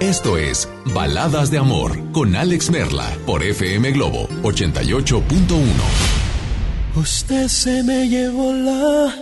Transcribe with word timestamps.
esto 0.00 0.36
es 0.36 0.68
Baladas 0.94 1.50
de 1.50 1.58
Amor 1.58 1.98
con 2.12 2.36
Alex 2.36 2.70
Merla 2.70 3.16
por 3.26 3.42
FM 3.42 3.92
Globo 3.92 4.28
88.1. 4.42 5.26
Usted 6.96 7.48
se 7.48 7.82
me 7.82 8.08
llevó 8.08 8.52
la 8.52 9.14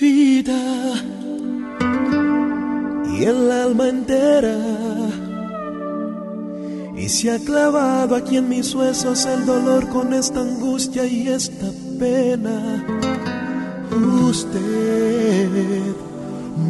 vida 0.00 0.94
y 3.18 3.24
el 3.24 3.50
alma 3.50 3.88
entera. 3.88 4.56
Y 6.96 7.08
se 7.08 7.30
ha 7.30 7.38
clavado 7.38 8.16
aquí 8.16 8.36
en 8.36 8.48
mis 8.48 8.74
huesos 8.74 9.24
el 9.26 9.46
dolor 9.46 9.88
con 9.88 10.12
esta 10.12 10.40
angustia 10.40 11.06
y 11.06 11.28
esta 11.28 11.70
pena. 11.98 12.84
Usted 14.24 15.48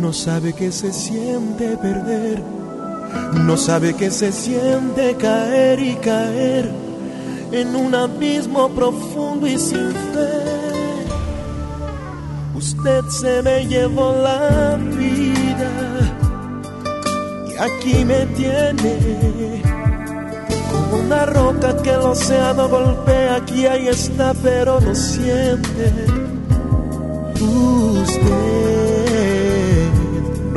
no 0.01 0.13
sabe 0.13 0.53
que 0.53 0.71
se 0.71 0.93
siente 0.93 1.77
perder, 1.77 2.43
no 3.45 3.57
sabe 3.57 3.95
que 3.95 4.11
se 4.11 4.33
siente 4.33 5.17
caer 5.17 5.81
y 5.81 5.97
caer 5.97 6.71
en 7.53 7.75
un 7.75 7.95
abismo 7.95 8.69
profundo 8.71 9.47
y 9.47 9.59
sin 9.59 9.93
fe. 9.93 10.49
Usted 12.55 13.05
se 13.09 13.43
me 13.43 13.67
llevó 13.67 14.13
la 14.13 14.77
vida 14.77 15.71
y 17.49 17.57
aquí 17.57 18.05
me 18.05 18.27
tiene 18.27 19.63
como 20.71 21.03
una 21.05 21.25
roca 21.27 21.77
que 21.83 21.91
el 21.91 22.01
océano 22.01 22.69
golpea. 22.69 23.37
Aquí 23.37 23.67
ahí 23.67 23.89
está, 23.89 24.35
pero 24.43 24.81
no 24.81 24.95
siente. 24.95 25.93
Usted 27.41 28.68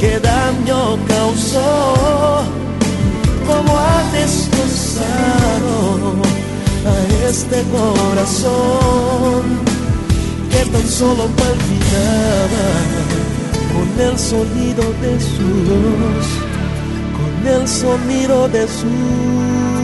qué 0.00 0.18
daño 0.20 0.98
causó, 1.06 2.44
como 3.46 3.78
ha 3.78 4.02
destrozado 4.12 5.74
a 6.86 7.28
este 7.28 7.62
corazón 7.72 9.42
que 10.50 10.70
tan 10.70 10.88
solo 10.88 11.24
palpitaba 11.40 12.68
con 13.72 13.88
el 14.06 14.18
sonido 14.18 14.84
de 15.02 15.20
su 15.20 15.48
voz, 15.68 16.28
con 17.18 17.46
el 17.46 17.68
sonido 17.68 18.48
de 18.48 18.66
su 18.68 18.86
voz. 18.86 19.74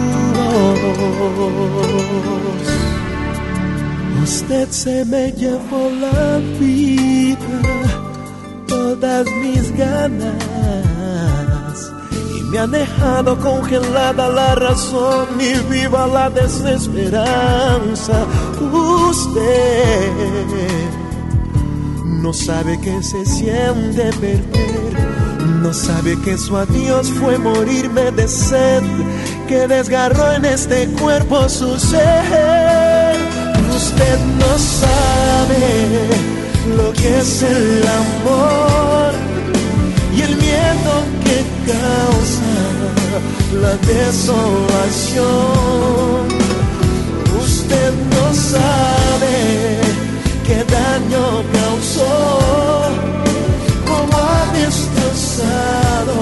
Usted 4.22 4.68
se 4.70 5.04
me 5.06 5.32
llevó 5.32 5.90
la 6.00 6.38
vida, 6.58 7.79
todas 9.00 9.26
mis 9.42 9.76
ganas, 9.76 10.36
y 12.36 12.42
me 12.44 12.58
ha 12.58 12.66
dejado 12.66 13.38
congelada 13.38 14.28
la 14.28 14.54
razón 14.54 15.28
y 15.40 15.54
viva 15.72 16.06
la 16.06 16.28
desesperanza. 16.30 18.26
Usted 18.60 20.10
no 22.04 22.32
sabe 22.32 22.78
que 22.80 23.02
se 23.02 23.24
siente 23.24 24.10
perder. 24.20 24.70
No 25.62 25.72
sabe 25.72 26.18
que 26.20 26.36
su 26.36 26.56
adiós 26.56 27.10
fue 27.10 27.38
morirme 27.38 28.10
de 28.12 28.28
sed, 28.28 28.82
que 29.48 29.66
desgarró 29.66 30.32
en 30.32 30.44
este 30.44 30.86
cuerpo 31.00 31.48
su 31.48 31.78
ser 31.78 33.16
usted 33.80 34.18
no 34.38 34.58
sabe 34.58 35.64
lo 36.76 36.92
que 36.92 37.18
es 37.18 37.42
el 37.42 37.82
amor 37.88 38.79
que 41.24 41.38
causa 41.66 42.54
la 43.62 43.74
desolación. 43.92 45.20
Usted 47.42 47.92
no 48.14 48.26
sabe 48.34 49.34
qué 50.46 50.58
daño 50.64 51.24
causó, 51.52 52.14
cómo 53.88 54.14
ha 54.16 54.42
destrozado 54.52 56.16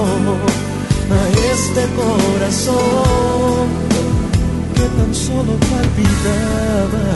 a 1.11 1.21
este 1.53 1.83
corazón 1.99 3.67
que 4.75 4.85
tan 4.97 5.13
solo 5.13 5.53
palpitaba 5.71 7.07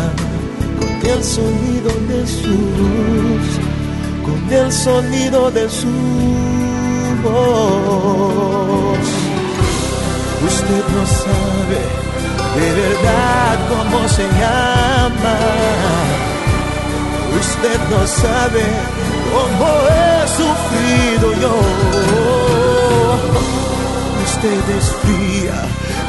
con 0.79 0.93
el 1.09 1.21
sonido 1.23 1.91
de 2.09 2.27
su 2.27 2.55
voz, 2.77 3.47
con 4.25 4.39
el 4.53 4.71
sonido 4.71 5.51
de 5.51 5.69
su 5.69 6.72
Usted 10.45 10.83
no 10.95 11.03
sabe 11.05 11.81
de 12.57 12.67
verdad 12.81 13.55
cómo 13.69 13.99
se 14.09 14.23
llama. 14.23 15.37
Usted 17.39 17.79
no 17.89 18.01
sabe 18.07 18.63
cómo 19.33 19.67
he 19.89 20.27
sufrido 20.39 21.27
yo. 21.41 21.55
Usted 24.25 24.63
es 24.77 24.87
fría 25.01 25.59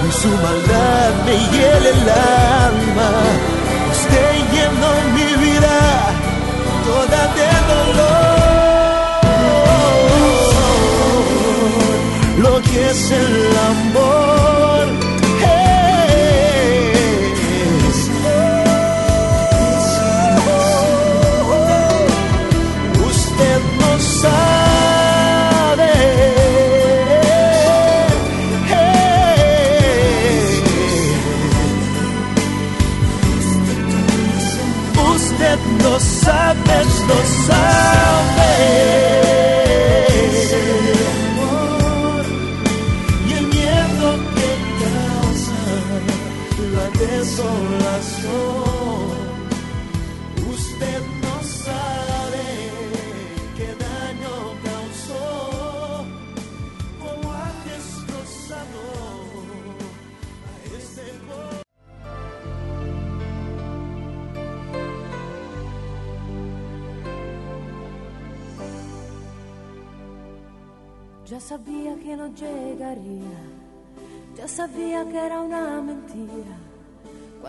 y 0.06 0.12
su 0.20 0.28
maldad 0.28 1.12
me 1.26 1.36
hiela 1.52 1.88
el 1.96 2.08
alma. 2.70 3.10
Usted 3.92 4.32
llenó 4.52 4.92
mi 5.14 5.28
vida 5.44 5.76
toda 6.84 7.20
de 7.36 7.44
es 12.94 13.10
el 13.10 13.56
amor. 13.56 14.13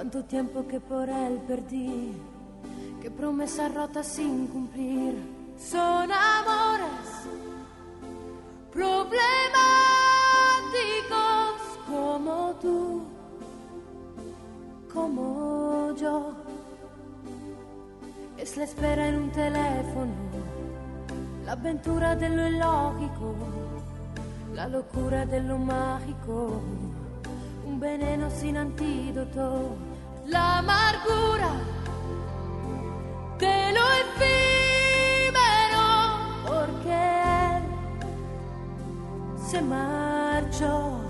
Cuánto 0.06 0.24
tiempo 0.26 0.68
que 0.68 0.80
por 0.80 1.10
él 1.10 1.42
perdí, 1.48 2.14
qué 3.02 3.10
promesas 3.10 3.74
rotas 3.74 4.06
sin 4.06 4.46
cumplir. 4.46 5.16
Son 5.58 6.12
amores 6.12 7.10
problemáticos 8.72 9.16
como 11.88 12.54
tú, 12.62 13.02
como 14.94 15.96
yo. 15.96 16.34
Es 18.38 18.58
la 18.58 18.66
espera 18.66 19.08
en 19.08 19.16
un 19.16 19.32
teléfono, 19.32 20.14
la 21.48 21.54
aventura 21.54 22.16
de 22.16 22.30
lo 22.30 22.48
la 24.54 24.68
locura 24.68 25.26
de 25.26 25.40
lo 25.42 25.58
mágico, 25.58 26.62
un 27.66 27.80
veneno 27.80 28.30
sin 28.30 28.58
antídoto, 28.58 29.76
la 30.28 30.58
amargura 30.60 31.52
de 33.38 33.72
lo 33.74 33.86
efímero, 34.04 35.88
porque 36.48 37.04
se 39.50 39.62
marchó. 39.62 41.02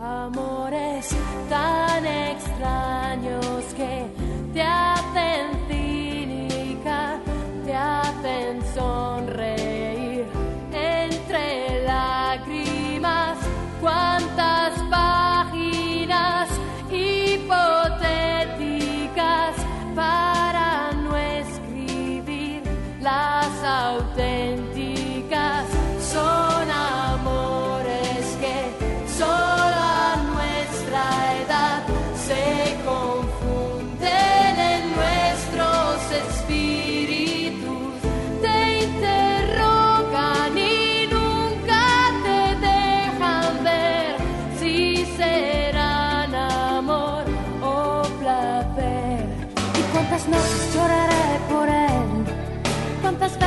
Amores 0.00 1.08
tan 1.48 2.06
extraños 2.06 3.64
que 3.76 4.06
te 4.52 4.62
hacen 4.62 5.46
cínica, 5.68 7.18
te 7.64 7.74
hacen 7.74 8.62
sonreír 8.74 10.26
entre 10.72 11.84
lágrimas. 11.84 13.38
Cuántas 13.80 14.25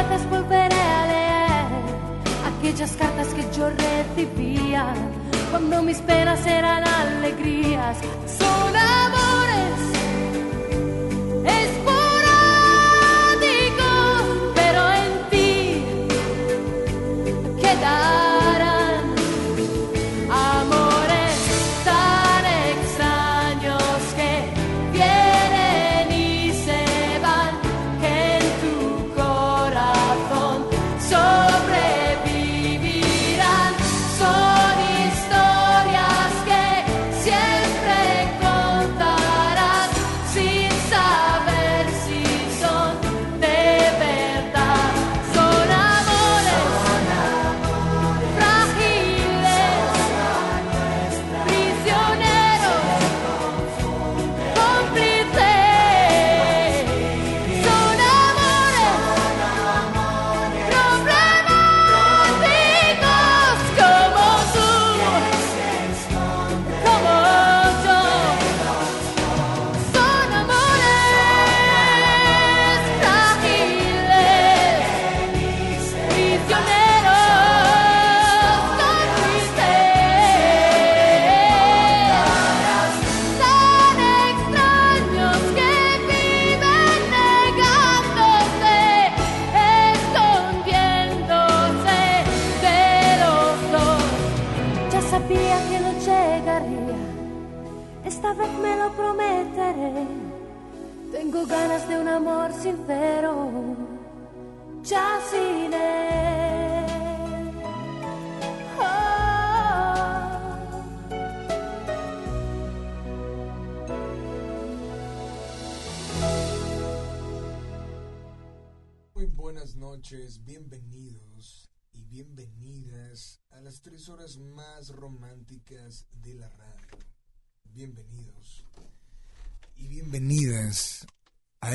veces 0.09 0.29
volveré 0.29 0.81
a 0.81 1.05
leer 1.05 1.67
aquellas 2.57 2.91
cartas 2.93 3.27
que 3.33 3.43
yo 3.55 3.69
recibía 3.69 4.93
cuando 5.51 5.81
mis 5.83 5.97
penas 6.01 6.45
eran 6.45 6.83
alegrías? 6.87 7.97
Son 8.25 8.75
amores 8.75 9.79
esporádicos, 11.45 11.98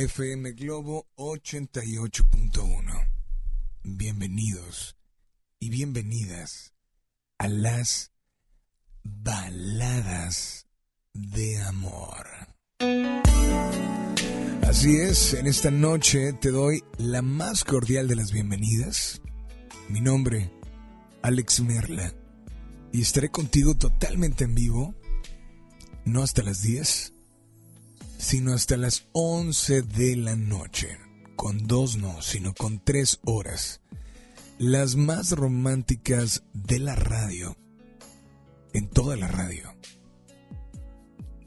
FM 0.04 0.52
Globo 0.52 1.06
88.1. 1.16 3.08
Bienvenidos 3.84 4.96
y 5.58 5.70
bienvenidas 5.70 6.74
a 7.38 7.48
las 7.48 8.12
baladas 9.02 10.66
de 11.14 11.58
amor. 11.62 12.26
Así 14.68 14.94
es, 14.96 15.32
en 15.32 15.46
esta 15.46 15.70
noche 15.70 16.34
te 16.34 16.50
doy 16.50 16.84
la 16.98 17.22
más 17.22 17.64
cordial 17.64 18.06
de 18.06 18.16
las 18.16 18.30
bienvenidas. 18.30 19.22
Mi 19.88 20.02
nombre, 20.02 20.52
Alex 21.22 21.60
Merla, 21.60 22.12
y 22.92 23.00
estaré 23.00 23.30
contigo 23.30 23.74
totalmente 23.74 24.44
en 24.44 24.54
vivo, 24.54 24.94
no 26.04 26.22
hasta 26.22 26.42
las 26.42 26.60
10, 26.60 27.13
sino 28.18 28.52
hasta 28.52 28.76
las 28.76 29.06
11 29.12 29.82
de 29.82 30.16
la 30.16 30.36
noche. 30.36 30.98
Con 31.36 31.66
dos 31.66 31.96
no, 31.96 32.22
sino 32.22 32.54
con 32.54 32.82
tres 32.82 33.20
horas. 33.24 33.80
Las 34.58 34.96
más 34.96 35.32
románticas 35.32 36.44
de 36.52 36.78
la 36.78 36.94
radio, 36.94 37.56
en 38.72 38.88
toda 38.88 39.16
la 39.16 39.28
radio, 39.28 39.74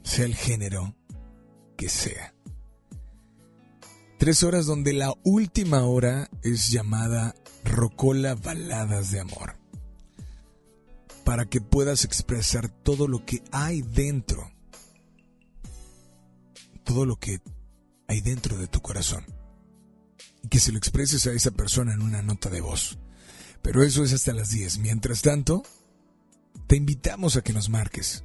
sea 0.02 0.26
el 0.26 0.34
género 0.34 0.94
que 1.76 1.88
sea. 1.88 2.34
Tres 4.18 4.42
horas 4.42 4.66
donde 4.66 4.92
la 4.92 5.14
última 5.22 5.84
hora 5.84 6.28
es 6.42 6.70
llamada 6.70 7.34
Rocola 7.64 8.34
Baladas 8.34 9.12
de 9.12 9.20
Amor. 9.20 9.56
Para 11.24 11.46
que 11.46 11.60
puedas 11.60 12.04
expresar 12.04 12.68
todo 12.68 13.06
lo 13.06 13.24
que 13.24 13.42
hay 13.52 13.82
dentro. 13.82 14.50
Todo 16.88 17.04
lo 17.04 17.16
que 17.16 17.42
hay 18.06 18.22
dentro 18.22 18.56
de 18.56 18.66
tu 18.66 18.80
corazón. 18.80 19.26
Y 20.42 20.48
que 20.48 20.58
se 20.58 20.72
lo 20.72 20.78
expreses 20.78 21.26
a 21.26 21.32
esa 21.32 21.50
persona 21.50 21.92
en 21.92 22.00
una 22.00 22.22
nota 22.22 22.48
de 22.48 22.62
voz. 22.62 22.98
Pero 23.60 23.82
eso 23.82 24.02
es 24.02 24.14
hasta 24.14 24.32
las 24.32 24.48
10. 24.52 24.78
Mientras 24.78 25.20
tanto, 25.20 25.64
te 26.66 26.76
invitamos 26.76 27.36
a 27.36 27.42
que 27.42 27.52
nos 27.52 27.68
marques. 27.68 28.24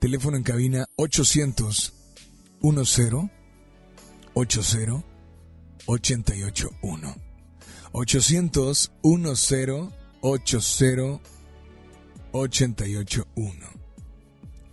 Teléfono 0.00 0.36
en 0.36 0.42
cabina 0.42 0.86
800 0.96 1.94
800 2.62 3.30
10 4.34 5.04
881. 5.86 7.16
800 7.92 8.92
10 9.04 9.70
80 10.20 10.74
881. 12.32 13.66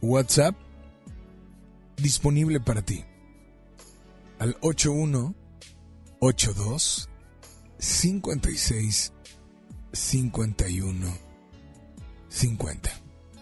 WhatsApp 0.02 0.56
disponible 1.98 2.60
para 2.60 2.82
ti. 2.82 3.06
Al 4.42 4.58
81 4.62 5.36
82 6.20 7.10
56 7.78 9.14
51 9.94 11.18
50. 12.28 12.92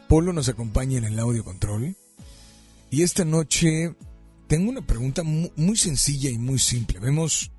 Polo 0.09 0.33
nos 0.33 0.49
acompaña 0.49 0.97
en 0.97 1.05
el 1.05 1.17
audio 1.19 1.45
control. 1.45 1.95
Y 2.89 3.03
esta 3.03 3.23
noche 3.23 3.95
tengo 4.47 4.71
una 4.71 4.85
pregunta 4.85 5.23
muy, 5.23 5.77
sencilla 5.77 6.31
y 6.31 6.37
muy 6.37 6.59
simple. 6.59 6.99
Vemos. 6.99 7.49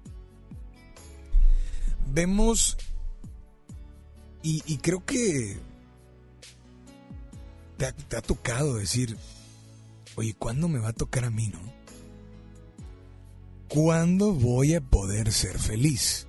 Vemos. 2.12 2.76
Y, 4.42 4.76
creo 4.82 5.02
que. 5.06 5.56
Te 7.78 7.86
ha, 7.86 7.92
te 7.92 8.18
ha, 8.18 8.20
tocado 8.20 8.76
decir. 8.76 9.16
Oye, 10.16 10.34
¿cuándo 10.34 10.68
me 10.68 10.78
va 10.78 10.88
a 10.88 10.92
tocar 10.92 11.24
a 11.24 11.30
mí, 11.30 11.48
no? 11.48 11.79
¿Cuándo 13.70 14.32
voy 14.32 14.74
a 14.74 14.80
poder 14.80 15.32
ser 15.32 15.56
feliz? 15.56 16.26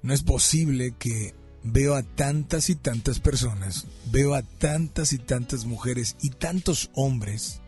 No 0.00 0.14
es 0.14 0.22
posible 0.22 0.94
que 0.96 1.34
veo 1.64 1.96
a 1.96 2.04
tantas 2.04 2.70
y 2.70 2.76
tantas 2.76 3.18
personas, 3.18 3.88
veo 4.12 4.36
a 4.36 4.42
tantas 4.42 5.12
y 5.12 5.18
tantas 5.18 5.64
mujeres 5.64 6.14
y 6.22 6.30
tantos 6.30 6.92
hombres 6.94 7.62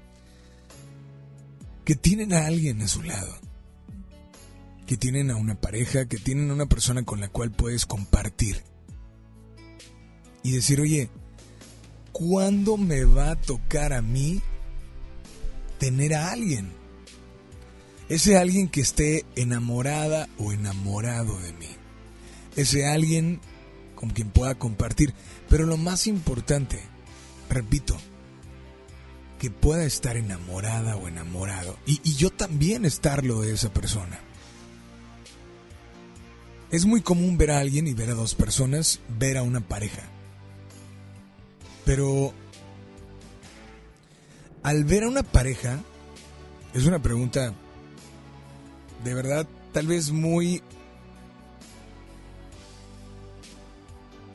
que 1.84 1.96
tienen 1.96 2.32
a 2.34 2.46
alguien 2.46 2.80
a 2.82 2.86
su 2.86 3.02
lado, 3.02 3.36
que 4.86 4.96
tienen 4.96 5.32
a 5.32 5.36
una 5.36 5.60
pareja, 5.60 6.06
que 6.06 6.18
tienen 6.18 6.52
a 6.52 6.54
una 6.54 6.66
persona 6.66 7.02
con 7.02 7.18
la 7.18 7.28
cual 7.28 7.50
puedes 7.50 7.84
compartir 7.84 8.62
y 10.44 10.52
decir, 10.52 10.80
oye, 10.80 11.10
¿cuándo 12.12 12.76
me 12.76 13.02
va 13.02 13.32
a 13.32 13.40
tocar 13.40 13.92
a 13.92 14.02
mí 14.02 14.40
tener 15.80 16.14
a 16.14 16.30
alguien? 16.30 16.77
Ese 18.08 18.38
alguien 18.38 18.68
que 18.68 18.80
esté 18.80 19.24
enamorada 19.36 20.28
o 20.38 20.52
enamorado 20.52 21.38
de 21.40 21.52
mí. 21.52 21.68
Ese 22.56 22.86
alguien 22.86 23.40
con 23.94 24.10
quien 24.10 24.30
pueda 24.30 24.54
compartir. 24.54 25.12
Pero 25.48 25.66
lo 25.66 25.76
más 25.76 26.06
importante, 26.06 26.80
repito, 27.50 27.96
que 29.38 29.50
pueda 29.50 29.84
estar 29.84 30.16
enamorada 30.16 30.96
o 30.96 31.08
enamorado. 31.08 31.76
Y, 31.86 32.00
yo 32.14 32.30
también 32.30 32.84
estarlo 32.84 33.40
de 33.40 33.52
esa 33.54 33.72
persona. 33.72 34.18
Es 36.70 36.86
muy 36.86 37.00
común 37.00 37.38
ver 37.38 37.50
a 37.50 37.60
alguien 37.60 37.86
y 37.86 37.94
ver 37.94 38.10
a 38.10 38.14
dos 38.14 38.34
personas, 38.34 39.00
ver 39.18 39.36
a 39.36 39.42
una 39.42 39.60
pareja. 39.60 40.02
Pero 41.84 42.34
al 44.62 44.84
ver 44.84 45.04
a 45.04 45.08
una 45.08 45.22
pareja, 45.22 45.80
es 46.74 46.84
una 46.84 47.00
pregunta 47.00 47.54
de 49.04 49.14
verdad 49.14 49.46
tal 49.72 49.86
vez 49.86 50.10
muy 50.10 50.62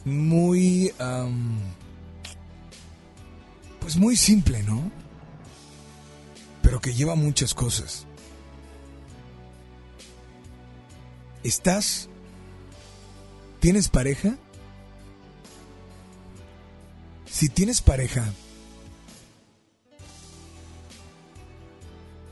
muy... 0.06 0.94
pues 3.80 3.96
muy 3.98 4.16
simple, 4.16 4.64
¿no? 4.64 4.92
Pero 6.62 6.80
que 6.80 6.94
lleva 6.94 7.16
muchas 7.16 7.54
cosas. 7.54 8.06
¿Estás? 11.44 12.10
¿Tienes 13.60 13.90
pareja? 13.90 14.38
Si 17.26 17.50
tienes 17.50 17.82
pareja, 17.82 18.24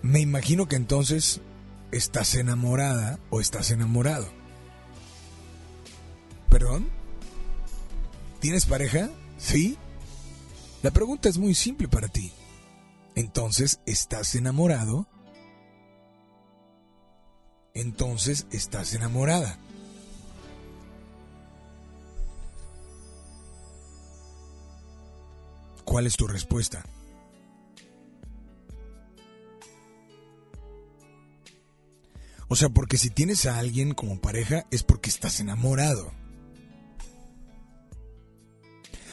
me 0.01 0.19
imagino 0.19 0.67
que 0.67 0.75
entonces 0.75 1.41
estás 1.91 2.35
enamorada 2.35 3.19
o 3.29 3.41
estás 3.41 3.71
enamorado. 3.71 4.27
¿Perdón? 6.49 6.89
¿Tienes 8.39 8.65
pareja? 8.65 9.09
¿Sí? 9.37 9.77
La 10.83 10.91
pregunta 10.91 11.29
es 11.29 11.37
muy 11.37 11.53
simple 11.53 11.87
para 11.87 12.07
ti. 12.07 12.31
Entonces, 13.15 13.79
¿estás 13.85 14.35
enamorado? 14.35 15.07
Entonces, 17.73 18.47
¿estás 18.51 18.93
enamorada? 18.93 19.57
¿Cuál 25.85 26.07
es 26.07 26.15
tu 26.15 26.27
respuesta? 26.27 26.83
O 32.51 32.55
sea, 32.57 32.67
porque 32.67 32.97
si 32.97 33.09
tienes 33.09 33.45
a 33.45 33.59
alguien 33.59 33.93
como 33.93 34.19
pareja 34.19 34.67
es 34.71 34.83
porque 34.83 35.09
estás 35.09 35.39
enamorado. 35.39 36.11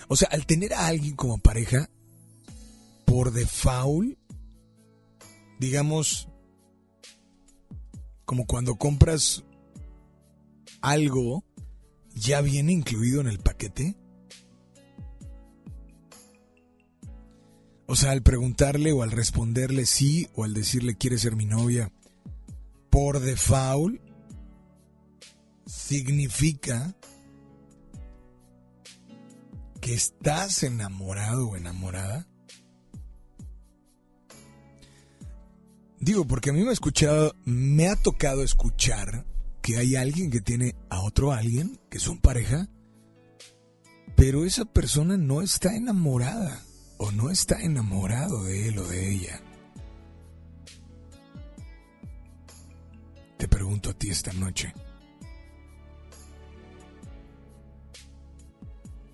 O 0.09 0.17
sea, 0.17 0.27
al 0.33 0.45
tener 0.45 0.75
a 0.75 0.89
alguien 0.89 1.15
como 1.15 1.39
pareja, 1.39 1.89
por 3.05 3.31
default, 3.31 4.19
digamos, 5.61 6.29
como 8.25 8.45
cuando 8.45 8.75
compras 8.75 9.45
algo, 10.81 11.45
ya 12.17 12.41
viene 12.41 12.73
incluido 12.73 13.21
en 13.21 13.29
el 13.29 13.39
paquete. 13.39 13.95
O 17.87 17.95
sea, 17.95 18.11
al 18.11 18.25
preguntarle 18.25 18.91
o 18.91 19.05
al 19.05 19.13
responderle 19.13 19.87
sí 19.87 20.27
o 20.35 20.43
al 20.43 20.55
decirle 20.55 20.97
quiere 20.97 21.19
ser 21.19 21.37
mi 21.37 21.47
novia, 21.47 21.93
por 22.91 23.21
default, 23.21 24.01
significa 25.67 26.95
que 29.81 29.95
estás 29.95 30.63
enamorado 30.63 31.49
o 31.49 31.57
enamorada? 31.57 32.27
Digo, 36.01 36.27
porque 36.27 36.51
a 36.51 36.53
mí 36.53 36.63
me 36.63 36.71
ha 36.71 36.73
escuchado, 36.73 37.35
me 37.45 37.89
ha 37.89 37.97
tocado 37.97 38.43
escuchar 38.43 39.27
que 39.61 39.77
hay 39.77 39.97
alguien 39.97 40.31
que 40.31 40.41
tiene 40.41 40.77
a 40.89 41.03
otro 41.03 41.33
alguien, 41.33 41.81
que 41.91 41.99
son 41.99 42.19
pareja, 42.19 42.69
pero 44.17 44.45
esa 44.45 44.65
persona 44.65 45.17
no 45.17 45.43
está 45.43 45.75
enamorada 45.77 46.63
o 46.99 47.13
no 47.13 47.31
está 47.31 47.61
enamorado 47.61 48.45
de 48.45 48.69
él 48.69 48.79
o 48.79 48.87
de 48.87 49.13
ella. 49.13 49.43
Te 53.39 53.47
pregunto 53.47 53.91
a 53.91 53.95
ti 53.95 54.11
esta 54.11 54.33
noche. 54.33 54.75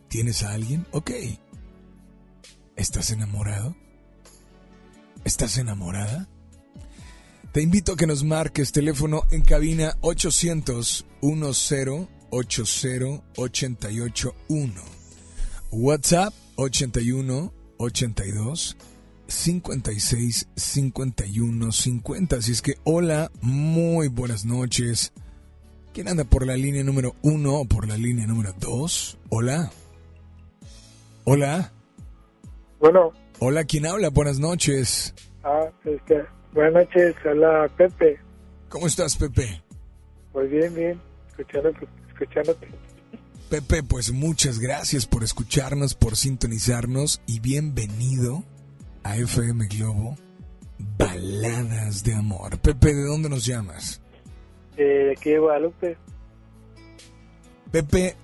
¿Tienes 0.09 0.43
a 0.43 0.53
alguien? 0.53 0.87
Ok. 0.93 1.11
¿Estás 2.77 3.11
enamorado? 3.11 3.77
¿Estás 5.25 5.59
enamorada? 5.59 6.29
Te 7.53 7.63
invito 7.63 7.93
a 7.93 7.97
que 7.97 8.07
nos 8.07 8.25
marques 8.25 8.73
teléfono 8.73 9.23
en 9.31 9.43
cabina 9.43 9.97
800 10.01 11.07
10 11.21 12.09
80 12.31 12.89
881. 13.37 14.83
WhatsApp 15.71 16.35
81 16.57 17.53
82 17.79 18.77
56 19.27 20.49
51 20.55 21.73
50. 21.73 22.37
Así 22.37 22.53
es 22.53 22.63
que 22.63 22.75
hola, 22.85 23.31
muy 23.41 24.09
buenas 24.09 24.45
noches. 24.45 25.13
¿Quién 25.93 26.09
anda 26.09 26.25
por 26.25 26.47
la 26.47 26.57
línea 26.57 26.83
número 26.83 27.15
1 27.23 27.55
o 27.55 27.65
por 27.67 27.87
la 27.87 27.97
línea 27.97 28.27
número 28.27 28.53
2? 28.59 29.19
Hola. 29.29 29.71
Hola. 31.25 31.73
Bueno. 32.81 33.13
Hola, 33.39 33.65
¿quién 33.65 33.87
habla? 33.87 34.11
Buenas 34.11 34.39
noches. 34.39 35.15
Ah, 35.43 35.69
este, 35.85 36.25
buenas 36.53 36.85
noches, 36.85 37.15
hola 37.25 37.71
Pepe. 37.77 38.19
¿Cómo 38.69 38.87
estás, 38.87 39.17
Pepe? 39.17 39.63
Pues 40.33 40.51
bien, 40.51 40.75
bien, 40.75 41.01
escuchándote. 41.29 41.87
escuchándote. 42.09 42.69
Pepe, 43.51 43.83
pues 43.83 44.11
muchas 44.13 44.59
gracias 44.59 45.07
por 45.07 45.23
escucharnos, 45.23 45.95
por 45.95 46.17
sintonizarnos 46.17 47.21
y 47.27 47.41
bienvenido 47.41 48.43
a 49.05 49.17
FM 49.17 49.67
Globo 49.69 50.17
Baladas 50.99 52.03
de 52.03 52.15
Amor. 52.15 52.59
Pepe, 52.59 52.95
¿de 52.95 53.05
dónde 53.05 53.29
nos 53.29 53.45
llamas? 53.47 54.01
Eh, 54.77 54.83
de 54.83 55.13
aquí 55.13 55.31
de 55.31 55.39
Guadalupe. 55.39 55.97
Pepe, 57.71 58.17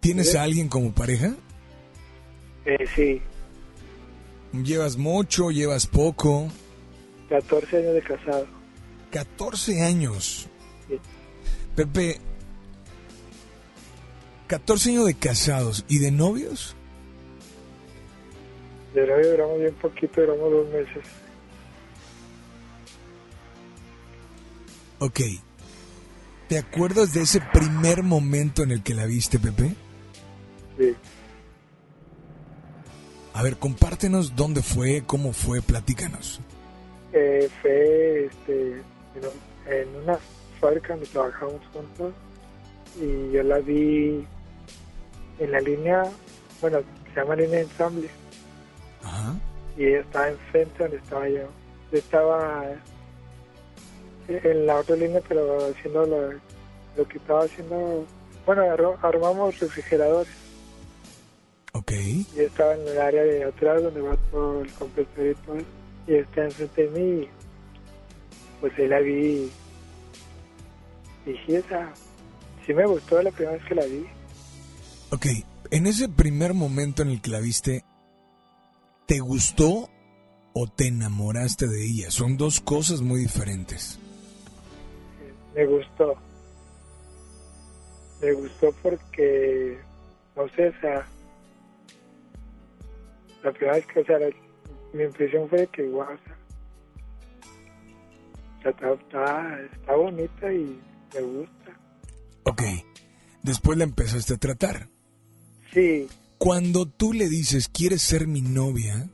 ¿tienes 0.00 0.34
a 0.34 0.42
alguien 0.42 0.68
como 0.68 0.92
pareja? 0.92 1.34
Eh, 2.64 2.86
sí. 2.94 3.22
¿Llevas 4.52 4.96
mucho? 4.96 5.50
¿Llevas 5.50 5.86
poco? 5.86 6.48
14 7.28 7.78
años 7.78 7.94
de 7.94 8.02
casado. 8.02 8.46
14 9.10 9.82
años. 9.82 10.48
Sí. 10.88 10.98
Pepe, 11.74 12.20
14 14.46 14.90
años 14.90 15.06
de 15.06 15.14
casados 15.14 15.84
y 15.88 15.98
de 15.98 16.10
novios. 16.10 16.75
De 18.96 19.06
novio 19.06 19.30
duramos 19.30 19.58
bien 19.58 19.74
poquito, 19.74 20.22
duramos 20.22 20.50
dos 20.50 20.68
meses. 20.68 21.04
Ok. 25.00 25.20
¿Te 26.48 26.56
acuerdas 26.56 27.12
de 27.12 27.20
ese 27.20 27.42
primer 27.52 28.02
momento 28.02 28.62
en 28.62 28.70
el 28.70 28.82
que 28.82 28.94
la 28.94 29.04
viste, 29.04 29.38
Pepe? 29.38 29.74
Sí. 30.78 30.96
A 33.34 33.42
ver, 33.42 33.58
compártenos 33.58 34.34
dónde 34.34 34.62
fue, 34.62 35.02
cómo 35.06 35.34
fue, 35.34 35.60
platícanos. 35.60 36.40
Eh, 37.12 37.50
fue 37.60 38.24
este, 38.24 38.82
en 39.66 39.94
una 40.04 40.18
fábrica 40.58 40.94
donde 40.94 41.06
trabajamos 41.08 41.60
juntos 41.70 42.14
y 42.98 43.30
yo 43.30 43.42
la 43.42 43.58
vi 43.58 44.24
en 45.38 45.52
la 45.52 45.60
línea, 45.60 46.04
bueno, 46.62 46.78
se 47.12 47.20
llama 47.20 47.36
línea 47.36 47.58
de 47.58 47.64
ensamble 47.64 48.08
Ajá. 49.06 49.34
y 49.76 49.84
ella 49.86 50.00
estaba 50.00 50.28
enfrente 50.28 50.82
donde 50.82 50.96
estaba 50.96 51.28
yo. 51.28 51.48
Yo 51.92 51.98
estaba 51.98 52.64
en 54.28 54.66
la 54.66 54.76
otra 54.76 54.96
línea, 54.96 55.20
pero 55.28 55.68
haciendo 55.70 56.04
lo, 56.04 56.32
lo 56.96 57.08
que 57.08 57.18
estaba 57.18 57.44
haciendo, 57.44 58.04
bueno, 58.44 58.62
armamos 59.02 59.58
refrigeradores 59.60 60.32
Ok. 61.72 61.92
y 61.92 62.26
yo 62.36 62.42
estaba 62.42 62.74
en 62.74 62.88
el 62.88 63.00
área 63.00 63.22
de 63.22 63.44
atrás 63.44 63.82
donde 63.82 64.00
va 64.00 64.16
todo 64.30 64.62
el 64.62 64.72
compresor 64.72 65.26
y 65.26 65.34
todo 65.34 65.56
y 66.08 66.14
está 66.14 66.44
enfrente 66.44 66.88
de 66.88 67.00
mí 67.00 67.28
pues 68.60 68.72
ahí 68.78 68.88
la 68.88 69.00
vi 69.00 69.50
y 71.26 71.32
sí, 71.44 71.54
esa, 71.56 71.92
sí 72.64 72.72
me 72.72 72.86
gustó 72.86 73.20
la 73.22 73.30
primera 73.30 73.56
vez 73.58 73.64
que 73.66 73.74
la 73.74 73.84
vi 73.84 74.06
Ok. 75.10 75.26
En 75.70 75.86
ese 75.86 76.08
primer 76.08 76.54
momento 76.54 77.02
en 77.02 77.10
el 77.10 77.20
que 77.20 77.30
la 77.30 77.40
viste, 77.40 77.84
¿te 79.06 79.20
gustó 79.20 79.88
o 80.54 80.66
te 80.68 80.88
enamoraste 80.88 81.66
de 81.68 81.84
ella? 81.84 82.10
Son 82.10 82.36
dos 82.36 82.60
cosas 82.60 83.00
muy 83.02 83.20
diferentes. 83.20 83.98
me 85.54 85.66
gustó 85.66 86.14
me 88.20 88.32
gustó 88.32 88.72
porque 88.82 89.78
no 90.36 90.48
sé, 90.50 90.68
o 90.68 90.80
sea 90.80 91.06
la 93.42 93.52
primera 93.52 93.74
vez 93.76 93.86
que, 93.86 94.00
o 94.00 94.04
sea, 94.04 94.18
la- 94.18 94.30
mi 94.92 95.04
impresión 95.04 95.48
fue 95.48 95.66
que 95.68 95.82
sea, 95.82 96.36
o 98.58 98.62
sea, 98.62 98.70
está, 98.72 98.92
está, 98.92 99.60
está 99.72 99.94
bonita 99.94 100.52
y 100.52 100.80
me 101.14 101.20
gusta 101.20 101.52
Ok. 102.44 102.62
Después 103.42 103.76
la 103.78 103.84
empezaste 103.84 104.34
a 104.34 104.36
tratar. 104.38 104.88
sí, 105.72 106.08
Cuando 106.38 106.86
tú 106.86 107.12
le 107.12 107.28
dices, 107.28 107.68
¿quieres 107.68 108.02
ser 108.02 108.26
mi 108.26 108.40
novia? 108.42 109.08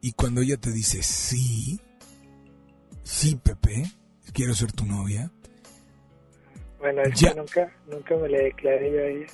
Y 0.00 0.12
cuando 0.12 0.42
ella 0.42 0.56
te 0.56 0.70
dice, 0.70 1.02
sí, 1.02 1.80
sí, 3.02 3.36
Pepe, 3.42 3.84
quiero 4.32 4.54
ser 4.54 4.70
tu 4.72 4.84
novia. 4.84 5.30
Bueno, 6.78 7.02
es 7.02 7.18
Ya. 7.18 7.30
que 7.30 7.40
nunca, 7.40 7.72
nunca 7.90 8.16
me 8.16 8.28
le 8.28 8.42
declaré 8.44 8.92
yo 8.92 8.98
a 8.98 9.06
ella. 9.06 9.26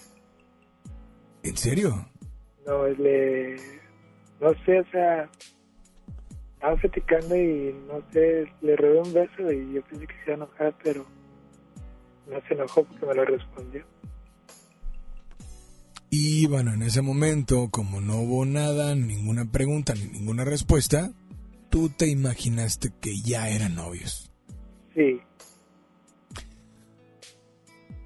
¿En 1.43 1.57
serio? 1.57 2.09
No, 2.67 2.87
le... 2.87 3.57
No 4.41 4.53
sé, 4.65 4.81
o 4.81 4.91
sea... 4.91 5.29
Estaba 6.55 6.77
platicando 6.77 7.37
y, 7.37 7.75
no 7.89 8.03
sé, 8.13 8.47
le 8.63 8.77
robé 8.77 9.01
un 9.03 9.13
beso 9.13 9.53
y 9.53 9.75
yo 9.75 9.83
pensé 9.83 10.07
que 10.07 10.15
se 10.15 10.23
iba 10.25 10.33
a 10.33 10.37
enojar, 10.37 10.75
pero... 10.83 11.05
No 12.27 12.41
se 12.49 12.55
enojó 12.55 12.85
porque 12.85 13.05
me 13.05 13.15
lo 13.15 13.25
respondió. 13.27 13.85
Y 16.17 16.47
bueno, 16.47 16.73
en 16.73 16.83
ese 16.83 17.03
momento, 17.03 17.71
como 17.73 18.01
no 18.01 18.21
hubo 18.21 18.45
nada, 18.45 18.95
ninguna 18.95 19.51
pregunta 19.51 19.95
ni 19.95 20.05
ninguna 20.05 20.45
respuesta, 20.45 21.13
tú 21.71 21.89
te 21.89 22.07
imaginaste 22.07 22.93
que 23.01 23.21
ya 23.21 23.49
eran 23.49 23.75
novios. 23.75 24.31
Sí, 24.95 25.21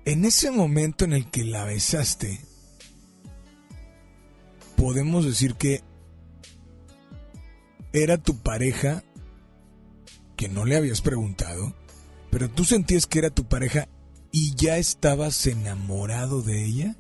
En 0.06 0.24
ese 0.24 0.50
momento 0.50 1.04
en 1.04 1.12
el 1.12 1.30
que 1.30 1.44
la 1.44 1.66
besaste, 1.66 2.40
podemos 4.74 5.26
decir 5.26 5.56
que 5.56 5.82
era 7.92 8.16
tu 8.16 8.38
pareja 8.38 9.04
que 10.34 10.48
no 10.48 10.64
le 10.64 10.76
habías 10.76 11.02
preguntado, 11.02 11.74
pero 12.30 12.48
tú 12.48 12.64
sentías 12.64 13.06
que 13.06 13.18
era 13.18 13.28
tu 13.28 13.44
pareja 13.44 13.86
y 14.32 14.54
ya 14.54 14.78
estabas 14.78 15.46
enamorado 15.46 16.40
de 16.40 16.64
ella. 16.64 16.96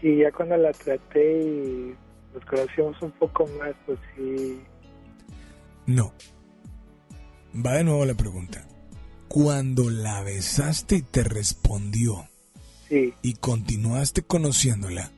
Sí, 0.00 0.18
ya 0.18 0.32
cuando 0.32 0.56
la 0.56 0.72
traté 0.72 1.42
y 1.42 1.94
nos 2.34 2.44
conocimos 2.44 3.00
un 3.02 3.10
poco 3.12 3.46
más, 3.58 3.74
pues 3.86 3.98
sí... 4.14 4.60
No. 5.86 6.12
Va 7.54 7.74
de 7.74 7.84
nuevo 7.84 8.04
la 8.04 8.14
pregunta. 8.14 8.66
Cuando 9.28 9.90
la 9.90 10.22
besaste 10.22 10.96
y 10.96 11.02
te 11.02 11.24
respondió 11.24 12.28
Sí, 12.88 13.14
y 13.22 13.34
continuaste 13.34 14.22
conociéndola, 14.22 15.10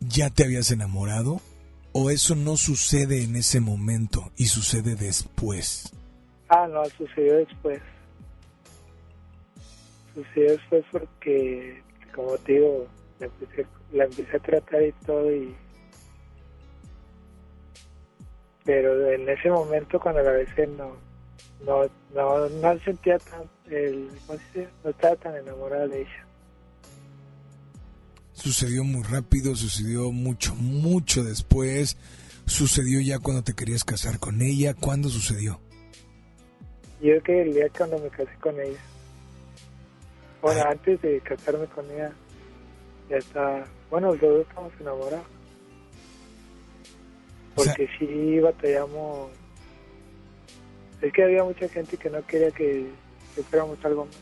¿ya 0.00 0.28
te 0.30 0.44
habías 0.44 0.70
enamorado? 0.70 1.40
¿O 1.92 2.10
eso 2.10 2.34
no 2.34 2.56
sucede 2.56 3.22
en 3.22 3.36
ese 3.36 3.60
momento 3.60 4.30
y 4.36 4.46
sucede 4.46 4.94
después? 4.94 5.92
Ah, 6.48 6.66
no, 6.66 6.84
sucedió 6.96 7.36
después. 7.36 7.80
Sucedió 10.14 10.52
después 10.52 10.84
porque, 10.90 11.81
como 12.14 12.36
te 12.38 12.52
digo, 12.52 12.86
la 13.18 13.26
empecé, 13.26 13.66
la 13.92 14.04
empecé 14.04 14.36
a 14.36 14.40
tratar 14.40 14.82
y 14.82 14.92
todo 15.04 15.34
y... 15.34 15.54
Pero 18.64 19.10
en 19.10 19.28
ese 19.28 19.50
momento 19.50 19.98
cuando 19.98 20.22
la 20.22 20.30
besé 20.32 20.66
no, 20.68 20.96
no, 21.66 21.82
no, 22.14 22.48
no 22.48 22.78
sentía 22.80 23.18
tan, 23.18 23.42
el, 23.70 24.08
¿cómo 24.26 24.38
se 24.38 24.60
dice? 24.60 24.72
No 24.84 24.90
estaba 24.90 25.16
tan 25.16 25.36
enamorada 25.36 25.88
de 25.88 26.02
ella. 26.02 26.26
Sucedió 28.32 28.82
muy 28.82 29.02
rápido, 29.02 29.54
sucedió 29.54 30.10
mucho, 30.10 30.54
mucho 30.54 31.22
después. 31.22 31.96
Sucedió 32.46 33.00
ya 33.00 33.18
cuando 33.18 33.42
te 33.44 33.54
querías 33.54 33.84
casar 33.84 34.18
con 34.18 34.42
ella. 34.42 34.74
¿Cuándo 34.74 35.08
sucedió? 35.08 35.60
Yo 37.00 37.10
creo 37.10 37.22
que 37.22 37.42
el 37.42 37.54
día 37.54 37.68
cuando 37.76 37.98
me 37.98 38.08
casé 38.08 38.34
con 38.40 38.58
ella. 38.60 38.78
Bueno, 40.42 40.62
antes 40.68 41.00
de 41.00 41.20
casarme 41.20 41.66
con 41.66 41.88
ella, 41.90 42.12
ya 43.08 43.16
estaba, 43.16 43.64
bueno, 43.90 44.08
los 44.12 44.20
dos 44.20 44.46
estamos 44.48 44.72
enamorados. 44.80 45.26
O 47.54 47.62
sea- 47.64 47.74
Porque 47.74 47.88
sí 47.98 48.38
batallamos. 48.40 49.30
Es 51.00 51.12
que 51.12 51.22
había 51.22 51.44
mucha 51.44 51.68
gente 51.68 51.96
que 51.96 52.10
no 52.10 52.24
quería 52.26 52.50
que, 52.50 52.88
que 53.34 53.42
fuéramos 53.44 53.78
algo 53.84 54.04
más. 54.06 54.14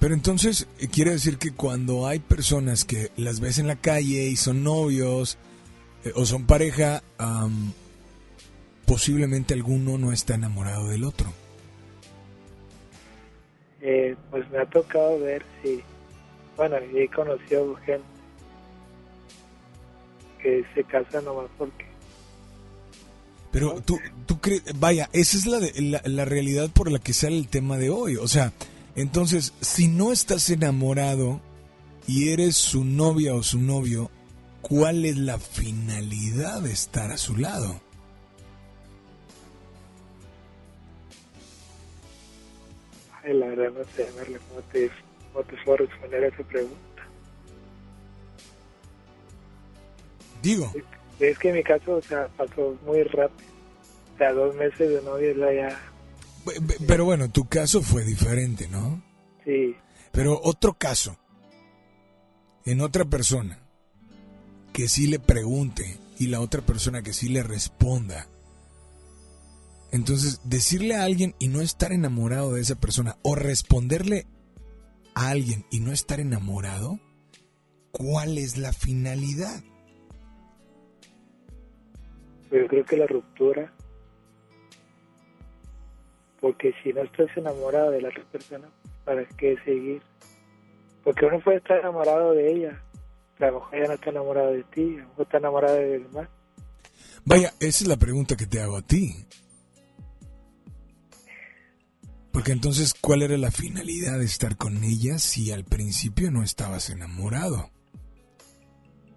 Pero 0.00 0.14
entonces 0.14 0.66
eh, 0.78 0.86
quiere 0.88 1.10
decir 1.12 1.38
que 1.38 1.52
cuando 1.52 2.06
hay 2.06 2.20
personas 2.20 2.84
que 2.84 3.10
las 3.16 3.40
ves 3.40 3.58
en 3.58 3.66
la 3.66 3.76
calle 3.76 4.28
y 4.28 4.36
son 4.36 4.62
novios 4.62 5.38
eh, 6.04 6.12
o 6.14 6.24
son 6.24 6.46
pareja, 6.46 7.02
am, 7.18 7.72
posiblemente 8.86 9.54
alguno 9.54 9.98
no 9.98 10.12
está 10.12 10.34
enamorado 10.36 10.86
del 10.88 11.02
otro. 11.04 11.32
Eh, 13.80 14.16
pues 14.30 14.48
me 14.50 14.58
ha 14.58 14.66
tocado 14.66 15.20
ver 15.20 15.44
si, 15.62 15.80
bueno, 16.56 16.76
he 16.76 17.08
conocido 17.08 17.74
gente 17.76 18.04
que 20.42 20.64
se 20.74 20.84
casa 20.84 21.20
nomás 21.20 21.46
porque 21.58 21.86
Pero 23.52 23.80
tú, 23.82 23.98
tú 24.26 24.40
crees, 24.40 24.62
vaya, 24.78 25.08
esa 25.12 25.36
es 25.36 25.46
la, 25.46 25.58
de- 25.60 25.72
la, 25.80 26.02
la 26.04 26.24
realidad 26.24 26.70
por 26.70 26.90
la 26.90 26.98
que 26.98 27.12
sale 27.12 27.36
el 27.38 27.48
tema 27.48 27.76
de 27.78 27.90
hoy. 27.90 28.16
O 28.16 28.28
sea, 28.28 28.52
entonces, 28.96 29.52
si 29.60 29.88
no 29.88 30.12
estás 30.12 30.50
enamorado 30.50 31.40
y 32.06 32.30
eres 32.30 32.56
su 32.56 32.84
novia 32.84 33.34
o 33.34 33.42
su 33.42 33.58
novio, 33.60 34.10
¿cuál 34.60 35.04
es 35.04 35.16
la 35.16 35.38
finalidad 35.38 36.62
de 36.62 36.72
estar 36.72 37.10
a 37.10 37.16
su 37.16 37.36
lado? 37.36 37.80
La 43.34 43.46
verdad 43.46 43.72
no 43.78 43.84
sé, 43.96 44.08
Merle, 44.16 44.38
cómo 44.48 44.60
te, 44.72 44.90
cómo 45.32 45.44
te 45.44 45.56
puedo 45.64 45.76
responder 45.78 46.24
a 46.24 46.28
esa 46.28 46.42
pregunta. 46.44 46.78
Digo, 50.42 50.72
Es 51.18 51.38
que 51.38 51.48
en 51.48 51.56
mi 51.56 51.62
caso, 51.62 51.96
o 51.96 52.02
sea, 52.02 52.28
pasó 52.28 52.76
muy 52.86 53.02
rápido. 53.02 53.50
O 54.14 54.18
sea, 54.18 54.32
dos 54.32 54.54
meses 54.56 54.88
de 54.88 55.02
novia 55.02 55.34
la 55.34 55.52
ya... 55.52 55.80
Pero 56.86 57.04
bueno, 57.04 57.30
tu 57.30 57.46
caso 57.48 57.82
fue 57.82 58.04
diferente, 58.04 58.68
¿no? 58.68 59.02
Sí, 59.44 59.76
Pero 60.12 60.40
otro 60.42 60.74
caso, 60.74 61.18
en 62.64 62.80
otra 62.80 63.04
persona, 63.04 63.58
que 64.72 64.88
sí 64.88 65.06
le 65.08 65.18
pregunte 65.18 65.98
y 66.18 66.28
la 66.28 66.40
otra 66.40 66.62
persona 66.62 67.02
que 67.02 67.12
sí 67.12 67.28
le 67.28 67.42
responda. 67.42 68.28
Entonces, 69.90 70.40
decirle 70.44 70.96
a 70.96 71.04
alguien 71.04 71.34
y 71.38 71.48
no 71.48 71.60
estar 71.60 71.92
enamorado 71.92 72.54
de 72.54 72.60
esa 72.60 72.74
persona 72.74 73.16
o 73.22 73.34
responderle 73.34 74.26
a 75.14 75.30
alguien 75.30 75.64
y 75.70 75.80
no 75.80 75.92
estar 75.92 76.20
enamorado, 76.20 76.98
¿cuál 77.90 78.38
es 78.38 78.58
la 78.58 78.72
finalidad? 78.72 79.62
Pero 82.50 82.66
creo 82.66 82.84
que 82.84 82.96
la 82.96 83.06
ruptura, 83.06 83.72
porque 86.40 86.72
si 86.82 86.92
no 86.92 87.02
estás 87.02 87.28
enamorado 87.36 87.90
de 87.90 88.02
la 88.02 88.08
otra 88.08 88.24
persona, 88.30 88.68
¿para 89.04 89.24
qué 89.24 89.56
seguir? 89.64 90.02
Porque 91.02 91.26
uno 91.26 91.40
puede 91.40 91.58
estar 91.58 91.78
enamorado 91.78 92.32
de 92.32 92.52
ella, 92.52 92.82
pero 93.38 93.48
a 93.48 93.52
lo 93.52 93.60
mejor 93.60 93.74
ella 93.76 93.86
no 93.88 93.94
está 93.94 94.10
enamorada 94.10 94.50
de 94.50 94.64
ti, 94.64 94.82
a 94.82 95.02
lo 95.02 95.08
mejor 95.08 95.22
está 95.24 95.38
enamorada 95.38 95.74
de 95.76 95.98
demás. 95.98 96.28
Vaya, 97.24 97.52
esa 97.60 97.84
es 97.84 97.88
la 97.88 97.96
pregunta 97.96 98.36
que 98.36 98.46
te 98.46 98.60
hago 98.60 98.76
a 98.76 98.82
ti. 98.82 99.14
Porque 102.38 102.52
entonces, 102.52 102.94
¿cuál 102.94 103.22
era 103.22 103.36
la 103.36 103.50
finalidad 103.50 104.16
de 104.20 104.24
estar 104.24 104.56
con 104.56 104.84
ella 104.84 105.18
si 105.18 105.50
al 105.50 105.64
principio 105.64 106.30
no 106.30 106.44
estabas 106.44 106.88
enamorado? 106.88 107.72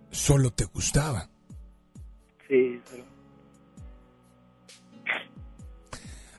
Solo 0.09 0.49
te 0.49 0.65
gustaba. 0.65 1.29
Sí, 2.47 2.81
pero 2.89 3.05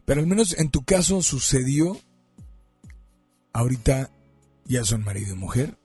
Pero 0.04 0.20
al 0.22 0.26
menos 0.26 0.58
en 0.58 0.72
tu 0.72 0.82
caso 0.82 1.22
sucedió, 1.22 2.00
ahorita 3.52 4.10
ya 4.64 4.82
son 4.82 5.04
marido 5.04 5.36
y 5.36 5.38
mujer, 5.38 5.78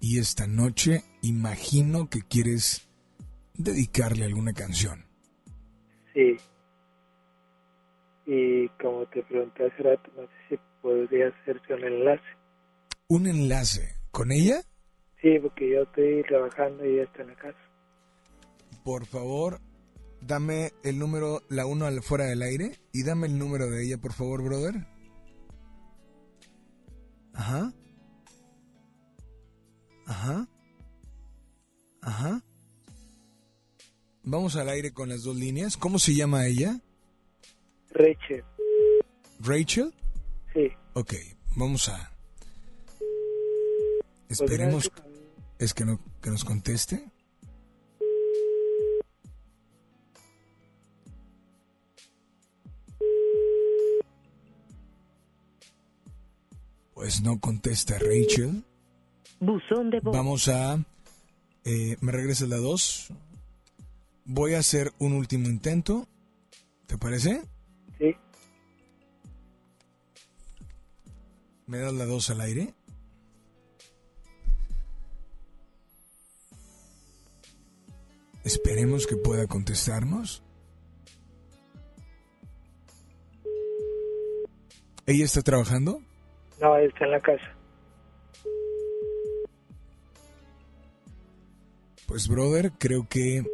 y 0.00 0.18
esta 0.18 0.46
noche 0.46 1.02
imagino 1.22 2.10
que 2.10 2.20
quieres 2.20 2.86
dedicarle 3.54 4.26
alguna 4.26 4.52
canción. 4.52 5.06
sí. 6.12 6.36
Y 8.26 8.68
como 8.80 9.06
te 9.06 9.22
pregunté 9.22 9.66
hace 9.66 9.82
rato, 9.82 10.10
no 10.16 10.22
sé 10.22 10.30
si 10.50 10.58
podría 10.82 11.28
hacerse 11.28 11.74
un 11.74 11.84
enlace. 11.84 12.24
¿Un 13.08 13.26
enlace 13.28 13.96
con 14.10 14.32
ella? 14.32 14.62
Sí, 15.22 15.38
porque 15.40 15.70
yo 15.70 15.82
estoy 15.82 16.24
trabajando 16.24 16.84
y 16.84 16.94
ella 16.94 17.04
está 17.04 17.22
en 17.22 17.28
la 17.28 17.36
casa. 17.36 17.58
Por 18.84 19.06
favor, 19.06 19.60
dame 20.20 20.72
el 20.82 20.98
número, 20.98 21.40
la 21.48 21.66
uno 21.66 21.86
al 21.86 22.02
fuera 22.02 22.24
del 22.26 22.42
aire, 22.42 22.72
y 22.92 23.04
dame 23.04 23.28
el 23.28 23.38
número 23.38 23.70
de 23.70 23.84
ella, 23.84 23.98
por 23.98 24.12
favor, 24.12 24.42
brother. 24.42 24.74
Ajá. 27.32 27.72
Ajá. 30.06 30.48
Ajá. 32.02 32.42
Vamos 34.24 34.56
al 34.56 34.68
aire 34.68 34.92
con 34.92 35.08
las 35.08 35.22
dos 35.22 35.36
líneas. 35.36 35.76
¿Cómo 35.76 35.98
se 35.98 36.14
llama 36.14 36.46
ella? 36.46 36.80
Rachel, 37.98 38.44
Rachel. 39.40 39.92
sí. 40.54 40.68
Ok, 40.94 41.14
vamos 41.56 41.88
a... 41.88 42.12
Esperemos 44.28 44.90
es 45.58 45.72
que 45.72 45.84
no 45.84 46.00
que 46.20 46.30
nos 46.30 46.44
conteste. 46.44 47.04
Pues 56.94 57.20
no 57.22 57.38
contesta 57.40 57.98
Rachel. 57.98 58.64
Buzón 59.40 59.90
de 59.90 60.00
voz. 60.00 60.16
Vamos 60.16 60.48
a... 60.48 60.82
eh, 61.64 61.96
¿Me 62.00 62.12
regresas 62.12 62.48
la 62.48 62.56
2? 62.56 63.08
Voy 64.24 64.54
a 64.54 64.58
hacer 64.58 64.92
un 64.98 65.12
último 65.12 65.48
intento. 65.48 66.08
¿Te 66.86 66.96
parece? 66.96 67.42
¿Me 71.66 71.78
das 71.78 71.92
la 71.92 72.04
2 72.04 72.30
al 72.30 72.40
aire? 72.42 72.74
Esperemos 78.44 79.06
que 79.08 79.16
pueda 79.16 79.48
contestarnos. 79.48 80.44
¿Ella 85.06 85.24
está 85.24 85.42
trabajando? 85.42 86.00
no, 86.60 86.78
está 86.78 87.04
en 87.04 87.10
la 87.10 87.20
casa. 87.20 87.56
Pues 92.06 92.28
brother, 92.28 92.72
creo 92.78 93.08
que 93.08 93.44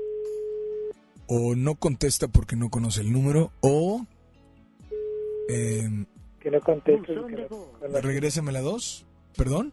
o 1.27 1.55
no 1.55 1.77
contesta 1.77 2.29
porque 2.29 2.57
no 2.57 2.69
conoce 2.69 3.01
el 3.01 3.13
número 3.13 3.51
o 3.63 4.07
eh, 5.49 6.07
Que 6.43 6.51
no 6.51 6.59
de 6.59 7.49
no, 7.89 8.01
regrésame 8.01 8.51
la 8.51 8.61
2. 8.61 9.07
¿Perdón? 9.37 9.73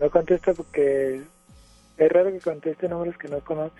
no 0.00 0.10
contesta 0.10 0.54
porque 0.54 1.22
es 1.98 2.12
raro 2.12 2.32
que 2.32 2.40
conteste 2.40 2.88
números 2.88 3.16
que 3.18 3.28
no 3.28 3.38
conoce. 3.44 3.76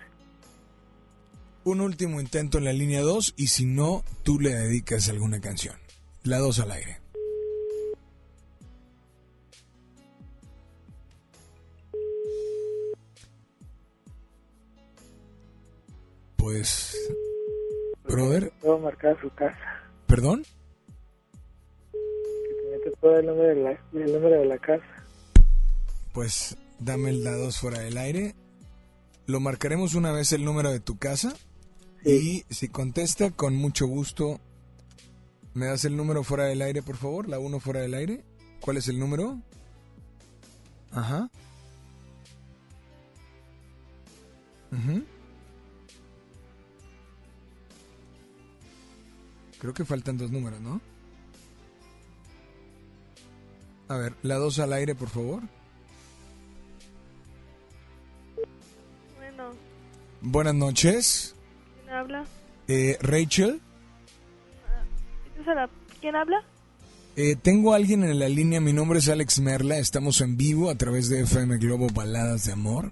Un 1.63 1.81
último 1.81 2.21
intento 2.21 2.59
en 2.59 2.65
la 2.65 2.73
línea 2.73 3.01
2 3.01 3.33
y 3.37 3.47
si 3.47 3.65
no, 3.65 4.03
tú 4.21 4.39
le 4.39 4.53
dedicas 4.53 5.09
alguna 5.09 5.41
canción. 5.41 5.75
La 6.23 6.37
2 6.37 6.59
al 6.59 6.71
aire. 6.71 6.99
Pues, 16.37 16.95
brother, 18.03 18.51
Puedo 18.61 18.77
marcar 18.79 19.19
su 19.19 19.29
casa. 19.31 19.57
perdón. 20.07 20.43
Dar 23.01 23.19
el 23.19 23.25
número 23.25 23.47
de 23.49 23.55
la, 23.55 23.71
el 23.71 24.13
número 24.13 24.39
de 24.39 24.45
la 24.45 24.57
casa. 24.57 24.85
Pues 26.13 26.57
dame 26.79 27.09
el 27.09 27.23
la 27.23 27.31
2 27.31 27.57
fuera 27.57 27.79
del 27.79 27.97
aire. 27.97 28.35
Lo 29.27 29.39
marcaremos 29.39 29.95
una 29.95 30.11
vez 30.11 30.31
el 30.31 30.45
número 30.45 30.71
de 30.71 30.79
tu 30.79 30.97
casa. 30.97 31.35
Sí. 32.03 32.45
Y 32.49 32.53
si 32.53 32.69
contesta, 32.69 33.31
con 33.31 33.55
mucho 33.55 33.87
gusto, 33.87 34.39
¿me 35.53 35.65
das 35.65 35.85
el 35.85 35.97
número 35.97 36.23
fuera 36.23 36.45
del 36.45 36.61
aire, 36.61 36.81
por 36.81 36.97
favor? 36.97 37.27
La 37.27 37.39
1 37.39 37.59
fuera 37.59 37.81
del 37.81 37.93
aire. 37.93 38.23
¿Cuál 38.61 38.77
es 38.77 38.87
el 38.87 38.99
número? 38.99 39.39
Ajá. 40.91 41.29
Ujú. 44.71 45.03
Creo 49.59 49.73
que 49.73 49.85
faltan 49.85 50.17
dos 50.17 50.31
números, 50.31 50.59
¿no? 50.61 50.81
A 53.87 53.97
ver, 53.97 54.13
la 54.23 54.35
2 54.35 54.59
al 54.59 54.73
aire, 54.73 54.95
por 54.95 55.09
favor. 55.09 55.43
Bueno, 59.17 59.51
Buenas 60.21 60.55
noches. 60.55 61.35
¿quién 61.83 61.95
habla? 61.95 62.25
Eh, 62.67 62.97
Rachel, 63.01 63.61
¿Esta 65.39 65.51
es 65.51 65.55
la- 65.55 65.69
¿Quién 66.01 66.15
habla? 66.15 66.43
eh, 67.15 67.35
tengo 67.35 67.73
a 67.73 67.75
alguien 67.75 68.03
en 68.03 68.17
la 68.19 68.27
línea. 68.27 68.59
Mi 68.59 68.73
nombre 68.73 68.99
es 68.99 69.07
Alex 69.07 69.39
Merla. 69.39 69.77
Estamos 69.77 70.19
en 70.21 70.35
vivo 70.37 70.69
a 70.71 70.75
través 70.75 71.07
de 71.09 71.21
FM 71.21 71.57
Globo 71.57 71.87
Baladas 71.93 72.45
de 72.45 72.53
Amor. 72.53 72.91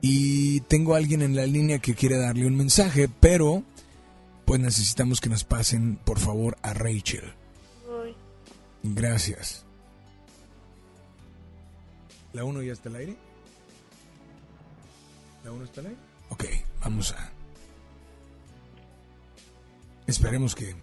Y 0.00 0.60
tengo 0.60 0.94
a 0.94 0.98
alguien 0.98 1.22
en 1.22 1.34
la 1.34 1.46
línea 1.46 1.80
que 1.80 1.94
quiere 1.94 2.16
darle 2.16 2.46
un 2.46 2.56
mensaje, 2.56 3.08
pero 3.20 3.64
pues 4.44 4.60
necesitamos 4.60 5.20
que 5.20 5.28
nos 5.28 5.42
pasen, 5.42 5.96
por 5.96 6.20
favor, 6.20 6.56
a 6.62 6.72
Rachel. 6.74 7.32
Voy. 7.88 8.14
Gracias. 8.84 9.65
¿La 12.36 12.44
1 12.44 12.60
ya 12.60 12.74
está 12.74 12.90
al 12.90 12.96
aire? 12.96 13.16
¿La 15.42 15.52
1 15.52 15.64
está 15.64 15.80
al 15.80 15.86
aire? 15.86 15.98
Ok, 16.28 16.44
vamos 16.82 17.12
a... 17.12 17.32
Esperemos 20.06 20.54
que, 20.54 20.76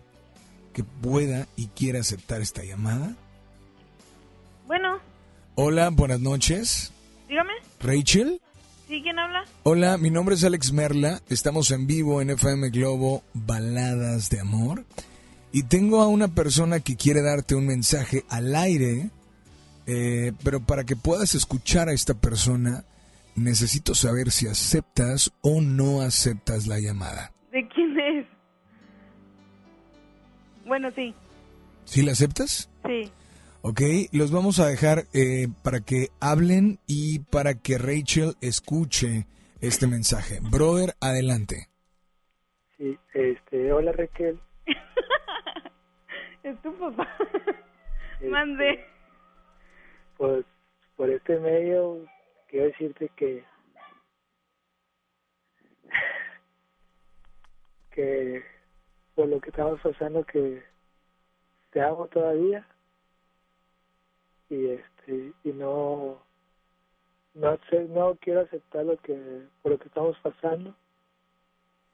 que 0.74 0.84
pueda 0.84 1.48
y 1.56 1.68
quiera 1.68 2.00
aceptar 2.00 2.42
esta 2.42 2.64
llamada. 2.64 3.16
Bueno, 4.66 4.98
Hola, 5.54 5.92
buenas 5.92 6.22
noches. 6.22 6.92
dígame. 7.30 7.54
Rachel. 7.80 8.42
¿Sí? 8.88 9.04
¿Quién 9.04 9.20
habla? 9.20 9.46
Hola, 9.62 10.00
mi 10.00 10.10
nombre 10.10 10.34
es 10.34 10.44
Alex 10.44 10.72
Merla. 10.72 11.22
Estamos 11.30 11.70
en 11.70 11.86
vivo 11.86 12.20
en 12.24 12.32
FM 12.32 12.72
Globo 12.72 13.22
Baladas 13.36 14.32
de 14.32 14.40
Amor. 14.40 14.86
Y 15.52 15.62
tengo 15.62 16.02
a 16.02 16.08
una 16.08 16.30
persona 16.30 16.80
que 16.80 16.96
quiere 16.96 17.22
darte 17.22 17.54
un 17.54 17.68
mensaje 17.68 18.26
al 18.28 18.56
aire. 18.56 19.12
Eh, 19.88 20.32
pero 20.44 20.62
para 20.62 20.84
que 20.84 20.96
puedas 20.96 21.36
escuchar 21.36 21.90
a 21.90 21.94
esta 21.94 22.14
persona, 22.14 22.86
necesito 23.36 23.96
saber 23.96 24.32
si 24.32 24.48
aceptas 24.48 25.32
o 25.42 25.62
no 25.62 26.02
aceptas 26.02 26.68
la 26.68 26.80
llamada. 26.80 27.34
¿De 27.52 27.68
quién 27.68 28.00
es? 28.00 28.26
Bueno, 30.66 30.90
sí. 30.96 31.14
¿Sí 31.86 32.02
la 32.02 32.14
aceptas? 32.14 32.70
Sí. 32.86 33.12
Ok, 33.62 33.82
los 34.12 34.32
vamos 34.32 34.60
a 34.60 34.68
dejar 34.68 35.06
eh, 35.14 35.48
para 35.64 35.80
que 35.82 36.10
hablen 36.20 36.80
y 36.88 37.20
para 37.20 37.56
que 37.56 37.78
Rachel 37.78 38.36
escuche 38.42 39.26
este 39.62 39.88
mensaje. 39.88 40.40
Brother, 40.42 40.96
adelante. 41.00 41.70
Sí, 42.78 42.98
este, 43.14 43.72
hola 43.72 43.94
Raquel. 43.94 44.40
es 46.44 46.62
tu 46.62 46.78
papá. 46.78 47.08
Este, 48.24 48.30
Mande. 48.30 48.93
Por 50.96 51.10
este 51.10 51.38
medio 51.38 52.08
quiero 52.48 52.68
decirte 52.68 53.10
que 53.18 53.44
que 57.92 58.42
por 59.16 59.28
lo 59.28 59.42
que 59.42 59.50
estamos 59.50 59.82
pasando 59.82 60.24
que 60.24 60.64
te 61.72 61.82
amo 61.82 62.08
todavía 62.08 62.66
y 64.50 64.68
este 64.68 65.34
y 65.44 65.52
no 65.52 66.24
no 67.34 67.60
no 67.90 68.16
quiero 68.22 68.42
aceptar 68.42 68.86
lo 68.86 68.96
que 69.00 69.46
por 69.62 69.74
lo 69.74 69.78
que 69.78 69.90
estamos 69.90 70.18
pasando 70.20 70.74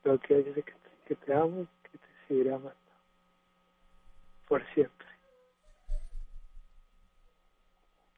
pero 0.03 0.19
quiero 0.19 0.43
decirte 0.43 0.71
que, 0.71 0.75
que 1.07 1.15
te 1.15 1.33
amo 1.33 1.65
que 1.81 1.97
te 1.97 2.07
seguiré 2.27 2.53
amando 2.53 2.75
por 4.47 4.63
siempre 4.75 5.07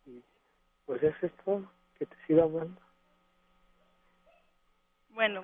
y 0.06 0.24
pues 0.86 1.02
eso 1.04 1.26
es 1.26 1.32
todo 1.46 1.70
que 1.98 2.06
te 2.06 2.16
siga 2.28 2.44
amando 2.44 2.80
Bueno. 5.10 5.44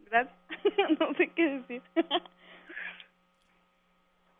Gracias. 0.00 0.36
no 1.00 1.14
sé 1.14 1.30
qué 1.34 1.42
decir. 1.42 1.82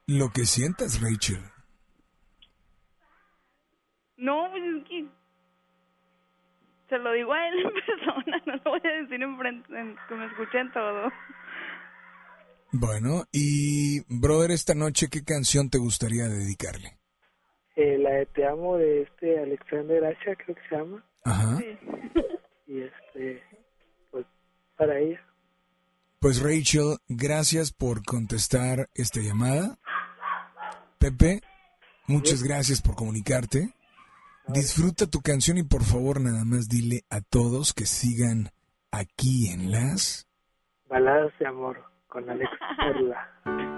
Lo 0.06 0.30
que 0.30 0.46
sientas, 0.46 1.00
Rachel. 1.00 1.42
no, 4.16 4.48
pues 4.50 4.62
es 4.62 4.85
que... 4.88 5.06
Se 6.88 6.98
lo 6.98 7.12
digo 7.12 7.32
a 7.32 7.48
él 7.48 7.59
en 7.59 7.72
persona, 7.87 8.42
no 8.46 8.54
lo 8.56 8.70
voy 8.70 8.80
a 8.85 9.02
decir 9.02 9.20
en 9.20 9.37
frente, 9.37 9.80
en- 9.80 9.96
que 10.09 10.14
me 10.14 10.26
escuchen 10.26 10.70
todo. 10.72 11.11
Bueno, 12.70 13.24
y 13.32 14.00
brother, 14.20 14.52
esta 14.52 14.74
noche, 14.74 15.09
¿qué 15.11 15.24
canción 15.24 15.68
te 15.68 15.78
gustaría 15.78 16.28
dedicarle? 16.28 16.96
Eh, 17.76 17.98
la 17.98 18.10
de 18.10 18.26
Te 18.26 18.46
Amo 18.46 18.78
de 18.78 19.02
este 19.02 19.38
Alexander 19.38 20.04
Asha, 20.06 20.34
creo 20.34 20.56
que 20.56 20.68
se 20.68 20.76
llama. 20.76 21.04
Ajá. 21.24 21.56
Sí. 21.58 21.78
Y 22.68 22.82
este, 22.82 23.44
pues 24.10 24.26
para 24.76 24.98
ella. 24.98 25.20
Pues 26.18 26.42
Rachel, 26.42 26.96
gracias 27.08 27.72
por 27.72 28.04
contestar 28.04 28.88
esta 28.92 29.20
llamada. 29.20 29.78
Pepe, 30.98 31.42
muchas 32.08 32.42
gracias 32.42 32.82
por 32.82 32.96
comunicarte. 32.96 33.72
Disfruta 34.48 35.06
tu 35.06 35.20
canción 35.20 35.58
y 35.58 35.62
por 35.62 35.84
favor 35.84 36.20
nada 36.20 36.44
más 36.44 36.68
dile 36.68 37.04
a 37.08 37.20
todos 37.20 37.72
que 37.72 37.86
sigan 37.86 38.50
aquí 38.90 39.48
en 39.48 39.70
las... 39.70 40.26
Baladas 40.88 41.32
de 41.38 41.46
amor 41.46 41.84
con 42.08 42.28
Alex 42.28 42.50
Perla. 42.78 43.74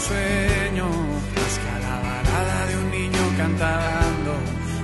sueño, 0.00 0.86
más 1.36 1.54
que 1.60 1.68
a 1.68 1.78
la 1.86 1.96
balada 2.08 2.66
de 2.66 2.76
un 2.76 2.90
niño 2.90 3.22
cantando, 3.36 4.32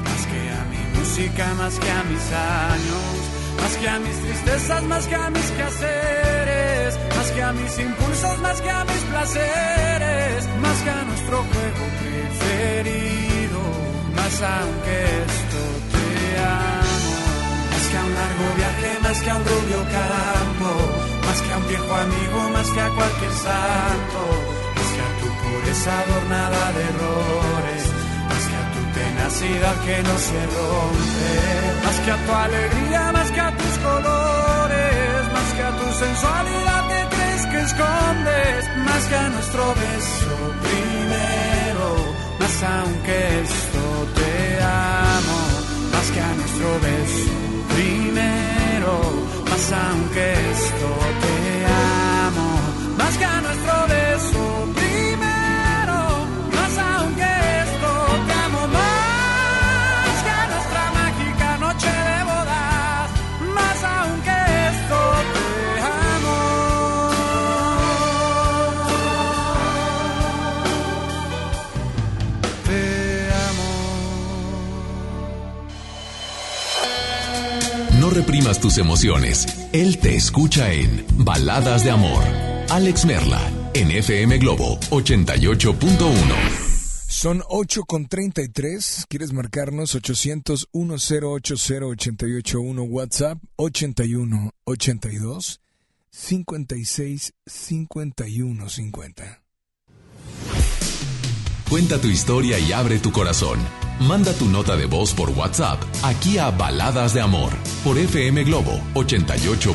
más 0.04 0.22
que 0.30 0.40
a 0.58 0.62
mi 0.72 0.98
música, 0.98 1.54
más 1.54 1.78
que 1.78 1.90
a 1.90 2.02
mis 2.04 2.26
años, 2.32 3.16
más 3.60 3.76
que 3.76 3.88
a 3.88 3.98
mis 3.98 4.16
tristezas, 4.22 4.82
más 4.84 5.06
que 5.06 5.14
a 5.14 5.30
mis 5.30 5.50
quehaceres, 5.52 6.98
más 7.16 7.30
que 7.32 7.42
a 7.42 7.52
mis 7.52 7.78
impulsos, 7.78 8.38
más 8.40 8.60
que 8.60 8.70
a 8.70 8.84
mis 8.84 9.02
placeres, 9.10 10.48
más 10.60 10.78
que 10.82 10.90
a 10.90 11.02
nuestro 11.04 11.36
juego 11.50 11.84
preferido, 12.00 13.60
más 14.14 14.34
aunque 14.42 14.96
esto 15.32 15.60
te 15.92 16.06
amo, 16.44 17.16
más 17.72 17.84
que 17.90 17.96
a 17.96 18.04
un 18.04 18.14
largo 18.20 18.46
viaje, 18.56 18.90
más 19.02 19.20
que 19.22 19.30
a 19.30 19.36
un 19.36 19.44
rubio 19.44 19.80
campo, 19.98 20.70
más 21.26 21.40
que 21.42 21.52
a 21.52 21.56
un 21.56 21.68
viejo 21.68 21.94
amigo, 21.94 22.50
más 22.52 22.68
que 22.70 22.80
a 22.80 22.88
cualquier 22.90 23.32
santo, 23.32 24.55
pureza 25.56 25.92
adornada 26.00 26.72
de 26.72 26.82
errores, 26.92 27.82
más 28.28 28.44
que 28.50 28.56
a 28.62 28.66
tu 28.74 28.82
tenacidad 28.98 29.76
que 29.86 29.96
no 30.02 30.16
se 30.28 30.40
rompe, 30.56 31.32
más 31.84 31.96
que 32.04 32.10
a 32.10 32.18
tu 32.26 32.32
alegría, 32.32 33.12
más 33.12 33.30
que 33.30 33.40
a 33.40 33.50
tus 33.60 33.74
colores, 33.88 35.20
más 35.36 35.48
que 35.56 35.62
a 35.62 35.72
tu 35.80 35.86
sensualidad 36.04 36.82
que 36.90 37.16
crees 37.16 37.46
que 37.50 37.60
escondes, 37.68 38.60
más 38.88 39.02
que 39.08 39.16
a 39.16 39.28
nuestro 39.28 39.64
beso 39.84 40.34
primero, 40.66 41.88
más 42.40 42.56
aunque 42.76 43.18
esto 43.46 43.84
te 44.18 44.32
amo, 44.62 45.38
más 45.92 46.06
que 46.14 46.20
a 46.20 46.32
nuestro 46.40 46.68
beso 46.88 47.34
primero, 47.74 48.94
más 49.50 49.66
aunque 49.88 50.26
esto 50.56 50.88
te 51.24 51.36
amo, 52.24 52.48
más 52.98 53.16
que 53.18 53.24
a 53.24 53.40
nuestro 53.46 53.76
beso 53.96 54.42
primero, 54.74 55.15
reprimas 78.16 78.58
tus 78.58 78.78
emociones. 78.78 79.46
Él 79.72 79.98
te 79.98 80.16
escucha 80.16 80.72
en 80.72 81.04
Baladas 81.18 81.84
de 81.84 81.90
Amor. 81.90 82.24
Alex 82.70 83.04
Merla, 83.04 83.40
en 83.74 83.90
FM 83.90 84.38
Globo 84.38 84.80
88.1. 84.90 86.66
Son 87.08 87.42
8 87.48 87.84
con 87.84 88.08
33. 88.08 89.04
¿Quieres 89.08 89.32
marcarnos? 89.32 89.94
800 89.94 90.68
1080 90.72 91.26
881 91.86 92.82
WhatsApp 92.82 93.38
81 93.56 94.50
82 94.64 95.60
56 96.10 97.32
51 97.46 98.68
50. 98.68 99.45
Cuenta 101.68 102.00
tu 102.00 102.06
historia 102.06 102.60
y 102.60 102.72
abre 102.72 103.00
tu 103.00 103.10
corazón. 103.10 103.58
Manda 103.98 104.32
tu 104.32 104.44
nota 104.44 104.76
de 104.76 104.86
voz 104.86 105.12
por 105.12 105.30
WhatsApp 105.30 105.82
aquí 106.04 106.38
a 106.38 106.52
Baladas 106.52 107.12
de 107.12 107.20
Amor 107.20 107.50
por 107.82 107.98
FM 107.98 108.44
Globo 108.44 108.80
88.1. 108.94 109.74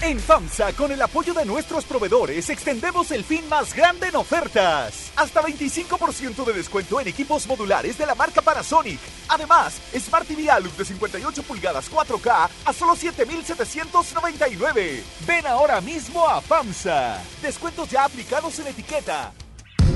En 0.00 0.18
FAMSA, 0.18 0.72
con 0.72 0.90
el 0.90 1.02
apoyo 1.02 1.34
de 1.34 1.44
nuestros 1.44 1.84
proveedores, 1.84 2.48
extendemos 2.48 3.10
el 3.10 3.24
fin 3.24 3.46
más 3.50 3.74
grande 3.74 4.08
en 4.08 4.16
ofertas. 4.16 5.12
Hasta 5.16 5.42
25% 5.42 6.46
de 6.46 6.54
descuento 6.54 6.98
en 6.98 7.08
equipos 7.08 7.46
modulares 7.46 7.98
de 7.98 8.06
la 8.06 8.14
marca 8.14 8.40
Panasonic. 8.40 9.00
Además, 9.28 9.82
Smart 9.98 10.26
TV 10.26 10.50
Alux 10.50 10.78
de 10.78 10.86
58 10.86 11.42
pulgadas 11.42 11.90
4K 11.90 12.48
a 12.64 12.72
solo 12.72 12.96
7,799. 12.96 15.02
Ven 15.26 15.46
ahora 15.46 15.82
mismo 15.82 16.26
a 16.26 16.40
FAMSA. 16.40 17.22
Descuentos 17.42 17.90
ya 17.90 18.06
aplicados 18.06 18.58
en 18.60 18.68
etiqueta. 18.68 19.30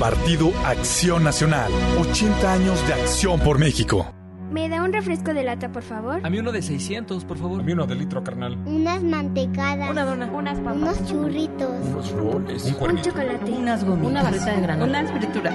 Partido 0.00 0.52
Acción 0.66 1.24
Nacional. 1.24 1.72
80 1.98 2.52
años 2.52 2.86
de 2.86 2.92
acción 2.92 3.40
por 3.40 3.58
México. 3.58 4.12
¿Me 4.50 4.68
da 4.68 4.82
un 4.82 4.92
refresco 4.92 5.32
de 5.32 5.42
lata, 5.42 5.72
por 5.72 5.82
favor? 5.82 6.20
A 6.22 6.28
mí 6.28 6.38
uno 6.38 6.52
de 6.52 6.60
600, 6.60 7.24
por 7.24 7.38
favor. 7.38 7.60
A 7.60 7.62
mí 7.62 7.72
uno 7.72 7.86
de 7.86 7.94
litro, 7.94 8.22
carnal. 8.22 8.58
Unas 8.66 9.02
mantecadas. 9.02 9.90
Una 9.90 10.04
dona. 10.04 10.26
Unas 10.26 10.58
papas. 10.58 10.76
Unos 10.76 11.06
churritos. 11.06 11.70
Unos 11.82 12.12
roles. 12.12 12.64
Un, 12.78 12.90
un 12.90 13.00
chocolate. 13.00 13.50
Unas 13.50 13.84
gomitas. 13.84 14.10
Una 14.10 14.22
barrita 14.22 14.52
de 14.52 14.60
granola. 14.60 15.00
Unas 15.00 15.12
frituras. 15.12 15.54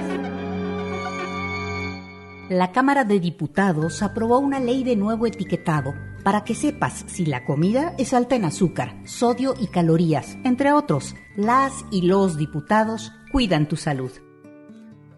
La 2.48 2.72
Cámara 2.72 3.04
de 3.04 3.20
Diputados 3.20 4.02
aprobó 4.02 4.40
una 4.40 4.58
ley 4.58 4.82
de 4.82 4.96
nuevo 4.96 5.26
etiquetado 5.26 5.94
para 6.24 6.42
que 6.42 6.56
sepas 6.56 7.04
si 7.06 7.26
la 7.26 7.44
comida 7.44 7.94
es 7.96 8.12
alta 8.12 8.34
en 8.34 8.44
azúcar, 8.44 8.96
sodio 9.04 9.54
y 9.60 9.68
calorías. 9.68 10.36
Entre 10.42 10.72
otros, 10.72 11.14
las 11.36 11.84
y 11.92 12.02
los 12.02 12.36
diputados 12.36 13.12
cuidan 13.30 13.68
tu 13.68 13.76
salud. 13.76 14.10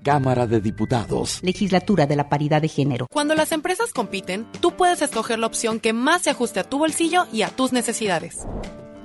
Cámara 0.05 0.47
de 0.47 0.61
Diputados. 0.61 1.41
Legislatura 1.43 2.07
de 2.07 2.15
la 2.15 2.29
Paridad 2.29 2.61
de 2.63 2.69
Género. 2.69 3.09
Cuando 3.11 3.35
las 3.35 3.51
empresas 3.51 3.93
compiten, 3.93 4.47
tú 4.61 4.77
puedes 4.77 5.03
escoger 5.03 5.39
la 5.39 5.47
opción 5.47 5.81
que 5.81 5.93
más 5.93 6.23
se 6.23 6.31
ajuste 6.31 6.61
a 6.61 6.65
tu 6.65 6.79
bolsillo 6.79 7.27
y 7.33 7.43
a 7.43 7.49
tus 7.49 7.73
necesidades. 7.73 8.47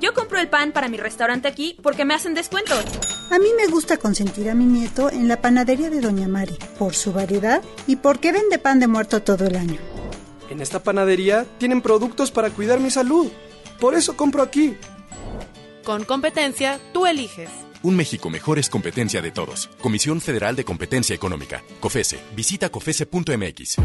Yo 0.01 0.13
compro 0.13 0.39
el 0.39 0.49
pan 0.49 0.71
para 0.71 0.89
mi 0.89 0.97
restaurante 0.97 1.47
aquí 1.47 1.77
porque 1.81 2.05
me 2.05 2.13
hacen 2.13 2.33
descuento. 2.33 2.73
A 3.31 3.39
mí 3.39 3.47
me 3.57 3.67
gusta 3.67 3.97
consentir 3.97 4.49
a 4.49 4.55
mi 4.55 4.65
nieto 4.65 5.09
en 5.09 5.27
la 5.27 5.41
panadería 5.41 5.89
de 5.89 6.01
Doña 6.01 6.27
Mari, 6.27 6.57
por 6.77 6.93
su 6.93 7.13
variedad 7.13 7.61
y 7.87 7.95
porque 7.95 8.31
vende 8.31 8.59
pan 8.59 8.79
de 8.79 8.87
muerto 8.87 9.23
todo 9.23 9.47
el 9.47 9.55
año. 9.55 9.79
En 10.49 10.61
esta 10.61 10.83
panadería 10.83 11.45
tienen 11.57 11.81
productos 11.81 12.31
para 12.31 12.49
cuidar 12.49 12.79
mi 12.79 12.91
salud. 12.91 13.31
Por 13.79 13.95
eso 13.95 14.17
compro 14.17 14.41
aquí. 14.41 14.75
Con 15.85 16.03
competencia, 16.03 16.79
tú 16.91 17.05
eliges. 17.05 17.49
Un 17.81 17.95
México 17.95 18.29
mejor 18.29 18.59
es 18.59 18.69
competencia 18.69 19.21
de 19.21 19.31
todos. 19.31 19.69
Comisión 19.81 20.19
Federal 20.19 20.55
de 20.55 20.65
Competencia 20.65 21.15
Económica. 21.15 21.63
COFESE. 21.79 22.19
Visita 22.35 22.69
COFESE.mx. 22.69 23.77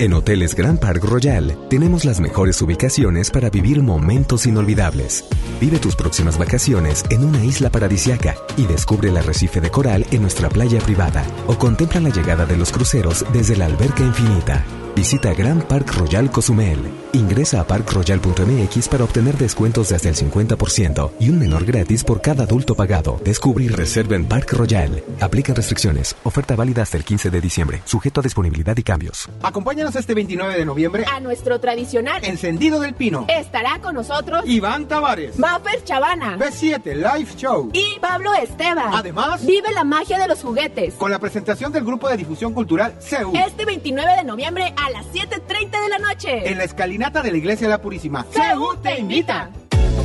En 0.00 0.12
Hoteles 0.12 0.54
Grand 0.54 0.78
Park 0.78 1.02
Royal 1.02 1.58
tenemos 1.68 2.04
las 2.04 2.20
mejores 2.20 2.62
ubicaciones 2.62 3.30
para 3.30 3.50
vivir 3.50 3.82
momentos 3.82 4.46
inolvidables. 4.46 5.24
Vive 5.60 5.80
tus 5.80 5.96
próximas 5.96 6.38
vacaciones 6.38 7.04
en 7.10 7.24
una 7.24 7.44
isla 7.44 7.70
paradisiaca 7.70 8.36
y 8.56 8.66
descubre 8.66 9.08
el 9.08 9.16
arrecife 9.16 9.60
de 9.60 9.70
coral 9.70 10.06
en 10.12 10.22
nuestra 10.22 10.48
playa 10.50 10.78
privada 10.80 11.24
o 11.48 11.58
contempla 11.58 12.00
la 12.00 12.10
llegada 12.10 12.46
de 12.46 12.56
los 12.56 12.70
cruceros 12.70 13.24
desde 13.32 13.56
la 13.56 13.66
alberca 13.66 14.04
infinita. 14.04 14.64
Visita 14.94 15.34
Grand 15.34 15.64
Park 15.64 15.92
Royal 15.96 16.30
Cozumel. 16.30 16.78
Ingresa 17.12 17.60
a 17.60 17.66
parkroyal.mx 17.66 18.88
para 18.88 19.04
obtener 19.04 19.36
descuentos 19.36 19.88
de 19.88 19.96
hasta 19.96 20.08
el 20.08 20.14
50% 20.14 21.12
y 21.18 21.30
un 21.30 21.38
menor 21.38 21.64
gratis 21.64 22.04
por 22.04 22.20
cada 22.20 22.44
adulto 22.44 22.74
pagado. 22.74 23.20
Descubre 23.24 23.64
y 23.64 23.68
reserva 23.68 24.14
en 24.16 24.26
Park 24.26 24.52
Royal. 24.52 25.02
Aplican 25.20 25.56
restricciones. 25.56 26.14
Oferta 26.24 26.54
válida 26.54 26.82
hasta 26.82 26.96
el 26.96 27.04
15 27.04 27.30
de 27.30 27.40
diciembre. 27.40 27.80
Sujeto 27.84 28.20
a 28.20 28.22
disponibilidad 28.22 28.76
y 28.76 28.82
cambios. 28.82 29.28
Acompáñanos 29.42 29.96
este 29.96 30.14
29 30.14 30.58
de 30.58 30.64
noviembre 30.64 31.04
a 31.10 31.20
nuestro 31.20 31.58
tradicional 31.58 32.24
Encendido 32.24 32.78
del 32.80 32.94
Pino. 32.94 33.26
Estará 33.28 33.80
con 33.80 33.94
nosotros 33.94 34.42
Iván 34.46 34.86
Tavares, 34.86 35.38
Maffer 35.38 35.82
Chavana, 35.84 36.38
B7 36.38 36.94
Live 36.94 37.30
Show 37.36 37.70
y 37.72 37.98
Pablo 38.00 38.34
Esteban. 38.34 38.92
Además, 38.92 39.44
vive 39.44 39.72
la 39.72 39.84
magia 39.84 40.18
de 40.18 40.28
los 40.28 40.42
juguetes 40.42 40.94
con 40.94 41.10
la 41.10 41.18
presentación 41.18 41.72
del 41.72 41.84
grupo 41.84 42.08
de 42.08 42.16
difusión 42.16 42.52
cultural 42.52 42.94
CEU. 43.00 43.32
Este 43.34 43.64
29 43.64 44.16
de 44.16 44.24
noviembre 44.24 44.74
a 44.76 44.90
las 44.90 45.06
7.30 45.06 45.82
de 45.82 45.88
la 45.88 45.98
noche. 45.98 46.50
En 46.50 46.58
la 46.58 46.64
escalinata 46.98 47.22
de 47.22 47.30
la 47.30 47.38
Iglesia 47.38 47.68
de 47.68 47.70
la 47.70 47.80
Purísima. 47.80 48.26
CEU 48.30 48.76
te 48.82 48.98
invita. 48.98 49.52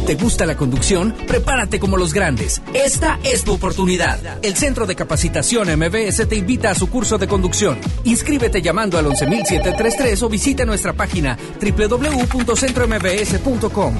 ¿Te 0.05 0.13
gusta 0.15 0.45
la 0.45 0.55
conducción? 0.55 1.13
Prepárate 1.27 1.79
como 1.79 1.97
los 1.97 2.13
grandes. 2.13 2.61
Esta 2.73 3.19
es 3.23 3.43
tu 3.43 3.53
oportunidad. 3.53 4.19
El 4.43 4.55
Centro 4.55 4.85
de 4.85 4.95
Capacitación 4.95 5.69
MBS 5.75 6.27
te 6.27 6.35
invita 6.35 6.69
a 6.69 6.75
su 6.75 6.87
curso 6.89 7.17
de 7.17 7.27
conducción. 7.27 7.79
Inscríbete 8.03 8.61
llamando 8.61 8.99
al 8.99 9.07
11733 9.07 10.21
o 10.21 10.29
visita 10.29 10.65
nuestra 10.65 10.93
página 10.93 11.35
www.centrombs.com. 11.59 13.95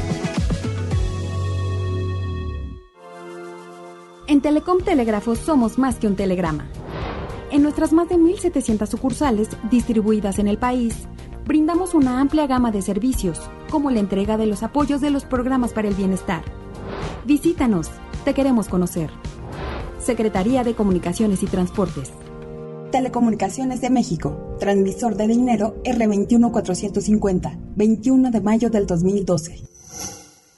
En 4.28 4.42
Telecom 4.42 4.84
Telégrafo 4.84 5.36
somos 5.36 5.80
más 5.80 5.96
que 5.96 6.06
un 6.08 6.16
telegrama. 6.16 6.68
En 7.52 7.64
nuestras 7.64 7.92
más 7.94 8.10
de 8.10 8.18
1.700 8.18 8.88
sucursales 8.88 9.50
distribuidas 9.70 10.40
en 10.40 10.48
el 10.48 10.58
país, 10.58 11.08
brindamos 11.46 11.94
una 11.94 12.20
amplia 12.20 12.48
gama 12.48 12.72
de 12.72 12.82
servicios, 12.82 13.40
como 13.70 13.92
la 13.92 14.00
entrega 14.00 14.38
de 14.38 14.46
los 14.46 14.64
apoyos 14.64 15.02
de 15.02 15.10
los 15.10 15.26
programas 15.26 15.74
para 15.74 15.88
el 15.88 15.96
bienestar. 15.96 16.44
Visítanos, 17.26 17.90
te 18.26 18.34
queremos 18.34 18.68
conocer. 18.68 19.10
Secretaría 20.00 20.64
de 20.64 20.76
Comunicaciones 20.76 21.44
y 21.44 21.46
Transportes. 21.46 22.12
Telecomunicaciones 22.92 23.82
de 23.82 23.90
México, 23.90 24.56
transmisor 24.60 25.16
de 25.16 25.28
dinero 25.28 25.82
R21450, 25.84 27.58
21 27.76 28.32
de 28.32 28.42
mayo 28.42 28.70
del 28.70 28.86
2012. 28.86 29.64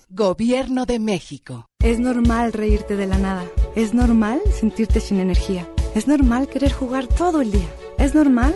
Gobierno 0.09 0.85
de 0.85 0.99
México. 0.99 1.69
Es 1.79 1.99
normal 1.99 2.53
reírte 2.53 2.95
de 2.95 3.05
la 3.05 3.17
nada. 3.17 3.45
Es 3.75 3.93
normal 3.93 4.41
sentirte 4.51 4.99
sin 4.99 5.19
energía. 5.19 5.67
Es 5.93 6.07
normal 6.07 6.47
querer 6.47 6.71
jugar 6.71 7.07
todo 7.07 7.41
el 7.41 7.51
día. 7.51 7.69
Es 7.97 8.15
normal 8.15 8.55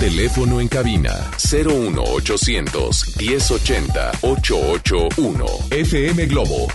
Teléfono 0.00 0.62
en 0.62 0.68
cabina 0.68 1.12
01800 1.36 3.18
1080 3.18 4.12
881 4.22 5.46
FM 5.70 6.24
Globo. 6.24 6.68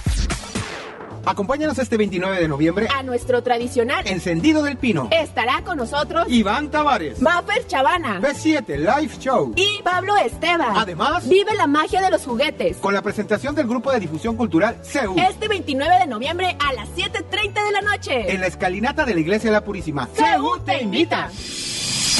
Acompáñanos 1.26 1.80
este 1.80 1.98
29 1.98 2.40
de 2.40 2.48
noviembre 2.48 2.88
a 2.96 3.02
nuestro 3.02 3.42
tradicional 3.42 4.08
Encendido 4.08 4.62
del 4.62 4.78
Pino. 4.78 5.10
Estará 5.10 5.64
con 5.64 5.78
nosotros 5.78 6.28
Iván 6.30 6.70
Tavares, 6.70 7.20
Maffer 7.20 7.66
Chavana, 7.66 8.22
B7 8.22 8.78
Live 8.78 9.16
Show 9.20 9.54
y 9.56 9.82
Pablo 9.82 10.16
Esteban. 10.18 10.78
Además, 10.78 11.28
vive 11.28 11.56
la 11.56 11.66
magia 11.66 12.04
de 12.04 12.12
los 12.12 12.24
juguetes 12.24 12.78
con 12.78 12.94
la 12.94 13.02
presentación 13.02 13.56
del 13.56 13.66
grupo 13.66 13.92
de 13.92 14.02
difusión 14.02 14.38
cultural 14.38 14.78
CEU. 14.84 15.16
Este 15.18 15.48
29 15.48 15.98
de 15.98 16.06
noviembre 16.06 16.56
a 16.60 16.74
las 16.74 16.90
7:30 16.90 17.66
de 17.66 17.72
la 17.72 17.82
noche 17.82 18.32
en 18.32 18.40
la 18.40 18.46
escalinata 18.46 19.04
de 19.04 19.16
la 19.16 19.20
Iglesia 19.20 19.50
de 19.50 19.54
la 19.56 19.64
Purísima. 19.64 20.08
CEU 20.14 20.60
te 20.64 20.84
invita. 20.84 21.32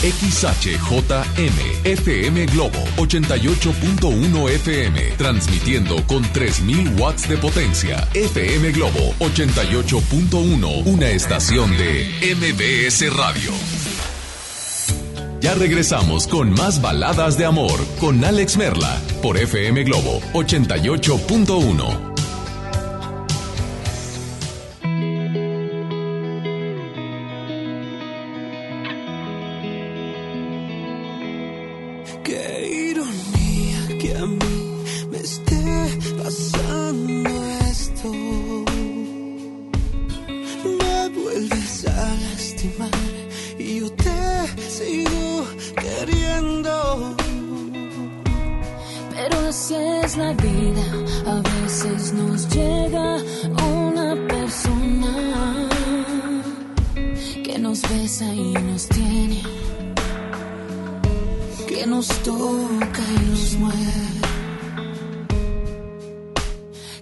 XHJM 0.02 1.86
FM 1.86 2.46
Globo 2.48 2.80
88.1 2.98 4.50
FM 4.50 5.02
transmitiendo 5.18 5.96
con 6.08 6.24
3000 6.24 7.00
watts 7.00 7.28
de 7.28 7.38
potencia. 7.38 8.08
FM 8.14 8.72
Globo 8.72 9.14
88.1, 9.20 10.86
una 10.86 11.10
estación 11.10 11.76
de 11.78 12.36
MBS 12.36 13.16
Radio. 13.16 13.52
Ya 15.42 15.54
regresamos 15.54 16.28
con 16.28 16.52
más 16.52 16.82
baladas 16.82 17.38
de 17.38 17.46
amor 17.46 17.80
con 18.00 18.24
Alex 18.24 18.58
Merla 18.58 19.00
por 19.22 19.38
FM 19.38 19.84
Globo 19.84 20.20
88.1. 20.34 22.15
veces 51.84 52.14
nos 52.14 52.48
llega 52.56 53.18
una 53.68 54.16
persona 54.30 55.68
que 57.44 57.60
nos 57.60 57.82
besa 57.82 58.34
y 58.34 58.54
nos 58.54 58.88
tiene 58.88 59.44
que 61.68 61.86
nos 61.86 62.08
toca 62.24 63.04
y 63.18 63.30
nos 63.30 63.54
mueve, 63.56 64.22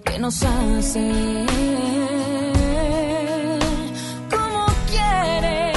que 0.04 0.18
nos 0.18 0.42
hace 0.42 1.46
como 4.28 4.66
quiere. 4.90 5.74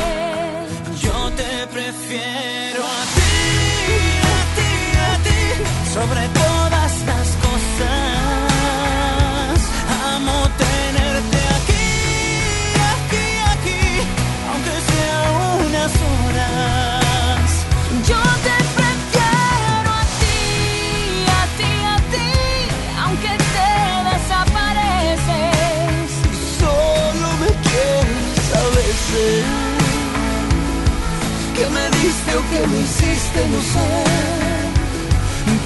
No 33.54 33.60
sé. 33.74 33.90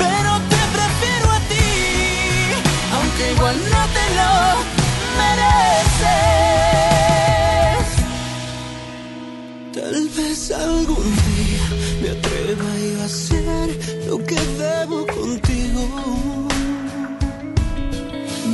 Pero 0.04 0.32
te 0.52 0.62
prefiero 0.78 1.28
a 1.32 1.40
ti, 1.52 1.72
aunque 2.96 3.24
igual 3.36 3.58
no 3.74 3.82
te 3.96 4.06
lo 4.20 4.32
mereces. 5.22 6.22
Tal 9.78 10.00
vez 10.18 10.38
algún 10.52 11.08
día 11.28 11.66
me 12.02 12.10
atreva 12.16 12.70
a 12.72 13.02
a 13.02 13.06
hacer 13.06 13.70
lo 14.08 14.16
que 14.26 14.40
debo 14.64 14.98
contigo. 15.08 15.82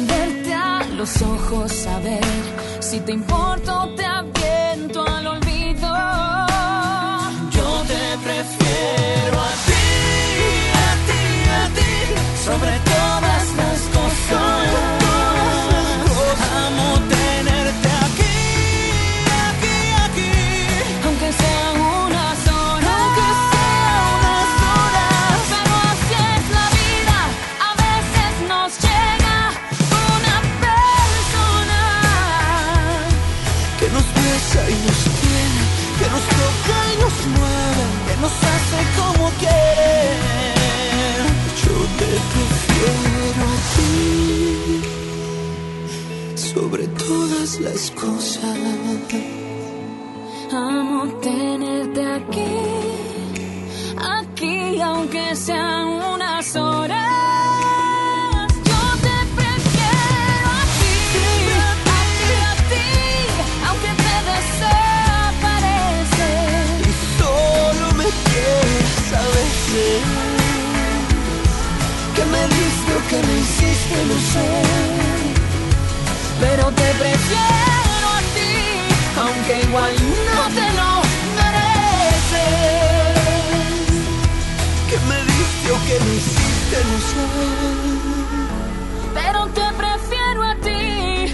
Verte 0.08 0.54
a 0.54 0.86
los 0.96 1.22
ojos, 1.22 1.72
saber 1.72 2.24
si 2.80 3.00
te 3.02 3.12
importo, 3.12 3.74
te 3.96 4.06
sobre 12.48 12.87
a 69.14 69.22
veces. 69.22 70.02
Que 72.16 72.26
me 72.26 72.44
diste 72.48 72.92
o 72.94 73.08
que 73.08 73.28
me 73.28 73.40
hiciste, 73.40 74.06
no 74.08 74.18
sé. 74.34 74.48
Pero 76.40 76.72
te 76.72 76.94
prefiero 77.00 77.67
Pero 89.14 89.48
te 89.48 89.62
prefiero 89.78 90.44
a 90.44 90.56
ti, 90.56 91.34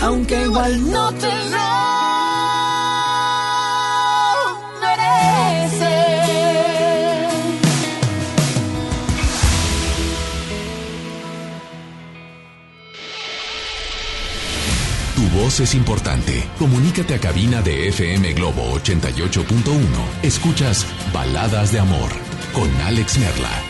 aunque 0.00 0.42
igual 0.42 0.90
no 0.90 1.12
te 1.14 1.26
lo 1.50 1.58
mereces. 4.80 5.84
Tu 15.16 15.28
voz 15.36 15.60
es 15.60 15.74
importante. 15.74 16.48
Comunícate 16.58 17.14
a 17.14 17.18
cabina 17.18 17.62
de 17.62 17.88
FM 17.88 18.32
Globo 18.34 18.78
88.1. 18.78 19.80
Escuchas 20.22 20.86
Baladas 21.12 21.72
de 21.72 21.80
Amor 21.80 22.10
con 22.52 22.70
Alex 22.82 23.18
Merla. 23.18 23.63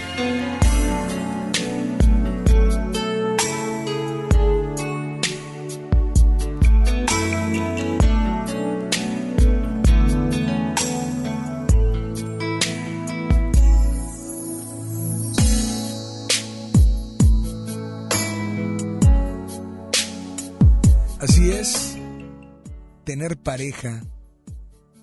Pareja 23.54 24.02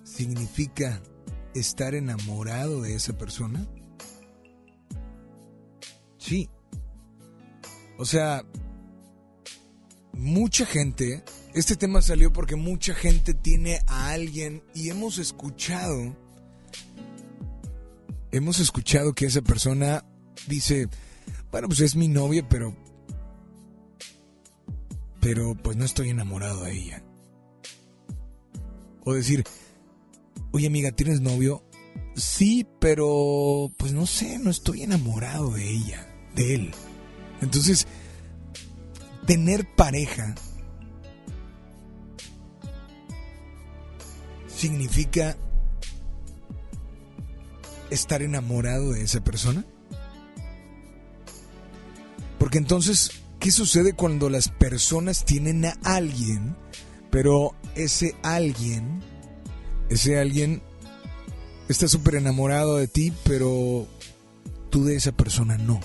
significa 0.04 1.02
estar 1.54 1.94
enamorado 1.94 2.82
de 2.82 2.94
esa 2.94 3.16
persona. 3.16 3.66
Sí. 6.18 6.50
O 7.96 8.04
sea, 8.04 8.44
mucha 10.12 10.66
gente, 10.66 11.24
este 11.54 11.76
tema 11.76 12.02
salió 12.02 12.30
porque 12.30 12.54
mucha 12.54 12.92
gente 12.92 13.32
tiene 13.32 13.78
a 13.86 14.10
alguien 14.10 14.62
y 14.74 14.90
hemos 14.90 15.16
escuchado, 15.16 16.14
hemos 18.32 18.60
escuchado 18.60 19.14
que 19.14 19.24
esa 19.24 19.40
persona 19.40 20.04
dice, 20.46 20.88
bueno, 21.50 21.68
pues 21.68 21.80
es 21.80 21.96
mi 21.96 22.08
novia, 22.08 22.46
pero 22.46 22.76
pero 25.22 25.54
pues 25.54 25.78
no 25.78 25.86
estoy 25.86 26.10
enamorado 26.10 26.64
de 26.64 26.72
ella. 26.72 27.02
O 29.04 29.14
decir, 29.14 29.44
oye 30.52 30.66
amiga, 30.66 30.92
¿tienes 30.92 31.20
novio? 31.20 31.64
Sí, 32.14 32.66
pero 32.78 33.70
pues 33.76 33.92
no 33.92 34.06
sé, 34.06 34.38
no 34.38 34.50
estoy 34.50 34.82
enamorado 34.82 35.50
de 35.50 35.70
ella, 35.70 36.08
de 36.34 36.54
él. 36.54 36.70
Entonces, 37.40 37.86
tener 39.26 39.66
pareja 39.74 40.34
significa 44.46 45.36
estar 47.90 48.22
enamorado 48.22 48.92
de 48.92 49.02
esa 49.02 49.22
persona. 49.22 49.64
Porque 52.38 52.58
entonces 52.58 53.22
¿Qué 53.42 53.50
sucede 53.50 53.92
cuando 53.94 54.30
las 54.30 54.46
personas 54.46 55.24
tienen 55.24 55.64
a 55.64 55.74
alguien, 55.82 56.54
pero 57.12 57.54
ese 57.74 58.16
alguien, 58.22 59.02
ese 59.90 60.18
alguien 60.18 60.62
está 61.68 61.86
súper 61.86 62.14
enamorado 62.14 62.78
de 62.78 62.88
ti, 62.88 63.12
pero 63.22 63.86
tú 64.70 64.84
de 64.84 64.96
esa 64.96 65.12
persona 65.12 65.58
no? 65.58 65.78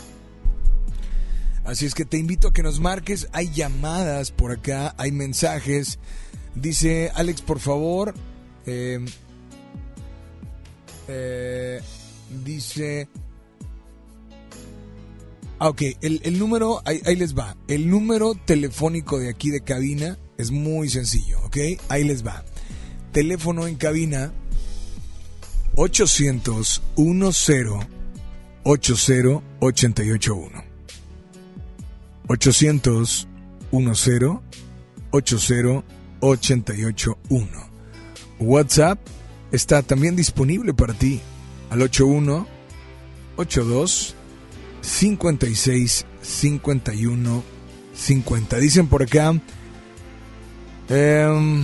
Así 1.65 1.85
es 1.85 1.93
que 1.93 2.05
te 2.05 2.17
invito 2.17 2.47
a 2.47 2.53
que 2.53 2.63
nos 2.63 2.79
marques. 2.79 3.27
Hay 3.33 3.51
llamadas 3.51 4.31
por 4.31 4.53
acá, 4.53 4.95
hay 4.97 5.11
mensajes. 5.11 5.99
Dice 6.55 7.11
Alex, 7.13 7.41
por 7.41 7.59
favor. 7.59 8.13
Eh, 8.65 9.03
eh, 11.09 11.81
dice 12.45 13.09
Ah, 15.59 15.69
ok, 15.69 15.81
el, 16.01 16.37
número, 16.37 16.81
ahí, 16.85 17.15
les 17.15 17.35
va. 17.35 17.57
El 17.67 17.89
número 17.89 18.35
telefónico 18.35 19.17
de 19.17 19.29
aquí 19.29 19.49
de 19.49 19.61
cabina 19.61 20.17
es 20.37 20.51
muy 20.51 20.89
sencillo, 20.89 21.39
¿ok? 21.45 21.57
Ahí 21.89 22.03
les 22.03 22.25
va. 22.25 22.43
Teléfono 23.11 23.67
en 23.67 23.75
cabina 23.75 24.31
800 25.75 26.81
10 26.95 27.47
80 28.63 29.41
881. 29.59 30.63
800 32.27 33.27
10 33.71 33.83
80 36.21 36.73
881. 36.79 37.47
WhatsApp 38.39 38.99
está 39.51 39.81
también 39.81 40.15
disponible 40.15 40.73
para 40.73 40.93
ti 40.93 41.19
al 41.69 41.81
81 41.81 42.47
82 43.37 44.15
56 44.81 46.05
51 46.21 47.43
50. 47.93 48.57
Dicen 48.57 48.87
por 48.87 49.03
acá. 49.03 49.33
Em, 50.89 51.63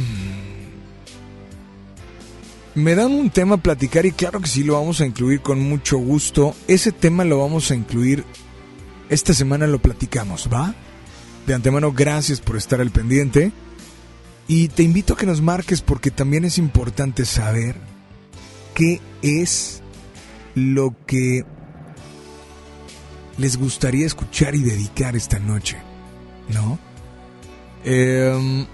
me 2.76 2.96
dan 2.96 3.12
un 3.12 3.30
tema 3.30 3.56
a 3.56 3.58
platicar 3.58 4.06
y 4.06 4.12
claro 4.12 4.42
que 4.42 4.48
sí 4.48 4.64
lo 4.64 4.74
vamos 4.74 5.00
a 5.02 5.06
incluir 5.06 5.42
con 5.42 5.60
mucho 5.60 5.98
gusto. 5.98 6.56
Ese 6.68 6.92
tema 6.92 7.24
lo 7.24 7.40
vamos 7.40 7.72
a 7.72 7.76
incluir. 7.76 8.26
Esta 9.10 9.34
semana 9.34 9.68
lo 9.68 9.80
platicamos, 9.80 10.50
¿va? 10.52 10.74
De 11.46 11.54
antemano, 11.54 11.92
gracias 11.92 12.42
por 12.42 12.58
estar 12.58 12.82
al 12.82 12.90
pendiente. 12.90 13.52
Y 14.48 14.70
te 14.70 14.84
invito 14.84 15.14
a 15.14 15.18
que 15.18 15.26
nos 15.26 15.42
marques 15.42 15.82
porque 15.82 16.12
también 16.12 16.46
es 16.46 16.58
importante 16.58 17.26
saber 17.26 17.76
qué 18.74 19.00
es 19.22 19.82
lo 20.56 20.96
que 21.06 21.46
les 23.38 23.58
gustaría 23.58 24.06
escuchar 24.06 24.56
y 24.56 24.64
dedicar 24.64 25.16
esta 25.16 25.40
noche, 25.40 25.78
¿no? 26.50 26.78
Em, 27.84 28.66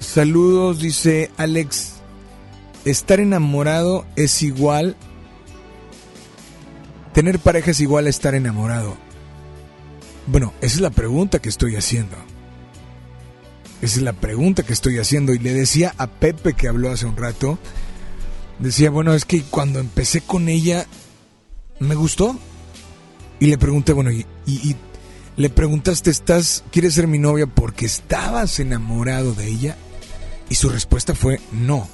saludos, 0.00 0.80
dice 0.80 1.30
Alex. 1.36 1.94
Estar 2.84 3.20
enamorado 3.20 4.06
es 4.16 4.42
igual. 4.42 4.96
Tener 7.12 7.38
pareja 7.38 7.70
es 7.70 7.80
igual 7.80 8.06
a 8.06 8.10
estar 8.10 8.34
enamorado. 8.34 8.96
Bueno, 10.26 10.52
esa 10.60 10.76
es 10.76 10.80
la 10.80 10.90
pregunta 10.90 11.40
que 11.40 11.48
estoy 11.48 11.76
haciendo. 11.76 12.16
Esa 13.82 13.96
es 13.96 14.02
la 14.02 14.12
pregunta 14.12 14.62
que 14.62 14.72
estoy 14.72 14.98
haciendo. 14.98 15.32
Y 15.34 15.38
le 15.38 15.52
decía 15.52 15.94
a 15.98 16.06
Pepe 16.06 16.54
que 16.54 16.68
habló 16.68 16.90
hace 16.90 17.06
un 17.06 17.16
rato. 17.16 17.58
Decía, 18.58 18.90
bueno, 18.90 19.14
es 19.14 19.24
que 19.24 19.42
cuando 19.42 19.78
empecé 19.78 20.20
con 20.20 20.48
ella, 20.48 20.86
me 21.78 21.94
gustó. 21.94 22.38
Y 23.40 23.46
le 23.46 23.58
pregunté, 23.58 23.92
bueno, 23.92 24.10
y, 24.12 24.26
le 25.36 25.48
preguntaste, 25.48 26.10
¿estás, 26.10 26.62
quieres 26.70 26.94
ser 26.94 27.06
mi 27.06 27.18
novia 27.18 27.46
porque 27.46 27.86
estabas 27.86 28.60
enamorado 28.60 29.32
de 29.32 29.48
ella? 29.48 29.76
Y 30.50 30.56
su 30.56 30.68
respuesta 30.68 31.14
fue 31.14 31.38
no. 31.52 31.88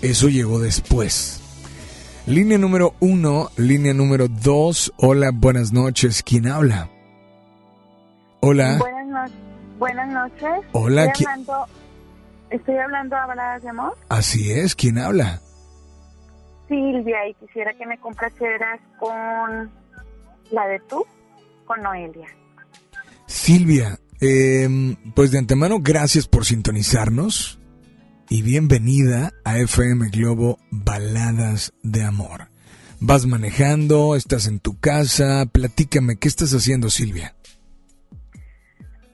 Eso 0.00 0.28
llegó 0.28 0.60
después. 0.60 1.42
Línea 2.26 2.58
número 2.58 2.94
uno, 3.00 3.50
línea 3.56 3.92
número 3.92 4.28
dos. 4.28 4.92
Hola, 4.96 5.32
buenas 5.34 5.72
noches. 5.72 6.22
¿Quién 6.22 6.46
habla? 6.46 6.88
Hola. 8.40 8.78
Buenas, 8.78 9.32
buenas 9.78 10.08
noches. 10.08 10.64
Hola. 10.72 11.06
Estoy 11.06 11.26
hablando, 11.26 11.66
estoy 12.50 12.76
hablando 12.76 13.16
a 13.16 13.58
de 13.58 13.68
amor. 13.68 13.98
Así 14.08 14.52
es. 14.52 14.76
¿Quién 14.76 14.98
habla? 14.98 15.40
Silvia, 16.68 17.28
y 17.28 17.34
quisiera 17.34 17.74
que 17.74 17.84
me 17.84 17.98
complaceras 17.98 18.80
con 19.00 19.70
la 20.52 20.66
de 20.68 20.78
tú 20.88 21.04
con 21.64 21.82
Noelia. 21.82 22.28
Silvia, 23.26 23.98
em, 24.20 24.94
pues 25.14 25.32
de 25.32 25.38
antemano 25.38 25.78
gracias 25.80 26.28
por 26.28 26.44
sintonizarnos 26.44 27.55
y 28.28 28.42
bienvenida 28.42 29.32
a 29.44 29.58
FM 29.58 30.08
Globo 30.10 30.58
Baladas 30.70 31.72
de 31.82 32.02
Amor. 32.02 32.48
Vas 32.98 33.26
manejando, 33.26 34.16
estás 34.16 34.46
en 34.46 34.58
tu 34.58 34.78
casa, 34.80 35.46
platícame, 35.46 36.16
¿qué 36.16 36.28
estás 36.28 36.52
haciendo 36.52 36.90
Silvia? 36.90 37.36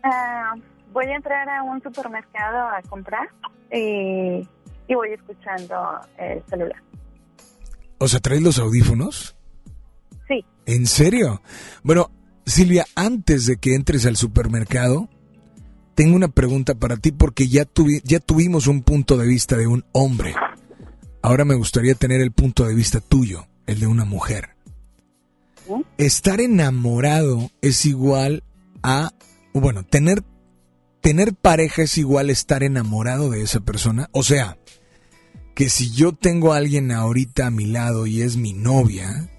Ah, 0.02 0.54
voy 0.92 1.06
a 1.06 1.16
entrar 1.16 1.48
a 1.48 1.62
un 1.62 1.82
supermercado 1.82 2.68
a 2.68 2.80
comprar 2.88 3.28
y, 3.70 4.48
y 4.88 4.94
voy 4.94 5.10
escuchando 5.12 6.00
el 6.18 6.42
celular. 6.48 6.82
O 7.98 8.08
sea, 8.08 8.20
¿traes 8.20 8.42
los 8.42 8.58
audífonos? 8.58 9.36
Sí. 10.26 10.44
¿En 10.66 10.86
serio? 10.86 11.42
Bueno, 11.82 12.10
Silvia, 12.46 12.86
antes 12.94 13.46
de 13.46 13.58
que 13.58 13.74
entres 13.74 14.06
al 14.06 14.16
supermercado, 14.16 15.08
tengo 15.94 16.16
una 16.16 16.28
pregunta 16.28 16.74
para 16.74 16.96
ti 16.96 17.12
porque 17.12 17.48
ya, 17.48 17.66
ya 18.04 18.20
tuvimos 18.20 18.66
un 18.66 18.82
punto 18.82 19.16
de 19.16 19.26
vista 19.26 19.56
de 19.56 19.66
un 19.66 19.84
hombre. 19.92 20.34
Ahora 21.22 21.44
me 21.44 21.54
gustaría 21.54 21.94
tener 21.94 22.20
el 22.20 22.32
punto 22.32 22.64
de 22.64 22.74
vista 22.74 23.00
tuyo, 23.00 23.46
el 23.66 23.80
de 23.80 23.86
una 23.86 24.04
mujer. 24.04 24.50
Estar 25.96 26.40
enamorado 26.40 27.50
es 27.60 27.86
igual 27.86 28.42
a, 28.82 29.12
bueno, 29.54 29.84
tener, 29.84 30.24
tener 31.00 31.34
pareja 31.34 31.82
es 31.82 31.96
igual 31.98 32.28
a 32.28 32.32
estar 32.32 32.62
enamorado 32.62 33.30
de 33.30 33.42
esa 33.42 33.60
persona. 33.60 34.08
O 34.12 34.22
sea, 34.22 34.58
que 35.54 35.68
si 35.68 35.92
yo 35.92 36.12
tengo 36.12 36.52
a 36.52 36.56
alguien 36.56 36.90
ahorita 36.90 37.46
a 37.46 37.50
mi 37.50 37.66
lado 37.66 38.06
y 38.06 38.22
es 38.22 38.36
mi 38.36 38.52
novia, 38.52 39.30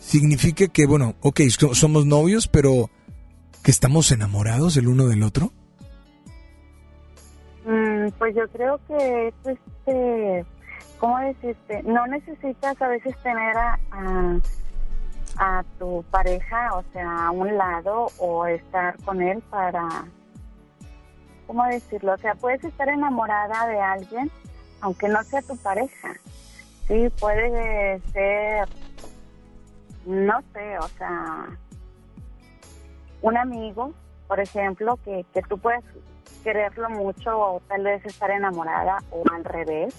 significa 0.00 0.68
que, 0.68 0.86
bueno, 0.86 1.16
ok, 1.20 1.40
somos 1.72 2.04
novios, 2.04 2.48
pero 2.48 2.90
que 3.62 3.70
estamos 3.70 4.10
enamorados 4.12 4.76
el 4.76 4.88
uno 4.88 5.06
del 5.06 5.22
otro? 5.22 5.52
Pues 8.18 8.34
yo 8.34 8.48
creo 8.48 8.80
que 8.86 9.28
es 9.28 9.34
este, 9.44 10.44
¿cómo 10.98 11.18
decirte? 11.18 11.82
No 11.82 12.06
necesitas 12.06 12.80
a 12.80 12.88
veces 12.88 13.16
tener 13.22 13.56
a, 13.56 14.40
tu 15.78 16.04
pareja, 16.10 16.74
o 16.74 16.84
sea, 16.92 17.28
a 17.28 17.30
un 17.30 17.56
lado 17.56 18.08
o 18.18 18.46
estar 18.46 18.96
con 19.04 19.22
él 19.22 19.42
para, 19.48 19.88
¿cómo 21.46 21.64
decirlo? 21.64 22.12
O 22.12 22.18
sea, 22.18 22.34
puedes 22.34 22.62
estar 22.62 22.88
enamorada 22.88 23.66
de 23.66 23.80
alguien 23.80 24.30
aunque 24.80 25.08
no 25.08 25.22
sea 25.24 25.42
tu 25.42 25.56
pareja. 25.56 26.14
Sí, 26.88 27.08
puede 27.20 28.00
ser, 28.12 28.68
no 30.06 30.40
sé, 30.52 30.78
o 30.78 30.88
sea, 30.88 31.46
un 33.22 33.36
amigo, 33.36 33.92
por 34.26 34.40
ejemplo, 34.40 34.98
que, 35.04 35.24
que 35.32 35.42
tú 35.42 35.58
puedes 35.58 35.84
quererlo 36.42 36.90
mucho 36.90 37.38
o 37.38 37.60
tal 37.68 37.84
vez 37.84 38.04
estar 38.04 38.30
enamorada 38.30 38.98
o 39.10 39.22
al 39.32 39.44
revés. 39.44 39.94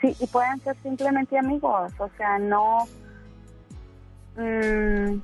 Sí, 0.00 0.14
y 0.20 0.26
pueden 0.26 0.60
ser 0.60 0.76
simplemente 0.82 1.38
amigos, 1.38 1.92
o 1.98 2.08
sea, 2.16 2.38
no... 2.38 2.86
mm, 4.36 5.20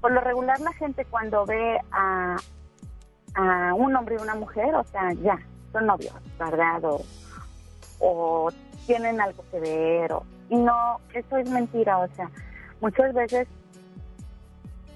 por 0.00 0.12
lo 0.12 0.20
regular 0.20 0.58
la 0.60 0.72
gente 0.74 1.04
cuando 1.04 1.44
ve 1.44 1.78
a, 1.92 2.36
a 3.34 3.74
un 3.74 3.94
hombre 3.96 4.16
y 4.18 4.22
una 4.22 4.34
mujer, 4.34 4.74
o 4.74 4.84
sea, 4.84 5.12
ya, 5.12 5.38
son 5.72 5.86
novios, 5.86 6.14
¿verdad? 6.38 6.82
O, 6.84 7.04
o 8.00 8.50
tienen 8.86 9.20
algo 9.20 9.44
que 9.50 9.60
ver, 9.60 10.12
o, 10.12 10.24
y 10.48 10.56
no, 10.56 11.00
eso 11.12 11.36
es 11.36 11.50
mentira, 11.50 11.98
o 11.98 12.08
sea, 12.14 12.30
muchas 12.80 13.12
veces 13.12 13.46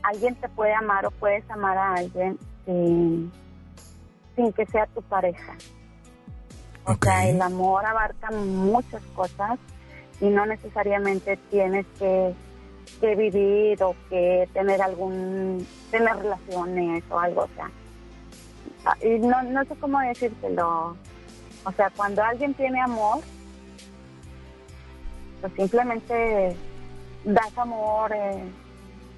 alguien 0.02 0.34
te 0.36 0.48
puede 0.48 0.74
amar 0.74 1.04
o 1.04 1.10
puedes 1.10 1.48
amar 1.50 1.76
a 1.76 1.94
alguien 1.94 2.38
sin, 2.64 3.30
sin 4.42 4.52
que 4.52 4.66
sea 4.66 4.86
tu 4.86 5.02
pareja. 5.02 5.54
O 6.84 6.94
sea, 7.00 7.28
el 7.28 7.40
amor 7.40 7.86
abarca 7.86 8.30
muchas 8.32 9.02
cosas 9.14 9.58
y 10.20 10.26
no 10.26 10.44
necesariamente 10.46 11.36
tienes 11.48 11.86
que, 11.98 12.34
que 13.00 13.14
vivir 13.14 13.80
o 13.84 13.94
que 14.10 14.48
tener 14.52 14.82
algún, 14.82 15.64
tener 15.92 16.16
relaciones 16.16 17.04
o 17.08 17.18
algo, 17.20 17.42
o 17.42 17.48
sea. 17.54 17.70
ah, 18.84 18.96
Y 19.00 19.18
no, 19.20 19.42
no 19.44 19.64
sé 19.64 19.76
cómo 19.76 20.00
decírtelo. 20.00 20.96
O 21.64 21.72
sea, 21.76 21.90
cuando 21.96 22.22
alguien 22.24 22.52
tiene 22.54 22.80
amor, 22.80 23.20
pues 25.40 25.52
simplemente 25.54 26.56
das 27.24 27.56
amor 27.56 28.10
eh, 28.12 28.42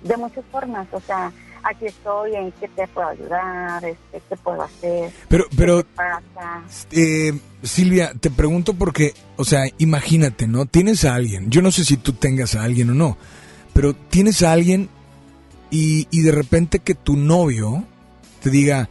de 0.02 0.16
muchas 0.18 0.44
formas. 0.52 0.86
O 0.92 1.00
sea, 1.00 1.32
aquí 1.64 1.86
estoy, 1.86 2.34
en 2.34 2.52
qué 2.52 2.68
te 2.68 2.86
puedo 2.88 3.08
ayudar, 3.08 3.84
este, 3.84 4.22
qué 4.28 4.36
puedo 4.36 4.62
hacer. 4.62 5.10
Pero, 5.28 5.44
pero, 5.56 5.82
¿Qué 5.82 5.88
pasa? 5.96 6.62
eh, 6.92 7.32
Silvia, 7.62 8.12
te 8.18 8.30
pregunto 8.30 8.74
porque, 8.74 9.14
o 9.36 9.44
sea, 9.44 9.64
imagínate, 9.78 10.46
¿no? 10.46 10.66
Tienes 10.66 11.04
a 11.04 11.14
alguien, 11.14 11.50
yo 11.50 11.62
no 11.62 11.70
sé 11.70 11.84
si 11.84 11.96
tú 11.96 12.12
tengas 12.12 12.54
a 12.54 12.62
alguien 12.62 12.90
o 12.90 12.94
no, 12.94 13.16
pero 13.72 13.94
tienes 13.94 14.42
a 14.42 14.52
alguien 14.52 14.88
y, 15.70 16.06
y 16.10 16.22
de 16.22 16.32
repente 16.32 16.78
que 16.78 16.94
tu 16.94 17.16
novio 17.16 17.84
te 18.42 18.50
diga, 18.50 18.88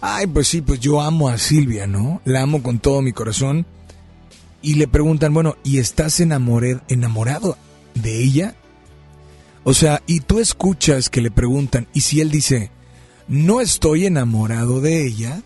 ay, 0.00 0.26
pues 0.26 0.48
sí, 0.48 0.60
pues 0.60 0.80
yo 0.80 1.00
amo 1.00 1.28
a 1.28 1.38
Silvia, 1.38 1.86
¿no? 1.86 2.20
La 2.24 2.42
amo 2.42 2.62
con 2.62 2.78
todo 2.78 3.02
mi 3.02 3.12
corazón. 3.12 3.66
Y 4.62 4.74
le 4.74 4.88
preguntan, 4.88 5.32
bueno, 5.32 5.56
¿y 5.62 5.78
estás 5.78 6.18
enamorado 6.18 7.56
de 7.94 8.22
ella? 8.22 8.54
O 9.68 9.74
sea, 9.74 10.00
y 10.06 10.20
tú 10.20 10.38
escuchas 10.38 11.10
que 11.10 11.20
le 11.20 11.32
preguntan, 11.32 11.88
y 11.92 12.02
si 12.02 12.20
él 12.20 12.30
dice, 12.30 12.70
no 13.26 13.60
estoy 13.60 14.06
enamorado 14.06 14.80
de 14.80 15.04
ella, 15.04 15.42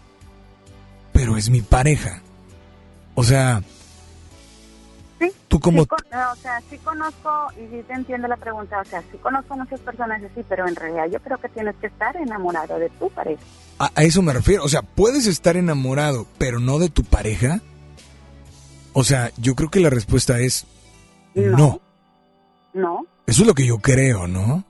pero 1.11 1.39
es 1.39 1.49
mi 1.49 1.63
pareja. 1.63 2.21
O 3.15 3.25
sea, 3.25 3.63
tú 5.49 5.59
como... 5.59 5.85
Sí, 5.85 5.89
no, 6.13 6.33
o 6.33 6.37
sea, 6.37 6.61
sí 6.69 6.77
conozco, 6.85 7.31
y 7.57 7.75
sí 7.75 7.83
te 7.89 7.95
entiendo 7.95 8.29
la 8.29 8.37
pregunta, 8.37 8.83
o 8.83 8.85
sea, 8.85 9.01
sí 9.11 9.17
conozco 9.23 9.57
muchas 9.57 9.81
personas 9.81 10.23
así, 10.23 10.45
pero 10.47 10.69
en 10.69 10.77
realidad 10.77 11.07
yo 11.11 11.21
creo 11.21 11.39
que 11.39 11.49
tienes 11.49 11.75
que 11.77 11.87
estar 11.87 12.15
enamorado 12.19 12.79
de 12.79 12.91
tu 12.91 13.09
pareja. 13.09 13.43
A, 13.79 13.91
a 13.95 14.03
eso 14.03 14.21
me 14.21 14.35
refiero. 14.35 14.65
O 14.65 14.69
sea, 14.69 14.83
puedes 14.83 15.27
estar 15.27 15.57
enamorado, 15.57 16.27
pero 16.37 16.61
no 16.61 16.79
de 16.79 16.91
tu 16.91 17.05
pareja. 17.05 17.63
O 18.93 19.03
sea, 19.03 19.33
yo 19.39 19.55
creo 19.55 19.71
que 19.71 19.81
la 19.81 19.89
respuesta 19.89 20.41
es 20.41 20.67
no. 21.35 21.81
¿No? 22.75 23.07
Eso 23.31 23.43
es 23.43 23.47
lo 23.47 23.55
que 23.55 23.65
yo 23.65 23.79
creo, 23.79 24.27
¿no? 24.27 24.65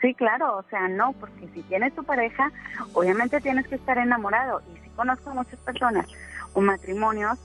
Sí, 0.00 0.14
claro, 0.14 0.58
o 0.58 0.64
sea, 0.70 0.86
no, 0.86 1.12
porque 1.14 1.48
si 1.52 1.60
tienes 1.62 1.92
tu 1.92 2.04
pareja, 2.04 2.52
obviamente 2.92 3.40
tienes 3.40 3.66
que 3.66 3.74
estar 3.74 3.98
enamorado. 3.98 4.62
Y 4.72 4.78
sí 4.78 4.90
conozco 4.94 5.34
muchas 5.34 5.58
personas 5.58 6.06
o 6.52 6.60
matrimonios 6.60 7.36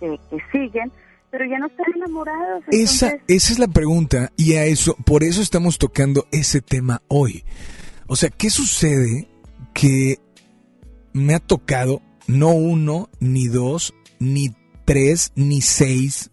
que, 0.00 0.18
que 0.28 0.38
siguen, 0.50 0.90
pero 1.30 1.44
ya 1.44 1.60
no 1.60 1.68
están 1.68 1.86
enamorados. 1.94 2.64
Esa, 2.72 3.12
esa 3.28 3.52
es 3.52 3.60
la 3.60 3.68
pregunta 3.68 4.32
y 4.36 4.54
a 4.54 4.64
eso, 4.64 4.96
por 5.06 5.22
eso 5.22 5.40
estamos 5.40 5.78
tocando 5.78 6.26
ese 6.32 6.60
tema 6.60 7.00
hoy. 7.06 7.44
O 8.08 8.16
sea, 8.16 8.28
¿qué 8.28 8.50
sucede 8.50 9.28
que 9.72 10.18
me 11.12 11.36
ha 11.36 11.38
tocado 11.38 12.02
no 12.26 12.48
uno, 12.48 13.08
ni 13.20 13.46
dos, 13.46 13.94
ni 14.18 14.52
tres, 14.84 15.30
ni 15.36 15.60
seis, 15.60 16.32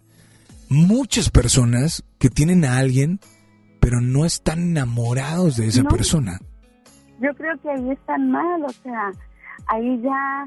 muchas 0.69 1.29
personas 1.29 2.03
que 2.17 2.31
tienen 2.31 2.65
a 2.65 2.79
alguien, 2.79 3.19
pero 3.79 4.01
no 4.01 4.25
están 4.25 4.59
enamorados 4.59 5.57
de 5.57 5.67
esa 5.67 5.83
No. 5.83 5.89
persona? 5.89 6.39
Yo 7.21 7.33
creo 7.35 7.57
que 7.61 7.69
ahí 7.69 7.91
están 7.91 8.31
mal, 8.31 8.63
o 8.63 8.69
sea, 8.69 9.11
ahí 9.67 10.01
ya 10.01 10.45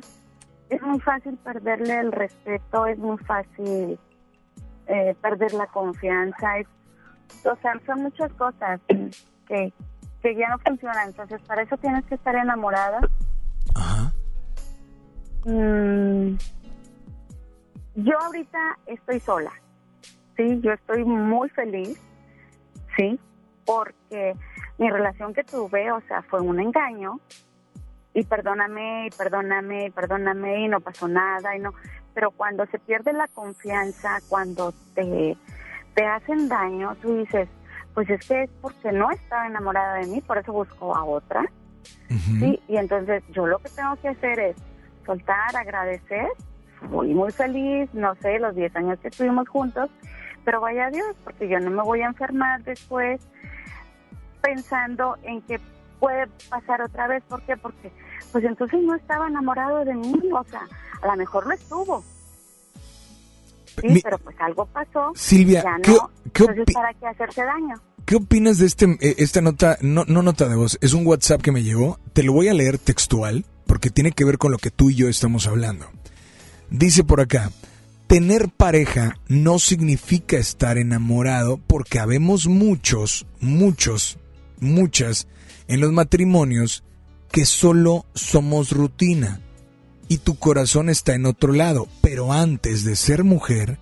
es 0.71 0.81
muy 0.83 0.99
fácil 1.01 1.37
perderle 1.45 1.99
el 1.99 2.13
respeto, 2.13 2.87
es 2.87 2.99
muy 2.99 3.19
fácil 3.19 3.99
eh, 4.87 5.15
perder 5.21 5.53
la 5.55 5.67
confianza, 5.67 6.59
es, 6.59 6.67
o 7.45 7.57
sea, 7.61 7.73
son 7.87 8.03
muchas 8.05 8.33
cosas 8.35 8.81
que, 8.89 9.73
que 10.23 10.35
ya 10.35 10.49
no 10.49 10.59
funcionan, 10.61 11.09
entonces 11.09 11.41
para 11.43 11.63
eso 11.63 11.77
tienes 11.77 12.05
que 12.07 12.15
estar 12.15 12.35
enamorada. 12.37 13.01
Mm, 15.45 16.37
yo 17.97 18.19
ahorita 18.21 18.59
estoy 18.87 19.21
sola, 19.21 19.53
sí, 20.37 20.61
yo 20.63 20.73
estoy 20.73 21.05
muy 21.05 21.49
feliz, 21.51 22.01
sí, 22.97 23.19
porque 23.65 24.35
mi 24.79 24.91
relación 24.91 25.35
que 25.35 25.45
tuve, 25.45 25.93
o 25.93 26.01
sea, 26.03 26.23
fue 26.23 26.41
un 26.41 26.61
engaño. 26.61 27.21
Y 28.15 28.25
perdóname, 28.25 29.07
y 29.07 29.11
perdóname, 29.11 29.87
y 29.87 29.91
perdóname 29.91 30.65
y 30.65 30.69
no 30.69 30.81
pasó 30.81 31.09
nada 31.09 31.57
y 31.57 31.61
no, 31.61 31.73
pero 32.15 32.31
cuando 32.31 32.67
se 32.67 32.79
pierde 32.79 33.13
la 33.13 33.27
confianza, 33.29 34.19
cuando 34.29 34.73
te, 34.95 35.37
te 35.95 36.05
hacen 36.05 36.49
daño, 36.49 36.95
tú 37.01 37.17
dices, 37.17 37.49
pues 37.95 38.09
es 38.11 38.27
que 38.27 38.43
es 38.45 38.51
porque 38.61 38.93
no 38.93 39.11
estaba 39.11 39.47
enamorada 39.47 39.95
de 39.95 40.07
mí, 40.07 40.21
por 40.21 40.39
eso 40.39 40.53
busco 40.53 40.95
a 40.95 41.05
otra, 41.05 41.45
sí, 42.39 42.61
y 42.69 42.77
entonces 42.77 43.23
yo 43.31 43.47
lo 43.47 43.59
que 43.59 43.71
tengo 43.71 43.97
que 43.97 44.09
hacer 44.09 44.39
es 44.39 44.57
soltar, 45.07 45.57
agradecer, 45.57 46.29
fui 46.91 47.15
muy 47.15 47.33
feliz, 47.33 47.89
no 47.95 48.15
sé, 48.17 48.39
los 48.39 48.55
10 48.55 48.77
años 48.77 48.99
que 49.01 49.09
estuvimos 49.09 49.49
juntos, 49.49 49.91
pero 50.45 50.61
vaya 50.61 50.91
Dios, 50.91 51.15
porque 51.25 51.49
yo 51.49 51.59
no 51.61 51.71
me 51.71 51.83
voy 51.83 52.01
a 52.03 52.07
enfermar 52.07 52.63
después 52.65 53.21
pensando 54.41 55.17
en 55.23 55.41
que 55.43 55.61
puede 56.01 56.27
pasar 56.49 56.83
otra 56.83 57.07
vez. 57.09 57.23
¿Por 57.29 57.43
qué? 57.43 57.57
Porque 57.57 57.93
pues 58.33 58.45
entonces 58.45 58.81
no 58.83 58.95
estaba 58.95 59.29
enamorado 59.29 59.85
de 59.85 59.95
mí, 59.95 60.21
o 60.33 60.45
sea, 60.45 60.63
a 61.03 61.07
lo 61.07 61.17
mejor 61.17 61.47
lo 61.47 61.55
estuvo. 61.55 62.05
Sí, 63.81 63.89
Mi- 63.89 64.01
pero 64.01 64.19
pues 64.19 64.37
algo 64.41 64.67
pasó. 64.67 65.13
Silvia, 65.15 65.63
ya 65.63 65.77
¿qué- 65.83 65.93
no. 65.93 66.11
qué 66.33 66.43
entonces, 66.45 66.75
¿para 66.75 66.93
qué 66.95 67.07
hacerse 67.07 67.43
daño? 67.45 67.75
¿Qué 68.05 68.17
opinas 68.17 68.59
de 68.59 68.67
este, 68.67 68.87
eh, 69.01 69.15
esta 69.19 69.41
nota, 69.41 69.79
no, 69.81 70.05
no 70.07 70.23
nota 70.23 70.49
de 70.49 70.57
voz, 70.57 70.77
es 70.81 70.93
un 70.93 71.07
WhatsApp 71.07 71.41
que 71.41 71.53
me 71.53 71.63
llegó, 71.63 71.99
te 72.13 72.23
lo 72.23 72.33
voy 72.33 72.49
a 72.49 72.55
leer 72.55 72.79
textual, 72.79 73.45
porque 73.67 73.91
tiene 73.91 74.11
que 74.13 74.25
ver 74.25 74.39
con 74.39 74.51
lo 74.51 74.59
que 74.59 74.71
tú 74.71 74.91
y 74.91 74.97
yo 74.97 75.09
estamos 75.09 75.47
hablando. 75.47 75.87
Dice 76.69 77.05
por 77.05 77.21
acá, 77.21 77.51
tener 78.13 78.51
pareja 78.51 79.19
no 79.27 79.59
significa 79.59 80.37
estar 80.37 80.77
enamorado 80.77 81.59
porque 81.67 81.99
habemos 81.99 82.47
muchos, 82.47 83.25
muchos, 83.41 84.19
muchas 84.61 85.29
en 85.67 85.81
los 85.81 85.93
matrimonios 85.93 86.85
que 87.31 87.47
solo 87.47 88.05
somos 88.13 88.73
rutina 88.73 89.41
y 90.09 90.19
tu 90.19 90.35
corazón 90.35 90.91
está 90.91 91.15
en 91.15 91.25
otro 91.25 91.55
lado, 91.55 91.89
pero 92.03 92.35
antes 92.35 92.85
de 92.85 92.97
ser 92.97 93.25
mujer, 93.25 93.79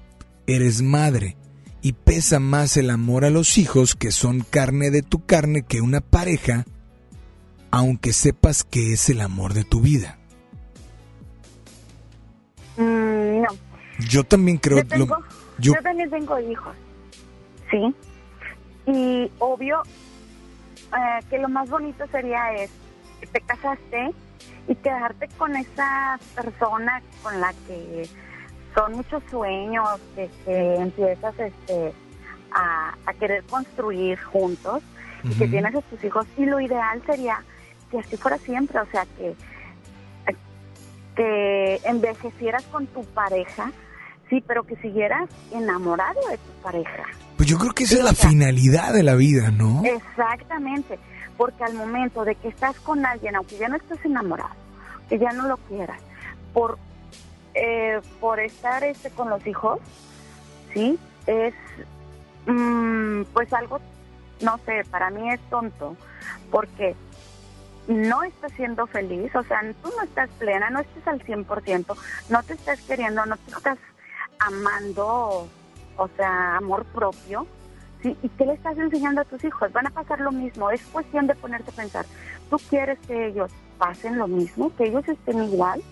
eres 0.47 0.81
madre 0.81 1.37
y 1.83 1.95
pesa 1.95 2.39
más 2.39 2.77
el 2.77 2.91
amor 2.91 3.25
a 3.25 3.31
los 3.31 3.59
hijos 3.59 3.97
que 3.97 4.13
son 4.13 4.47
carne 4.49 4.93
de 4.93 5.03
tu 5.03 5.27
carne 5.27 5.63
que 5.63 5.81
una 5.81 6.01
pareja, 6.03 6.67
aunque 7.73 8.13
sepas 8.13 8.63
que 8.63 8.93
es 8.93 9.11
el 9.11 9.23
amor 9.23 9.55
de 9.55 9.65
tu 9.65 9.81
vida. 9.81 10.21
Mm. 12.77 13.20
Yo 14.09 14.25
también 14.25 14.57
creo 14.59 14.79
yo, 14.79 14.87
tengo, 14.87 15.07
lo- 15.17 15.25
yo, 15.59 15.75
yo 15.75 15.83
también 15.83 16.11
tengo 16.11 16.39
hijos, 16.39 16.75
¿sí? 17.71 17.95
Y 18.87 19.31
obvio 19.39 19.83
eh, 20.97 21.25
que 21.29 21.39
lo 21.39 21.49
más 21.49 21.69
bonito 21.71 22.05
sería 22.11 22.53
es 22.55 22.71
que 23.21 23.27
te 23.27 23.41
casaste 23.43 24.11
y 24.69 24.75
quedarte 24.77 25.29
con 25.37 25.55
esa 25.57 26.19
persona 26.35 27.03
con 27.23 27.41
la 27.41 27.53
que 27.67 28.09
son 28.75 28.93
muchos 28.95 29.23
sueños 29.31 29.89
que, 30.15 30.31
que 30.45 30.77
empiezas 30.77 31.39
este, 31.39 31.93
a, 32.53 32.95
a 33.07 33.15
querer 33.15 33.43
construir 33.45 34.19
juntos 34.21 34.83
y 35.25 35.35
que 35.35 35.49
tienes 35.49 35.75
a 35.75 35.83
tus 35.83 36.03
hijos 36.05 36.27
y 36.39 36.47
lo 36.47 36.61
ideal 36.61 37.03
sería 37.05 37.43
que 37.91 37.99
así 37.99 38.17
fuera 38.17 38.39
siempre, 38.39 38.79
o 38.81 38.87
sea, 38.87 39.05
que, 39.19 39.35
que 41.17 41.81
envejecieras 41.85 42.63
con 42.65 42.87
tu 42.87 43.05
pareja, 43.07 43.71
sí, 44.31 44.43
pero 44.47 44.63
que 44.63 44.77
siguieras 44.77 45.29
enamorado 45.53 46.21
de 46.31 46.39
tu 46.39 46.63
pareja. 46.63 47.05
Pues 47.37 47.49
yo 47.49 47.59
creo 47.59 47.73
que 47.73 47.85
esa 47.85 47.95
Sí, 47.95 47.99
es 47.99 48.05
o 48.05 48.09
la 48.09 48.15
sea, 48.15 48.31
finalidad 48.31 48.93
de 48.95 49.03
la 49.03 49.15
vida, 49.17 49.51
¿no? 49.51 49.83
Exactamente, 49.85 50.99
porque 51.37 51.65
al 51.65 51.75
momento 51.75 52.25
de 52.25 52.37
que 52.37 52.49
estás 52.49 52.77
con 52.81 53.05
alguien, 53.05 53.37
aunque 53.37 53.59
ya 53.59 53.69
no 53.69 53.77
estés 53.77 54.03
enamorado, 54.05 54.55
que 55.09 55.19
ya 55.19 55.33
no 55.33 55.49
lo 55.49 55.57
quieras, 55.57 56.01
por 56.53 56.79
eh, 57.55 58.01
por 58.21 58.39
estar 58.39 58.85
este 58.85 59.11
con 59.11 59.29
los 59.29 59.45
hijos, 59.47 59.81
sí, 60.73 60.99
es 61.27 61.55
mm, 62.47 63.23
pues 63.33 63.53
algo, 63.53 63.81
no 64.41 64.59
sé, 64.65 64.85
para 64.91 65.11
mí 65.11 65.31
es 65.31 65.41
tonto, 65.51 65.97
porque 66.51 66.95
no 67.89 68.23
estás 68.23 68.53
siendo 68.53 68.87
feliz, 68.87 69.35
o 69.35 69.43
sea, 69.43 69.63
tú 69.83 69.91
no 69.97 70.03
estás 70.05 70.31
plena, 70.39 70.71
no 70.71 70.79
estás 70.79 71.07
al 71.09 71.25
100%, 71.25 71.97
no 72.29 72.43
te 72.45 72.53
estás 72.53 72.81
queriendo, 72.83 73.27
no 73.27 73.37
te 73.37 73.51
estás 73.51 73.79
amando, 74.41 75.49
o 75.97 76.09
sea, 76.17 76.57
amor 76.57 76.85
propio, 76.87 77.47
¿sí? 78.03 78.17
¿Y 78.23 78.29
qué 78.31 78.47
le 78.47 78.55
estás 78.55 78.77
enseñando 78.79 79.21
a 79.21 79.25
tus 79.25 79.45
hijos? 79.45 79.73
Van 79.73 79.87
a 79.87 79.91
pasar 79.91 80.21
lo 80.21 80.33
mismo, 80.33 80.71
es 80.71 80.83
cuestión 80.87 81.27
de 81.27 81.35
ponerte 81.35 81.71
a 81.71 81.75
pensar, 81.75 82.07
¿tú 82.49 82.57
quieres 82.69 82.99
que 83.07 83.27
ellos 83.27 83.53
pasen 83.79 84.19
lo 84.19 84.27
mismo, 84.27 84.75
que 84.77 84.85
ellos 84.85 85.07
estén 85.09 85.45
igual? 85.45 85.83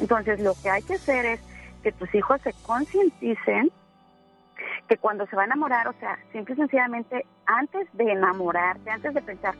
Entonces, 0.00 0.40
lo 0.40 0.54
que 0.62 0.70
hay 0.70 0.82
que 0.82 0.94
hacer 0.94 1.24
es 1.26 1.40
que 1.82 1.92
tus 1.92 2.14
hijos 2.14 2.40
se 2.42 2.52
concienticen 2.64 3.70
que 4.88 4.96
cuando 4.96 5.26
se 5.26 5.36
va 5.36 5.42
a 5.42 5.46
enamorar, 5.46 5.88
o 5.88 5.92
sea, 5.94 6.18
simple 6.32 6.54
y 6.54 6.58
sencillamente, 6.58 7.26
antes 7.46 7.88
de 7.92 8.12
enamorarte, 8.12 8.90
antes 8.90 9.14
de 9.14 9.22
pensar, 9.22 9.54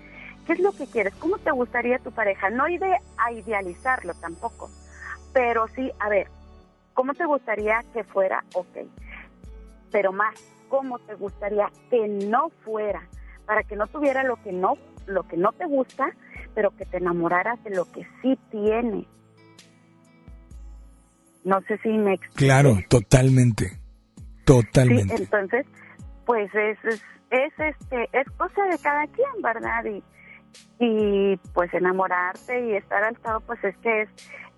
¿qué 0.47 0.53
es 0.53 0.61
lo 0.61 0.73
que 0.73 0.87
quieres? 0.87 1.15
¿Cómo 1.17 1.39
te 1.39 1.51
gustaría 1.51 1.99
tu 1.99 2.13
pareja? 2.13 2.51
No 2.51 2.69
ide 2.69 3.01
a 3.17 3.33
idealizarlo 3.33 4.15
tampoco, 4.15 4.71
pero 5.33 5.67
sí, 5.69 5.91
a 5.99 6.09
ver, 6.09 6.29
¿cómo 6.97 7.15
te 7.15 7.27
gustaría 7.27 7.85
que 7.93 8.03
fuera? 8.03 8.43
Ok, 8.55 8.79
pero 9.93 10.13
más, 10.13 10.35
¿cómo 10.69 10.99
te 10.99 11.15
gustaría 11.15 11.71
que 11.91 12.09
no 12.09 12.51
fuera? 12.65 13.07
Para 13.45 13.63
que 13.63 13.77
no 13.77 13.87
tuviera 13.87 14.25
lo 14.25 14.43
que 14.43 14.51
no, 14.51 14.77
lo 15.07 15.23
que 15.29 15.37
no 15.37 15.53
te 15.53 15.67
gusta, 15.67 16.11
pero 16.55 16.75
que 16.75 16.87
te 16.87 16.97
enamoraras 16.97 17.63
de 17.63 17.71
lo 17.71 17.85
que 17.85 18.05
sí 18.23 18.37
tiene. 18.51 19.07
No 21.45 21.61
sé 21.69 21.79
si 21.79 21.91
me 21.91 22.15
explico. 22.15 22.39
Claro, 22.39 22.79
totalmente. 22.89 23.79
Totalmente. 24.45 25.17
Sí, 25.17 25.23
entonces, 25.23 25.67
pues 26.25 26.53
es, 26.55 26.79
es, 26.85 27.03
es, 27.31 27.53
este, 27.59 28.09
es 28.13 28.29
cosa 28.37 28.65
de 28.65 28.79
cada 28.79 29.07
quien, 29.09 29.43
¿verdad? 29.43 29.85
Y, 29.85 30.03
y 30.79 31.37
pues 31.55 31.73
enamorarte 31.75 32.67
y 32.67 32.77
estar 32.77 33.03
al 33.03 33.17
lado, 33.25 33.41
pues 33.41 33.63
es 33.65 33.77
que 33.79 34.03
es, 34.03 34.09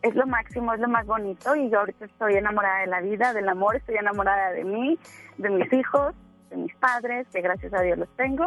es 0.02 0.14
lo 0.14 0.26
máximo, 0.26 0.72
es 0.74 0.80
lo 0.80 0.88
más 0.88 1.06
bonito. 1.06 1.54
Y 1.56 1.70
yo 1.70 1.80
ahorita 1.80 2.04
estoy 2.04 2.34
enamorada 2.34 2.80
de 2.80 2.86
la 2.86 3.00
vida, 3.00 3.32
del 3.32 3.48
amor, 3.48 3.76
estoy 3.76 3.96
enamorada 3.96 4.52
de 4.52 4.64
mí, 4.64 4.98
de 5.38 5.50
mis 5.50 5.72
hijos, 5.72 6.14
de 6.50 6.56
mis 6.56 6.74
padres, 6.76 7.26
que 7.32 7.40
gracias 7.40 7.72
a 7.74 7.82
Dios 7.82 7.98
los 7.98 8.08
tengo. 8.16 8.46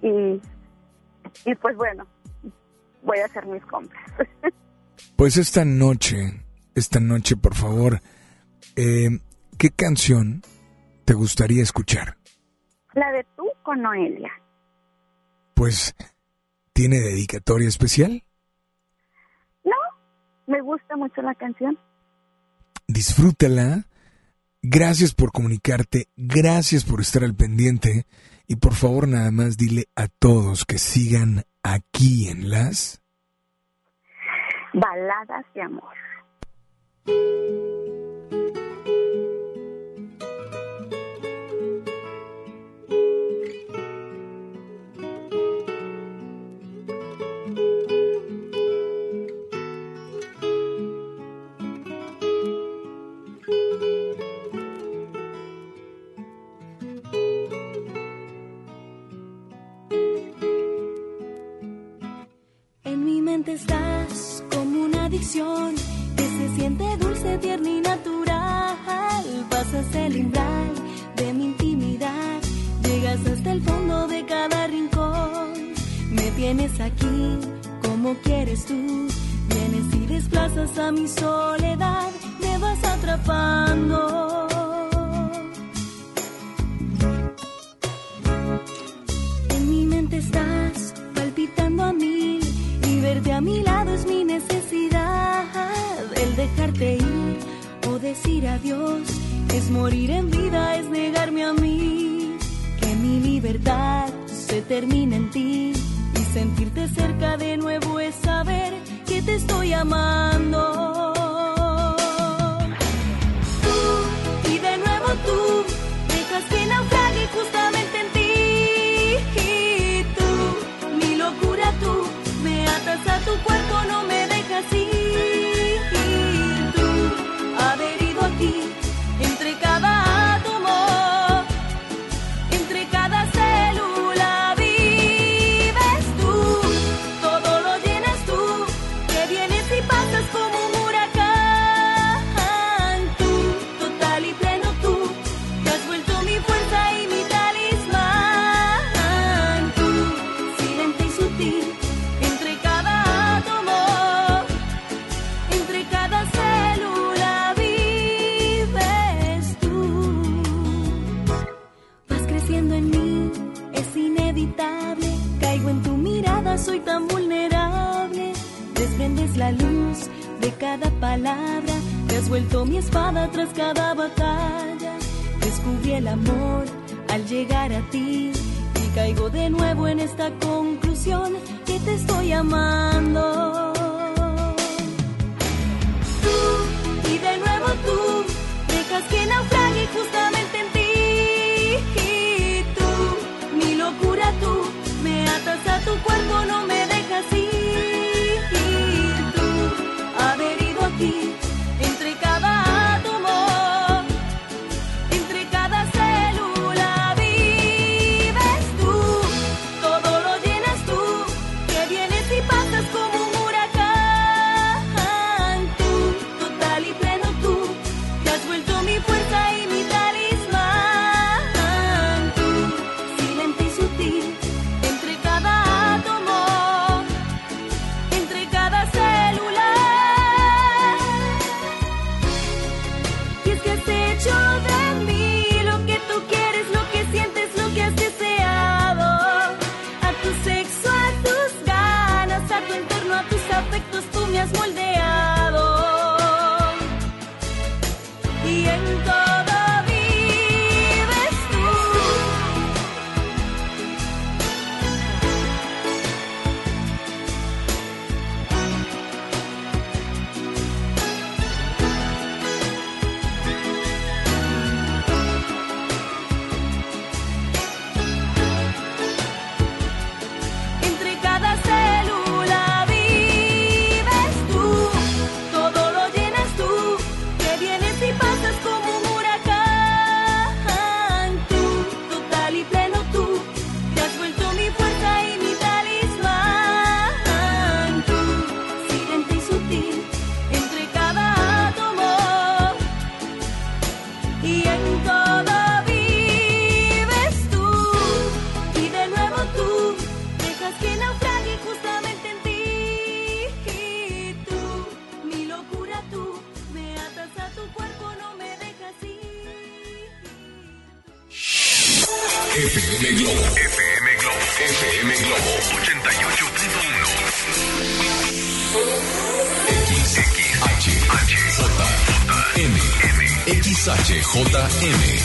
Y, 0.00 0.40
y 1.44 1.54
pues 1.54 1.76
bueno, 1.76 2.06
voy 3.02 3.18
a 3.18 3.26
hacer 3.26 3.46
mis 3.46 3.64
compras. 3.66 4.02
Pues 5.16 5.36
esta 5.36 5.64
noche, 5.64 6.44
esta 6.74 7.00
noche, 7.00 7.36
por 7.36 7.54
favor, 7.54 8.00
eh, 8.76 9.08
¿qué 9.58 9.70
canción 9.70 10.42
te 11.04 11.14
gustaría 11.14 11.62
escuchar? 11.62 12.16
la 12.94 13.12
de 13.12 13.24
tú 13.36 13.44
con 13.62 13.82
Noelia. 13.82 14.32
Pues, 15.54 15.94
¿tiene 16.72 17.00
dedicatoria 17.00 17.68
especial? 17.68 18.24
No, 19.64 19.76
me 20.46 20.60
gusta 20.60 20.96
mucho 20.96 21.22
la 21.22 21.34
canción. 21.34 21.78
Disfrútala. 22.86 23.86
Gracias 24.64 25.12
por 25.12 25.32
comunicarte, 25.32 26.06
gracias 26.16 26.84
por 26.84 27.00
estar 27.00 27.24
al 27.24 27.34
pendiente 27.34 28.06
y 28.46 28.56
por 28.56 28.74
favor 28.74 29.08
nada 29.08 29.32
más 29.32 29.56
dile 29.56 29.86
a 29.96 30.06
todos 30.06 30.64
que 30.64 30.78
sigan 30.78 31.42
aquí 31.64 32.28
en 32.28 32.48
las... 32.48 33.02
Baladas 34.72 35.44
de 35.52 35.62
amor. 35.62 35.94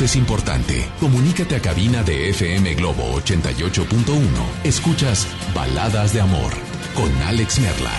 es 0.00 0.16
importante. 0.16 0.88
Comunícate 0.98 1.54
a 1.54 1.60
cabina 1.60 2.02
de 2.02 2.30
FM 2.30 2.74
Globo 2.74 3.20
88.1. 3.20 4.24
Escuchas 4.64 5.28
Baladas 5.54 6.12
de 6.12 6.20
Amor 6.20 6.52
con 6.94 7.12
Alex 7.22 7.60
Merla. 7.60 7.92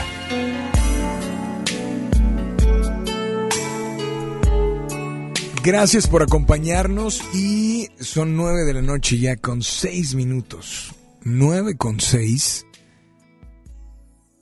Gracias 5.64 6.08
por 6.08 6.22
acompañarnos 6.22 7.24
y 7.34 7.88
son 8.00 8.36
nueve 8.36 8.66
de 8.66 8.74
la 8.74 8.82
noche 8.82 9.18
ya 9.18 9.38
con 9.38 9.62
seis 9.62 10.16
minutos. 10.16 10.94
Nueve 11.24 11.78
con 11.78 12.00
seis. 12.00 12.66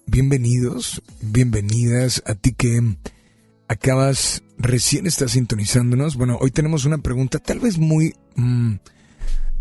Bienvenidos, 0.07 1.01
bienvenidas 1.21 2.23
a 2.25 2.35
ti 2.35 2.53
que 2.53 2.97
acabas, 3.67 4.43
recién 4.57 5.05
estás 5.05 5.31
sintonizándonos. 5.31 6.15
Bueno, 6.15 6.37
hoy 6.41 6.51
tenemos 6.51 6.85
una 6.85 6.97
pregunta 6.97 7.39
tal 7.39 7.59
vez 7.59 7.77
muy, 7.77 8.13
mm, 8.35 8.75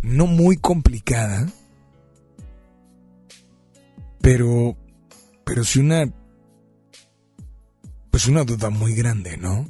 no 0.03 0.27
muy 0.27 0.57
complicada, 0.57 1.51
pero, 4.21 4.77
pero 5.45 5.65
sí 5.65 5.81
una, 5.81 6.05
pues 8.11 8.27
una 8.27 8.45
duda 8.45 8.71
muy 8.71 8.95
grande, 8.95 9.37
¿no? 9.37 9.69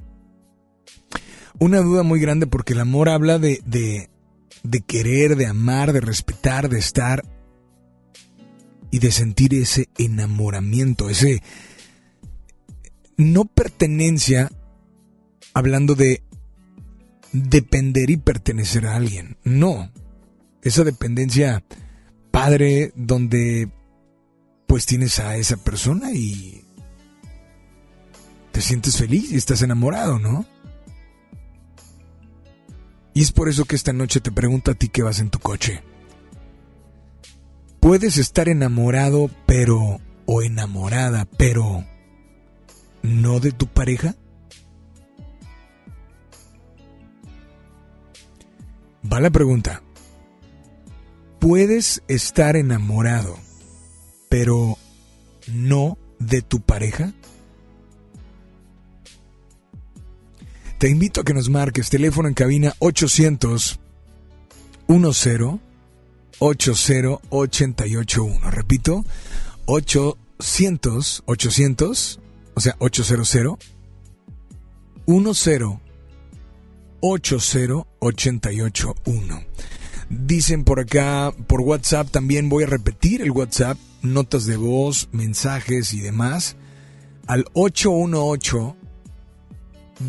Una 1.58 1.80
duda 1.80 2.02
muy 2.02 2.20
grande 2.20 2.46
porque 2.46 2.72
el 2.72 2.80
amor 2.80 3.08
habla 3.08 3.38
de, 3.38 3.62
de, 3.64 4.10
de 4.62 4.80
querer, 4.80 5.36
de 5.36 5.46
amar, 5.46 5.92
de 5.92 6.00
respetar, 6.00 6.68
de 6.68 6.78
estar 6.78 7.22
y 8.90 8.98
de 8.98 9.10
sentir 9.10 9.54
ese 9.54 9.88
enamoramiento, 9.96 11.08
ese 11.08 11.42
no 13.16 13.44
pertenencia, 13.44 14.50
hablando 15.54 15.94
de 15.94 16.22
depender 17.32 18.10
y 18.10 18.16
pertenecer 18.16 18.86
a 18.86 18.96
alguien, 18.96 19.36
no, 19.44 19.90
esa 20.62 20.84
dependencia 20.84 21.64
padre 22.30 22.92
donde 22.94 23.70
pues 24.66 24.86
tienes 24.86 25.18
a 25.18 25.36
esa 25.36 25.56
persona 25.56 26.12
y 26.12 26.64
te 28.52 28.60
sientes 28.60 28.96
feliz 28.96 29.32
y 29.32 29.36
estás 29.36 29.62
enamorado, 29.62 30.18
¿no? 30.18 30.46
Y 33.14 33.22
es 33.22 33.32
por 33.32 33.48
eso 33.48 33.64
que 33.66 33.76
esta 33.76 33.92
noche 33.92 34.20
te 34.20 34.32
pregunto 34.32 34.70
a 34.70 34.74
ti 34.74 34.88
que 34.88 35.02
vas 35.02 35.20
en 35.20 35.30
tu 35.30 35.38
coche. 35.38 35.82
Puedes 37.80 38.16
estar 38.16 38.48
enamorado, 38.48 39.30
pero... 39.46 40.00
o 40.24 40.42
enamorada, 40.42 41.26
pero... 41.36 41.84
¿no 43.02 43.40
de 43.40 43.52
tu 43.52 43.66
pareja? 43.66 44.14
Va 49.10 49.20
la 49.20 49.30
pregunta. 49.30 49.82
¿Puedes 51.38 52.02
estar 52.06 52.56
enamorado, 52.56 53.36
pero 54.28 54.78
no 55.48 55.98
de 56.20 56.40
tu 56.42 56.60
pareja? 56.60 57.12
Te 60.78 60.88
invito 60.88 61.20
a 61.20 61.24
que 61.24 61.34
nos 61.34 61.48
marques 61.48 61.90
teléfono 61.90 62.28
en 62.28 62.34
cabina 62.34 62.74
800 62.78 63.80
10 64.88 65.40
80 66.38 67.04
881. 67.28 68.50
Repito, 68.50 69.04
800 69.66 71.22
800, 71.26 72.20
o 72.54 72.60
sea, 72.60 72.76
800 72.78 73.32
10 73.32 73.46
80 77.00 78.50
881. 78.50 79.44
Dicen 80.08 80.64
por 80.64 80.80
acá, 80.80 81.32
por 81.46 81.60
WhatsApp 81.62 82.10
también 82.10 82.48
voy 82.48 82.64
a 82.64 82.66
repetir 82.66 83.22
el 83.22 83.30
WhatsApp, 83.30 83.78
notas 84.02 84.46
de 84.46 84.56
voz, 84.56 85.08
mensajes 85.12 85.94
y 85.94 86.00
demás, 86.00 86.56
al 87.26 87.44
818 87.54 88.76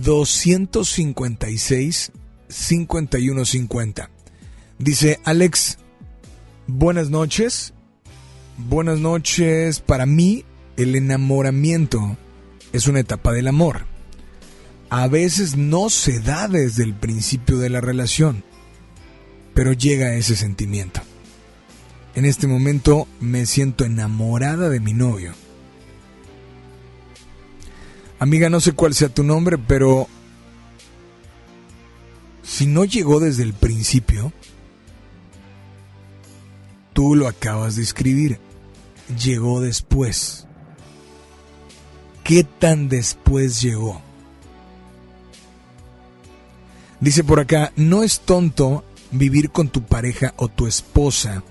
256 0.01 2.11
5150. 2.49 4.09
Dice 4.77 5.19
Alex, 5.23 5.77
buenas 6.67 7.09
noches. 7.09 7.73
Buenas 8.57 8.99
noches. 8.99 9.79
Para 9.79 10.05
mí, 10.05 10.43
el 10.77 10.95
enamoramiento 10.95 12.17
es 12.73 12.87
una 12.87 12.99
etapa 12.99 13.31
del 13.31 13.47
amor. 13.47 13.85
A 14.89 15.07
veces 15.07 15.55
no 15.55 15.89
se 15.89 16.19
da 16.19 16.47
desde 16.47 16.83
el 16.83 16.93
principio 16.93 17.57
de 17.57 17.69
la 17.69 17.79
relación, 17.79 18.43
pero 19.53 19.71
llega 19.71 20.15
ese 20.15 20.35
sentimiento. 20.35 21.01
En 22.15 22.25
este 22.25 22.47
momento 22.47 23.07
me 23.19 23.45
siento 23.45 23.85
enamorada 23.85 24.69
de 24.69 24.79
mi 24.79 24.93
novio. 24.93 25.33
Amiga, 28.19 28.49
no 28.49 28.59
sé 28.59 28.73
cuál 28.73 28.93
sea 28.93 29.09
tu 29.09 29.23
nombre, 29.23 29.57
pero 29.57 30.07
si 32.43 32.67
no 32.67 32.85
llegó 32.85 33.19
desde 33.19 33.43
el 33.43 33.53
principio, 33.53 34.31
tú 36.93 37.15
lo 37.15 37.27
acabas 37.27 37.75
de 37.75 37.83
escribir. 37.83 38.39
Llegó 39.21 39.59
después. 39.59 40.47
¿Qué 42.23 42.45
tan 42.45 42.87
después 42.87 43.61
llegó? 43.61 44.01
Dice 47.01 47.25
por 47.25 47.41
acá, 47.41 47.73
no 47.75 48.01
es 48.01 48.21
tonto 48.21 48.85
vivir 49.11 49.49
con 49.49 49.67
tu 49.67 49.83
pareja 49.83 50.33
o 50.37 50.47
tu 50.47 50.65
esposa, 50.65 51.43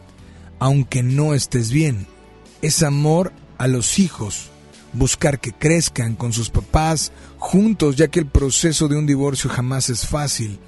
aunque 0.59 1.03
no 1.03 1.35
estés 1.35 1.71
bien. 1.71 2.07
Es 2.63 2.83
amor 2.83 3.35
a 3.59 3.69
los 3.69 3.99
hijos, 3.99 4.49
buscar 4.95 5.41
que 5.41 5.53
crezcan 5.53 6.15
con 6.15 6.33
sus 6.33 6.49
papás 6.49 7.13
juntos, 7.39 7.97
ya 7.97 8.09
que 8.09 8.21
el 8.21 8.27
proceso 8.27 8.89
de 8.89 8.97
un 8.97 9.07
divorcio 9.07 9.51
jamás 9.51 9.91
es 9.91 10.07
fácil, 10.07 10.59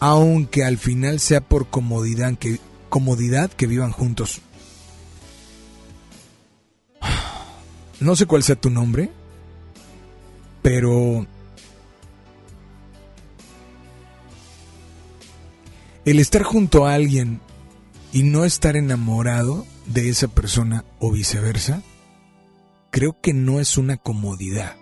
aunque 0.00 0.64
al 0.64 0.78
final 0.78 1.20
sea 1.20 1.40
por 1.40 1.68
comodidad 1.68 2.36
que, 2.36 2.58
comodidad 2.88 3.52
que 3.52 3.68
vivan 3.68 3.92
juntos. 3.92 4.40
No 8.00 8.14
sé 8.14 8.26
cuál 8.26 8.44
sea 8.44 8.54
tu 8.54 8.70
nombre, 8.70 9.10
pero 10.62 11.26
el 16.04 16.18
estar 16.18 16.42
junto 16.42 16.86
a 16.86 16.94
alguien 16.94 17.40
y 18.12 18.22
no 18.22 18.44
estar 18.44 18.76
enamorado 18.76 19.66
de 19.86 20.08
esa 20.08 20.28
persona 20.28 20.84
o 20.98 21.10
viceversa, 21.12 21.82
creo 22.90 23.20
que 23.20 23.34
no 23.34 23.60
es 23.60 23.76
una 23.78 23.96
comodidad. 23.96 24.76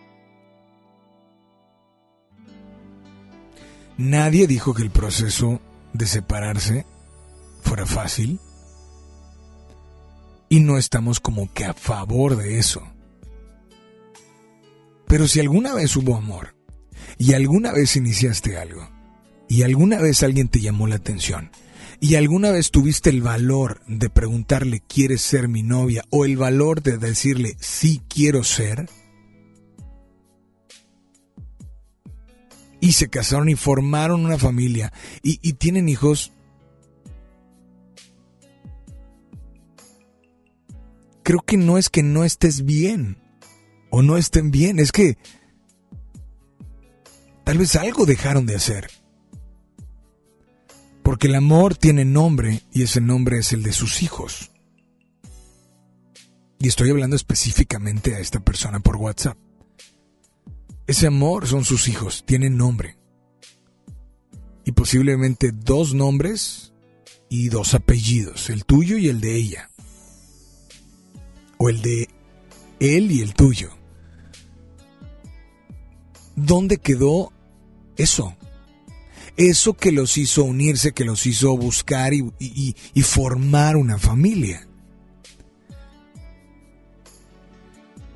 Nadie 3.98 4.46
dijo 4.46 4.74
que 4.74 4.82
el 4.82 4.90
proceso 4.90 5.60
de 5.92 6.06
separarse 6.06 6.86
fuera 7.62 7.86
fácil. 7.86 8.40
y 10.48 10.60
no 10.60 10.78
estamos 10.78 11.18
como 11.18 11.52
que 11.52 11.64
a 11.64 11.74
favor 11.74 12.36
de 12.36 12.58
eso. 12.60 12.82
Pero 15.08 15.28
si 15.28 15.40
alguna 15.40 15.74
vez 15.74 15.96
hubo 15.96 16.16
amor 16.16 16.56
y 17.18 17.34
alguna 17.34 17.72
vez 17.72 17.96
iniciaste 17.96 18.58
algo 18.58 18.88
y 19.48 19.62
alguna 19.62 20.00
vez 20.00 20.22
alguien 20.22 20.48
te 20.48 20.60
llamó 20.60 20.86
la 20.86 20.96
atención 20.96 21.50
y 22.00 22.16
alguna 22.16 22.50
vez 22.50 22.70
tuviste 22.70 23.10
el 23.10 23.22
valor 23.22 23.80
de 23.86 24.10
preguntarle 24.10 24.82
¿quieres 24.86 25.22
ser 25.22 25.48
mi 25.48 25.62
novia? 25.62 26.04
o 26.10 26.24
el 26.24 26.36
valor 26.36 26.82
de 26.82 26.98
decirle 26.98 27.56
sí 27.60 28.02
quiero 28.08 28.44
ser, 28.44 28.88
y 32.80 32.92
se 32.92 33.08
casaron 33.08 33.48
y 33.48 33.54
formaron 33.54 34.24
una 34.24 34.38
familia 34.38 34.92
y, 35.22 35.38
y 35.42 35.54
tienen 35.54 35.88
hijos, 35.88 36.32
creo 41.22 41.40
que 41.40 41.56
no 41.56 41.78
es 41.78 41.88
que 41.88 42.02
no 42.02 42.24
estés 42.24 42.64
bien 42.64 43.25
o 43.96 44.02
no 44.02 44.18
estén 44.18 44.50
bien, 44.50 44.78
es 44.78 44.92
que 44.92 45.16
tal 47.44 47.56
vez 47.56 47.76
algo 47.76 48.04
dejaron 48.04 48.44
de 48.44 48.54
hacer. 48.54 48.90
Porque 51.02 51.28
el 51.28 51.34
amor 51.34 51.76
tiene 51.76 52.04
nombre 52.04 52.60
y 52.74 52.82
ese 52.82 53.00
nombre 53.00 53.38
es 53.38 53.54
el 53.54 53.62
de 53.62 53.72
sus 53.72 54.02
hijos. 54.02 54.50
Y 56.58 56.68
estoy 56.68 56.90
hablando 56.90 57.16
específicamente 57.16 58.14
a 58.14 58.18
esta 58.18 58.38
persona 58.38 58.80
por 58.80 58.96
WhatsApp. 58.96 59.38
Ese 60.86 61.06
amor 61.06 61.46
son 61.46 61.64
sus 61.64 61.88
hijos, 61.88 62.22
tienen 62.26 62.58
nombre. 62.58 62.98
Y 64.66 64.72
posiblemente 64.72 65.52
dos 65.52 65.94
nombres 65.94 66.74
y 67.30 67.48
dos 67.48 67.72
apellidos, 67.72 68.50
el 68.50 68.66
tuyo 68.66 68.98
y 68.98 69.08
el 69.08 69.22
de 69.22 69.36
ella 69.36 69.70
o 71.56 71.70
el 71.70 71.80
de 71.80 72.10
él 72.78 73.10
y 73.10 73.22
el 73.22 73.32
tuyo. 73.32 73.75
¿Dónde 76.36 76.78
quedó 76.78 77.32
eso? 77.96 78.36
Eso 79.36 79.74
que 79.74 79.92
los 79.92 80.16
hizo 80.16 80.44
unirse, 80.44 80.92
que 80.92 81.04
los 81.04 81.26
hizo 81.26 81.56
buscar 81.56 82.14
y, 82.14 82.32
y 82.38 83.02
formar 83.02 83.76
una 83.76 83.98
familia. 83.98 84.66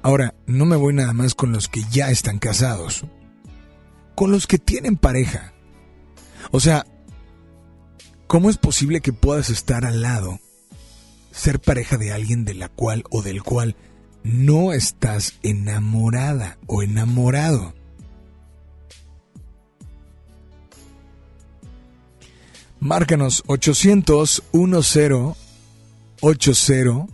Ahora, 0.02 0.34
no 0.46 0.64
me 0.64 0.76
voy 0.76 0.94
nada 0.94 1.12
más 1.12 1.34
con 1.34 1.52
los 1.52 1.68
que 1.68 1.82
ya 1.90 2.10
están 2.10 2.38
casados, 2.38 3.04
con 4.14 4.30
los 4.30 4.46
que 4.46 4.58
tienen 4.58 4.96
pareja. 4.96 5.52
O 6.52 6.60
sea, 6.60 6.86
¿cómo 8.26 8.48
es 8.48 8.56
posible 8.56 9.02
que 9.02 9.12
puedas 9.12 9.50
estar 9.50 9.84
al 9.84 10.00
lado 10.00 10.40
ser 11.32 11.60
pareja 11.60 11.96
de 11.96 12.12
alguien 12.12 12.44
de 12.44 12.54
la 12.54 12.68
cual 12.68 13.04
o 13.10 13.22
del 13.22 13.42
cual 13.42 13.76
no 14.22 14.72
estás 14.72 15.38
enamorada 15.42 16.58
o 16.66 16.82
enamorado. 16.82 17.74
Márcanos 22.80 23.44
800 23.46 24.42
10 24.52 25.36
80 26.20 27.06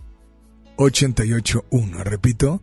881. 0.77 2.03
Repito, 2.03 2.61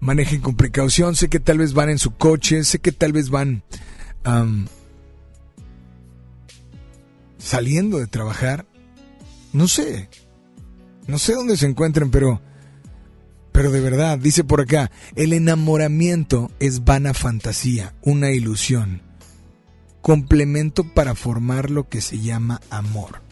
manejen 0.00 0.40
con 0.40 0.56
precaución. 0.56 1.16
Sé 1.16 1.28
que 1.28 1.40
tal 1.40 1.58
vez 1.58 1.72
van 1.72 1.88
en 1.88 1.98
su 1.98 2.12
coche, 2.12 2.64
sé 2.64 2.78
que 2.78 2.92
tal 2.92 3.12
vez 3.12 3.30
van 3.30 3.62
saliendo 7.38 7.98
de 7.98 8.06
trabajar. 8.06 8.66
No 9.52 9.66
sé, 9.66 10.08
no 11.06 11.18
sé 11.18 11.34
dónde 11.34 11.56
se 11.56 11.66
encuentren, 11.66 12.10
pero... 12.10 12.40
Pero 13.52 13.72
de 13.72 13.80
verdad, 13.80 14.16
dice 14.16 14.44
por 14.44 14.60
acá, 14.60 14.92
el 15.16 15.32
enamoramiento 15.32 16.52
es 16.60 16.84
vana 16.84 17.12
fantasía, 17.14 17.94
una 18.00 18.30
ilusión, 18.30 19.02
complemento 20.02 20.84
para 20.84 21.14
formar 21.14 21.70
lo 21.70 21.88
que 21.88 22.00
se 22.00 22.18
llama 22.18 22.60
amor. 22.70 23.22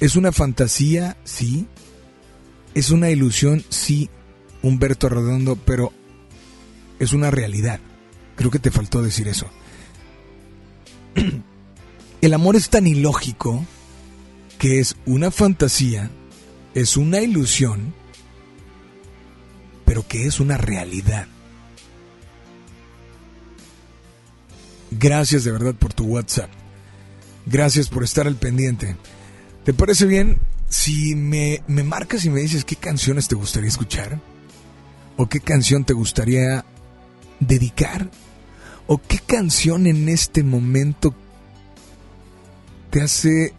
¿Es 0.00 0.16
una 0.16 0.32
fantasía? 0.32 1.16
Sí. 1.24 1.66
¿Es 2.74 2.90
una 2.90 3.10
ilusión? 3.10 3.64
Sí, 3.68 4.10
Humberto 4.62 5.08
Redondo, 5.08 5.56
pero 5.56 5.92
es 6.98 7.12
una 7.12 7.30
realidad. 7.30 7.80
Creo 8.36 8.50
que 8.50 8.58
te 8.58 8.70
faltó 8.70 9.02
decir 9.02 9.28
eso. 9.28 9.46
El 12.20 12.34
amor 12.34 12.56
es 12.56 12.68
tan 12.70 12.86
ilógico 12.86 13.64
que 14.58 14.80
es 14.80 14.96
una 15.06 15.30
fantasía 15.30 16.10
es 16.74 16.96
una 16.96 17.20
ilusión, 17.20 17.94
pero 19.84 20.06
que 20.06 20.26
es 20.26 20.40
una 20.40 20.56
realidad. 20.56 21.26
Gracias 24.90 25.44
de 25.44 25.52
verdad 25.52 25.74
por 25.74 25.92
tu 25.92 26.04
WhatsApp. 26.04 26.50
Gracias 27.46 27.88
por 27.88 28.04
estar 28.04 28.26
al 28.26 28.36
pendiente. 28.36 28.96
¿Te 29.64 29.74
parece 29.74 30.06
bien 30.06 30.38
si 30.68 31.14
me, 31.14 31.62
me 31.66 31.82
marcas 31.82 32.24
y 32.24 32.30
me 32.30 32.40
dices 32.40 32.64
qué 32.64 32.76
canciones 32.76 33.28
te 33.28 33.34
gustaría 33.34 33.68
escuchar? 33.68 34.20
¿O 35.16 35.28
qué 35.28 35.40
canción 35.40 35.84
te 35.84 35.92
gustaría 35.92 36.64
dedicar? 37.40 38.10
¿O 38.86 38.98
qué 38.98 39.18
canción 39.18 39.86
en 39.86 40.08
este 40.08 40.42
momento 40.42 41.14
te 42.90 43.02
hace 43.02 43.52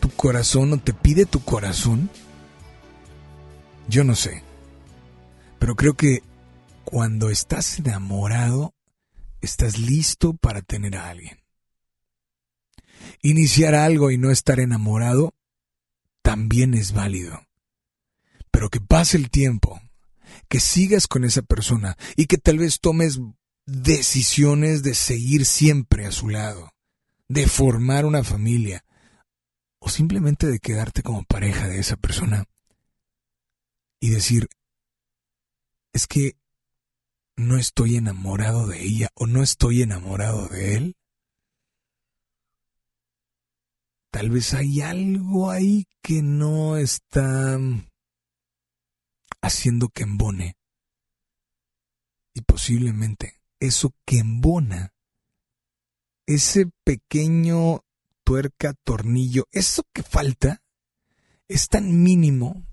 tu 0.00 0.10
corazón 0.10 0.72
o 0.72 0.78
te 0.78 0.92
pide 0.92 1.26
tu 1.26 1.40
corazón? 1.40 2.10
Yo 3.88 4.04
no 4.04 4.14
sé. 4.14 4.42
Pero 5.58 5.76
creo 5.76 5.94
que 5.94 6.22
cuando 6.84 7.30
estás 7.30 7.78
enamorado, 7.78 8.74
estás 9.40 9.78
listo 9.78 10.34
para 10.34 10.62
tener 10.62 10.96
a 10.96 11.08
alguien. 11.08 11.40
Iniciar 13.22 13.74
algo 13.74 14.10
y 14.10 14.18
no 14.18 14.30
estar 14.30 14.60
enamorado 14.60 15.34
también 16.22 16.74
es 16.74 16.92
válido. 16.92 17.46
Pero 18.50 18.68
que 18.68 18.80
pase 18.80 19.16
el 19.16 19.30
tiempo, 19.30 19.80
que 20.48 20.60
sigas 20.60 21.06
con 21.06 21.24
esa 21.24 21.42
persona 21.42 21.96
y 22.16 22.26
que 22.26 22.38
tal 22.38 22.58
vez 22.58 22.80
tomes 22.80 23.20
decisiones 23.66 24.82
de 24.82 24.94
seguir 24.94 25.46
siempre 25.46 26.06
a 26.06 26.12
su 26.12 26.28
lado, 26.28 26.72
de 27.28 27.46
formar 27.46 28.04
una 28.04 28.24
familia, 28.24 28.84
o 29.78 29.88
simplemente 29.88 30.46
de 30.46 30.58
quedarte 30.58 31.02
como 31.02 31.24
pareja 31.24 31.66
de 31.66 31.78
esa 31.78 31.96
persona 31.96 32.44
y 33.98 34.10
decir, 34.10 34.48
es 35.92 36.06
que 36.06 36.36
no 37.40 37.56
estoy 37.56 37.96
enamorado 37.96 38.66
de 38.66 38.82
ella 38.82 39.08
o 39.14 39.26
no 39.26 39.42
estoy 39.42 39.82
enamorado 39.82 40.46
de 40.48 40.76
él. 40.76 40.96
Tal 44.12 44.30
vez 44.30 44.54
hay 44.54 44.82
algo 44.82 45.50
ahí 45.50 45.86
que 46.02 46.22
no 46.22 46.76
está 46.76 47.58
haciendo 49.40 49.88
que 49.88 50.02
embone. 50.02 50.56
Y 52.34 52.42
posiblemente 52.42 53.40
eso 53.58 53.94
que 54.04 54.18
embona, 54.18 54.92
ese 56.26 56.70
pequeño 56.84 57.84
tuerca, 58.24 58.74
tornillo, 58.84 59.46
eso 59.50 59.84
que 59.92 60.02
falta 60.02 60.62
es 61.48 61.68
tan 61.68 62.02
mínimo 62.02 62.69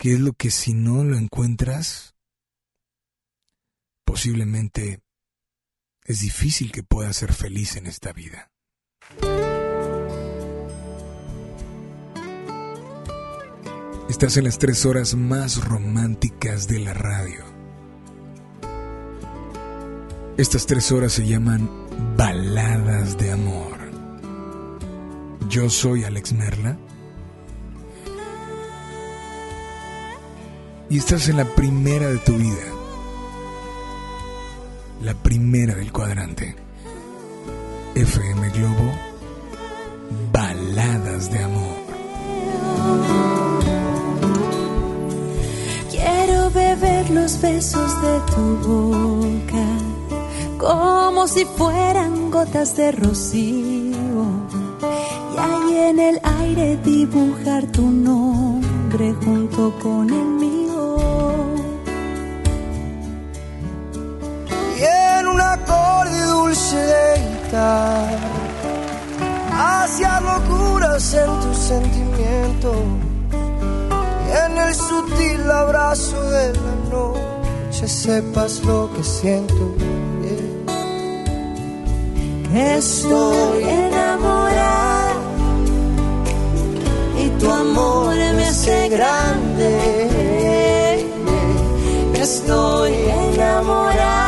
que 0.00 0.14
es 0.14 0.20
lo 0.20 0.32
que 0.32 0.50
si 0.50 0.72
no 0.72 1.04
lo 1.04 1.18
encuentras, 1.18 2.14
posiblemente 4.06 5.02
es 6.06 6.20
difícil 6.20 6.72
que 6.72 6.82
puedas 6.82 7.18
ser 7.18 7.34
feliz 7.34 7.76
en 7.76 7.86
esta 7.86 8.14
vida. 8.14 8.50
Estás 14.08 14.38
en 14.38 14.44
las 14.44 14.58
tres 14.58 14.86
horas 14.86 15.14
más 15.14 15.62
románticas 15.62 16.66
de 16.66 16.78
la 16.78 16.94
radio. 16.94 17.44
Estas 20.38 20.64
tres 20.64 20.90
horas 20.92 21.12
se 21.12 21.26
llaman 21.26 21.68
Baladas 22.16 23.18
de 23.18 23.32
Amor. 23.32 23.78
Yo 25.50 25.68
soy 25.68 26.04
Alex 26.04 26.32
Merla. 26.32 26.78
Y 30.90 30.98
estás 30.98 31.28
en 31.28 31.36
la 31.36 31.44
primera 31.44 32.08
de 32.08 32.18
tu 32.18 32.32
vida. 32.32 32.66
La 35.02 35.14
primera 35.14 35.76
del 35.76 35.92
cuadrante. 35.92 36.56
FM 37.94 38.50
Globo. 38.50 38.90
Baladas 40.32 41.30
de 41.30 41.38
Amor. 41.44 41.76
Quiero 45.92 46.50
beber 46.50 47.10
los 47.10 47.40
besos 47.40 48.02
de 48.02 48.20
tu 48.34 48.68
boca 48.68 49.66
como 50.58 51.28
si 51.28 51.44
fueran 51.44 52.32
gotas 52.32 52.76
de 52.76 52.90
rocío. 52.90 53.94
Y 55.34 55.38
ahí 55.38 55.76
en 55.90 56.00
el 56.00 56.20
aire 56.40 56.76
dibujar 56.84 57.64
tu 57.70 57.82
nombre 57.82 59.14
junto 59.24 59.72
con 59.78 60.10
el 60.10 60.26
mío. 60.26 60.69
Acorde 65.54 66.20
dulce 66.26 66.76
de 66.76 67.06
guitarra, 67.28 68.30
hacia 69.52 70.20
locuras 70.20 71.14
en 71.14 71.40
tu 71.40 71.54
sentimiento. 71.54 72.72
Y 74.26 74.30
en 74.46 74.58
el 74.58 74.74
sutil 74.74 75.50
abrazo 75.50 76.22
de 76.30 76.52
la 76.52 76.74
noche 76.90 77.88
sepas 77.88 78.62
lo 78.64 78.90
que 78.94 79.02
siento. 79.02 79.64
Estoy 82.52 83.62
enamorada 83.62 85.14
y 87.22 87.28
tu 87.38 87.48
amor 87.48 88.16
me 88.16 88.44
hace 88.44 88.88
grande. 88.88 89.70
Estoy 92.14 92.92
enamorada 93.32 94.19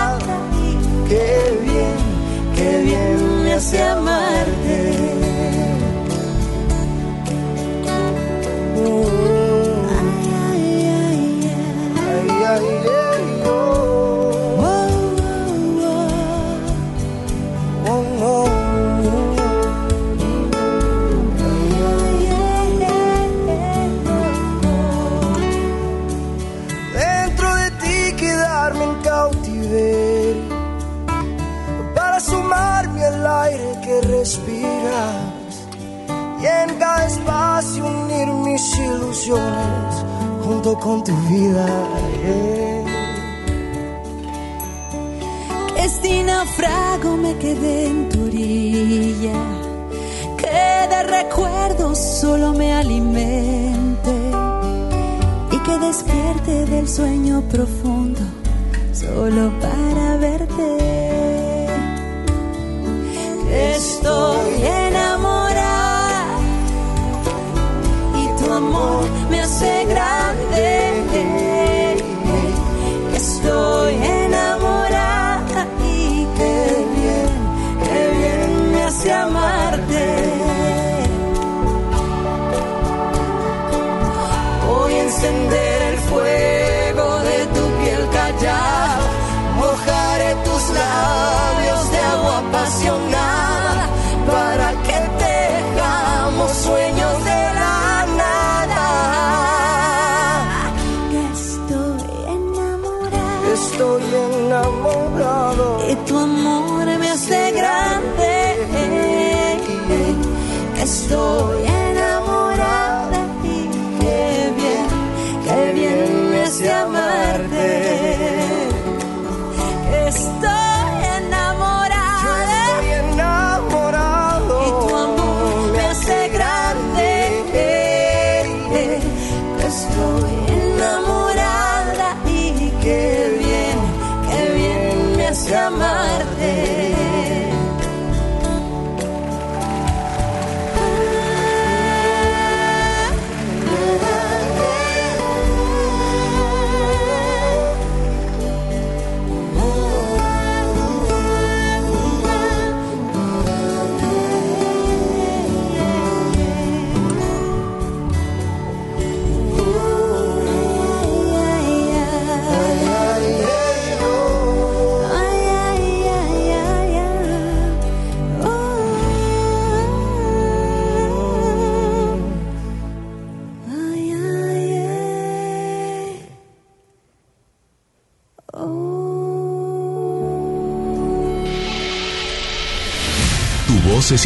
qué 1.12 1.58
bien, 1.60 1.96
qué 2.56 2.82
bien 2.84 3.44
me 3.44 3.52
hace 3.52 3.82
amarte. 3.82 4.21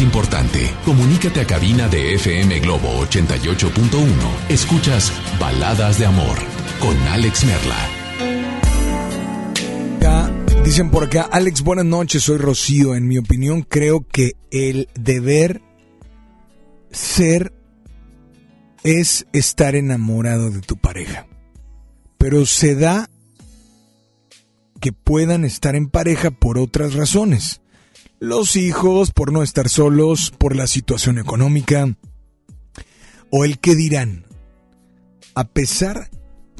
Importante. 0.01 0.73
Comunícate 0.85 1.41
a 1.41 1.45
cabina 1.47 1.87
de 1.87 2.15
FM 2.15 2.59
Globo 2.59 3.05
88.1. 3.05 4.49
Escuchas 4.49 5.11
Baladas 5.39 5.99
de 5.99 6.05
Amor 6.05 6.37
con 6.79 6.97
Alex 7.07 7.45
Merla. 7.45 7.97
Dicen 10.67 10.91
por 10.91 11.05
acá, 11.05 11.21
Alex, 11.31 11.61
buenas 11.61 11.85
noches, 11.85 12.23
soy 12.23 12.39
Rocío. 12.39 12.93
En 12.93 13.07
mi 13.07 13.17
opinión, 13.17 13.61
creo 13.61 14.05
que 14.05 14.33
el 14.51 14.89
deber 14.99 15.61
ser 16.91 17.53
es 18.83 19.27
estar 19.31 19.75
enamorado 19.75 20.51
de 20.51 20.59
tu 20.59 20.75
pareja. 20.75 21.25
Pero 22.17 22.45
se 22.45 22.75
da 22.75 23.09
que 24.81 24.91
puedan 24.91 25.45
estar 25.45 25.73
en 25.77 25.87
pareja 25.87 26.31
por 26.31 26.57
otras 26.57 26.95
razones. 26.95 27.61
Los 28.19 28.55
hijos, 28.55 29.11
por 29.11 29.31
no 29.31 29.43
estar 29.43 29.69
solos, 29.69 30.31
por 30.31 30.55
la 30.55 30.65
situación 30.65 31.19
económica, 31.19 31.95
o 33.29 33.45
el 33.45 33.59
que 33.59 33.75
dirán. 33.75 34.25
A 35.35 35.43
pesar 35.43 36.09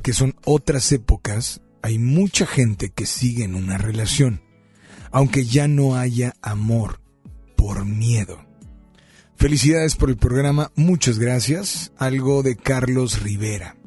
que 0.03 0.13
son 0.13 0.35
otras 0.45 0.91
épocas, 0.91 1.61
hay 1.81 1.97
mucha 1.97 2.45
gente 2.45 2.89
que 2.89 3.07
sigue 3.07 3.43
en 3.43 3.55
una 3.55 3.79
relación, 3.79 4.41
aunque 5.11 5.45
ya 5.45 5.67
no 5.67 5.95
haya 5.95 6.35
amor, 6.43 7.01
por 7.55 7.85
miedo. 7.85 8.45
Felicidades 9.35 9.95
por 9.95 10.09
el 10.09 10.17
programa, 10.17 10.71
muchas 10.75 11.17
gracias. 11.17 11.91
Algo 11.97 12.43
de 12.43 12.55
Carlos 12.55 13.23
Rivera. 13.23 13.77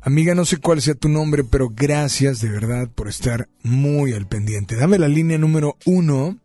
Amiga, 0.00 0.34
no 0.34 0.44
sé 0.44 0.58
cuál 0.58 0.82
sea 0.82 0.94
tu 0.94 1.08
nombre, 1.08 1.44
pero 1.44 1.70
gracias 1.70 2.40
de 2.40 2.50
verdad 2.50 2.88
por 2.88 3.08
estar 3.08 3.48
muy 3.62 4.12
al 4.12 4.28
pendiente. 4.28 4.76
Dame 4.76 4.98
la 4.98 5.08
línea 5.08 5.38
número 5.38 5.76
uno, 5.86 6.38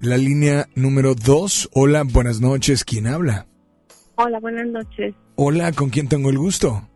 la 0.00 0.16
línea 0.16 0.68
número 0.74 1.14
dos. 1.14 1.68
Hola, 1.72 2.04
buenas 2.04 2.40
noches, 2.40 2.84
¿quién 2.84 3.06
habla? 3.06 3.46
Hola, 4.16 4.40
buenas 4.40 4.66
noches. 4.66 5.14
Hola, 5.36 5.72
¿con 5.72 5.90
quién 5.90 6.08
tengo 6.08 6.30
el 6.30 6.38
gusto? 6.38 6.88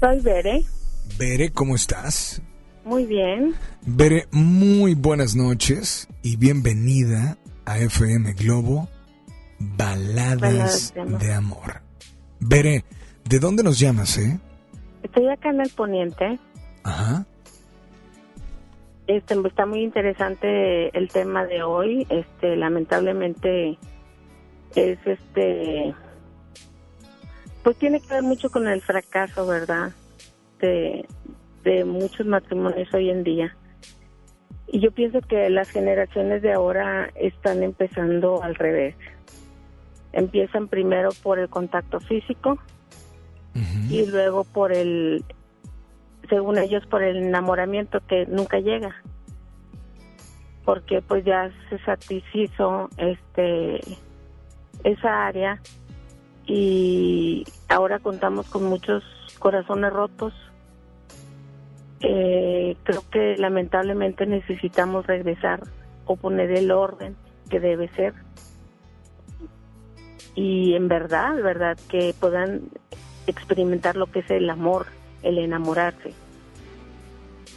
Soy 0.00 0.20
Bere. 0.20 0.64
Bere, 1.18 1.50
¿cómo 1.50 1.74
estás? 1.74 2.42
Muy 2.84 3.06
bien. 3.06 3.54
Bere, 3.86 4.26
muy 4.32 4.94
buenas 4.94 5.36
noches 5.36 6.08
y 6.22 6.36
bienvenida 6.36 7.38
a 7.64 7.78
FM 7.78 8.32
Globo 8.32 8.88
Baladas, 9.58 10.40
Baladas 10.96 11.20
de 11.20 11.32
amor. 11.32 11.82
Veré, 12.40 12.84
¿de 13.24 13.38
dónde 13.38 13.62
nos 13.62 13.78
llamas, 13.78 14.18
eh? 14.18 14.40
Estoy 15.02 15.28
acá 15.28 15.50
en 15.50 15.60
el 15.60 15.70
poniente. 15.70 16.38
Ajá. 16.82 17.26
Este, 19.16 19.34
está 19.46 19.66
muy 19.66 19.82
interesante 19.82 20.96
el 20.96 21.08
tema 21.10 21.44
de 21.44 21.62
hoy. 21.62 22.06
Este, 22.08 22.56
lamentablemente 22.56 23.76
es 24.74 24.98
este, 25.04 25.94
pues 27.62 27.76
tiene 27.76 28.00
que 28.00 28.14
ver 28.14 28.22
mucho 28.22 28.48
con 28.48 28.66
el 28.66 28.80
fracaso, 28.80 29.46
¿verdad? 29.46 29.92
De, 30.60 31.06
de 31.62 31.84
muchos 31.84 32.26
matrimonios 32.26 32.88
hoy 32.94 33.10
en 33.10 33.22
día. 33.22 33.54
Y 34.66 34.80
yo 34.80 34.90
pienso 34.92 35.20
que 35.20 35.50
las 35.50 35.68
generaciones 35.68 36.40
de 36.40 36.54
ahora 36.54 37.10
están 37.14 37.62
empezando 37.62 38.42
al 38.42 38.54
revés. 38.54 38.96
Empiezan 40.12 40.68
primero 40.68 41.10
por 41.22 41.38
el 41.38 41.50
contacto 41.50 42.00
físico 42.00 42.58
y 43.90 44.06
luego 44.06 44.44
por 44.44 44.72
el, 44.72 45.22
según 46.28 46.58
ellos, 46.58 46.86
por 46.86 47.02
el 47.02 47.16
enamoramiento 47.16 48.00
que 48.06 48.26
nunca 48.26 48.58
llega. 48.58 48.94
Porque 50.64 51.02
pues 51.02 51.24
ya 51.24 51.50
se 51.68 51.78
satisfizo 51.80 52.88
este 52.96 53.80
esa 54.84 55.26
área 55.26 55.60
y 56.46 57.44
ahora 57.68 57.98
contamos 57.98 58.48
con 58.48 58.64
muchos 58.64 59.02
corazones 59.38 59.92
rotos. 59.92 60.32
Eh, 62.00 62.76
creo 62.82 63.02
que 63.10 63.36
lamentablemente 63.38 64.26
necesitamos 64.26 65.06
regresar 65.06 65.62
o 66.04 66.16
poner 66.16 66.50
el 66.50 66.70
orden 66.70 67.16
que 67.48 67.60
debe 67.60 67.88
ser. 67.88 68.14
Y 70.34 70.74
en 70.74 70.88
verdad, 70.88 71.36
verdad, 71.42 71.78
que 71.88 72.14
puedan 72.18 72.62
experimentar 73.26 73.96
lo 73.96 74.06
que 74.06 74.20
es 74.20 74.30
el 74.30 74.48
amor, 74.50 74.86
el 75.22 75.38
enamorarse, 75.38 76.12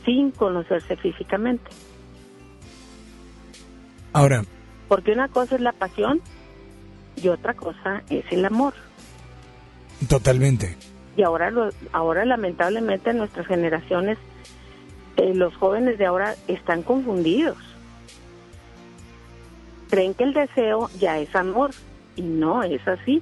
sin 0.05 0.31
conocerse 0.31 0.95
físicamente. 0.97 1.69
Ahora, 4.13 4.43
Porque 4.87 5.11
una 5.11 5.27
cosa 5.27 5.55
es 5.55 5.61
la 5.61 5.71
pasión 5.73 6.21
y 7.21 7.27
otra 7.27 7.53
cosa 7.53 8.03
es 8.09 8.23
el 8.31 8.45
amor. 8.45 8.73
totalmente. 10.07 10.77
Y 11.17 11.23
ahora, 11.23 11.49
lo, 11.49 11.69
ahora 11.93 12.25
lamentablemente 12.25 13.09
en 13.11 13.17
nuestras 13.17 13.47
generaciones, 13.47 14.17
eh, 15.17 15.33
los 15.33 15.55
jóvenes 15.55 15.97
de 15.97 16.05
ahora 16.05 16.35
están 16.47 16.83
confundidos. 16.83 17.57
Creen 19.89 20.13
que 20.13 20.25
el 20.25 20.33
deseo 20.33 20.89
ya 20.99 21.19
es 21.19 21.33
amor 21.35 21.71
y 22.17 22.21
no 22.21 22.63
es 22.63 22.85
así. 22.87 23.21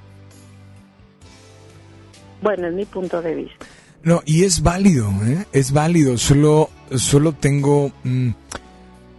Bueno, 2.41 2.67
es 2.67 2.73
mi 2.73 2.85
punto 2.85 3.21
de 3.21 3.35
vista. 3.35 3.65
No, 4.03 4.21
y 4.25 4.43
es 4.43 4.61
válido, 4.61 5.09
¿eh? 5.25 5.45
Es 5.53 5.71
válido. 5.71 6.17
Solo, 6.17 6.69
solo 6.91 7.31
tengo 7.31 7.91
mm, 8.03 8.31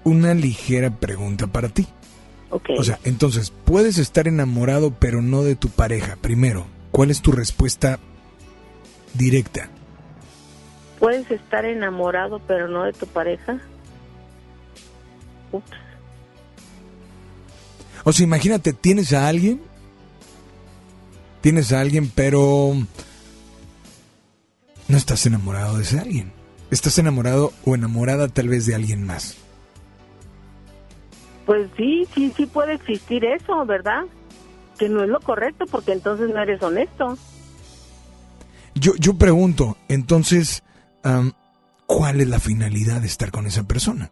una 0.05 0.35
ligera 0.35 0.91
pregunta 0.91 1.47
para 1.47 1.71
ti. 1.71 1.87
Ok. 2.51 2.71
O 2.79 2.85
sea, 2.85 2.99
entonces, 3.05 3.53
puedes 3.65 3.97
estar 3.99 4.29
enamorado 4.29 4.93
pero 4.93 5.23
no 5.23 5.43
de 5.43 5.57
tu 5.57 5.71
pareja. 5.71 6.17
Primero, 6.21 6.67
¿cuál 6.91 7.11
es 7.11 7.23
tu 7.23 7.33
respuesta 7.33 7.99
directa? 9.15 9.71
Puedes 10.99 11.31
estar 11.31 11.65
enamorado 11.65 12.41
pero 12.47 12.69
no 12.69 12.85
de 12.85 12.93
tu 12.93 13.07
pareja. 13.07 13.59
Ups. 15.51 15.71
O 18.05 18.13
sea, 18.13 18.25
imagínate, 18.25 18.75
tienes 18.75 19.15
a 19.15 19.29
alguien, 19.29 19.63
tienes 21.41 21.73
a 21.73 21.81
alguien, 21.81 22.13
pero 22.15 22.77
no 24.89 24.97
estás 24.97 25.25
enamorado 25.27 25.77
de 25.77 25.83
ese 25.83 25.99
alguien. 25.99 26.33
Estás 26.71 26.99
enamorado 26.99 27.53
o 27.65 27.75
enamorada 27.75 28.29
tal 28.29 28.49
vez 28.49 28.67
de 28.67 28.75
alguien 28.75 29.05
más. 29.05 29.37
Pues 31.47 31.69
sí, 31.77 32.07
sí, 32.15 32.33
sí 32.37 32.47
puede 32.47 32.75
existir 32.75 33.25
eso, 33.25 33.65
¿verdad? 33.67 34.05
Que 34.79 34.89
no 34.89 35.03
es 35.03 35.09
lo 35.09 35.21
correcto 35.21 35.67
porque 35.71 35.93
entonces 35.93 36.31
no 36.31 36.41
eres 36.41 36.63
honesto. 36.63 37.19
Yo, 38.75 38.93
yo 38.97 39.15
pregunto, 39.15 39.77
entonces, 39.89 40.63
¿cuál 41.87 42.21
es 42.21 42.29
la 42.29 42.41
finalidad 42.41 43.01
de 43.03 43.07
estar 43.07 43.31
con 43.31 43.47
esa 43.47 43.65
persona? 43.65 44.11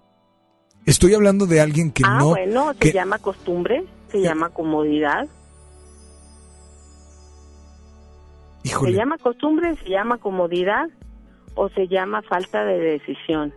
Estoy 0.84 1.14
hablando 1.14 1.46
de 1.46 1.60
alguien 1.60 1.90
que 1.90 2.02
ah, 2.06 2.18
no... 2.18 2.28
bueno, 2.30 2.72
se 2.74 2.78
que- 2.78 2.92
llama 2.92 3.18
costumbre, 3.18 3.84
se 4.10 4.20
llama 4.20 4.50
comodidad. 4.50 5.26
Híjole. 8.64 8.92
Se 8.92 8.98
llama 8.98 9.18
costumbre, 9.18 9.74
se 9.76 9.88
llama 9.88 10.18
comodidad 10.18 10.88
o 11.54 11.68
se 11.70 11.88
llama 11.88 12.22
falta 12.22 12.64
de 12.64 12.78
decisión. 12.78 13.52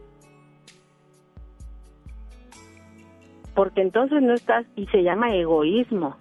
Porque 3.54 3.82
entonces 3.82 4.22
no 4.22 4.34
estás, 4.34 4.66
y 4.76 4.86
se 4.88 5.04
llama 5.04 5.34
egoísmo, 5.34 6.18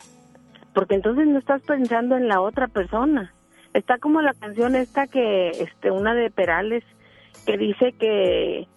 porque 0.73 0.95
entonces 0.95 1.27
no 1.27 1.39
estás 1.39 1.63
pensando 1.63 2.17
en 2.17 2.29
la 2.29 2.41
otra 2.41 2.69
persona. 2.69 3.35
Está 3.73 3.99
como 3.99 4.23
la 4.23 4.35
canción 4.35 4.77
esta 4.77 5.09
que, 5.09 5.49
este, 5.51 5.91
una 5.91 6.15
de 6.15 6.31
Perales, 6.31 6.85
que 7.45 7.59
dice 7.59 7.93
que 7.93 8.69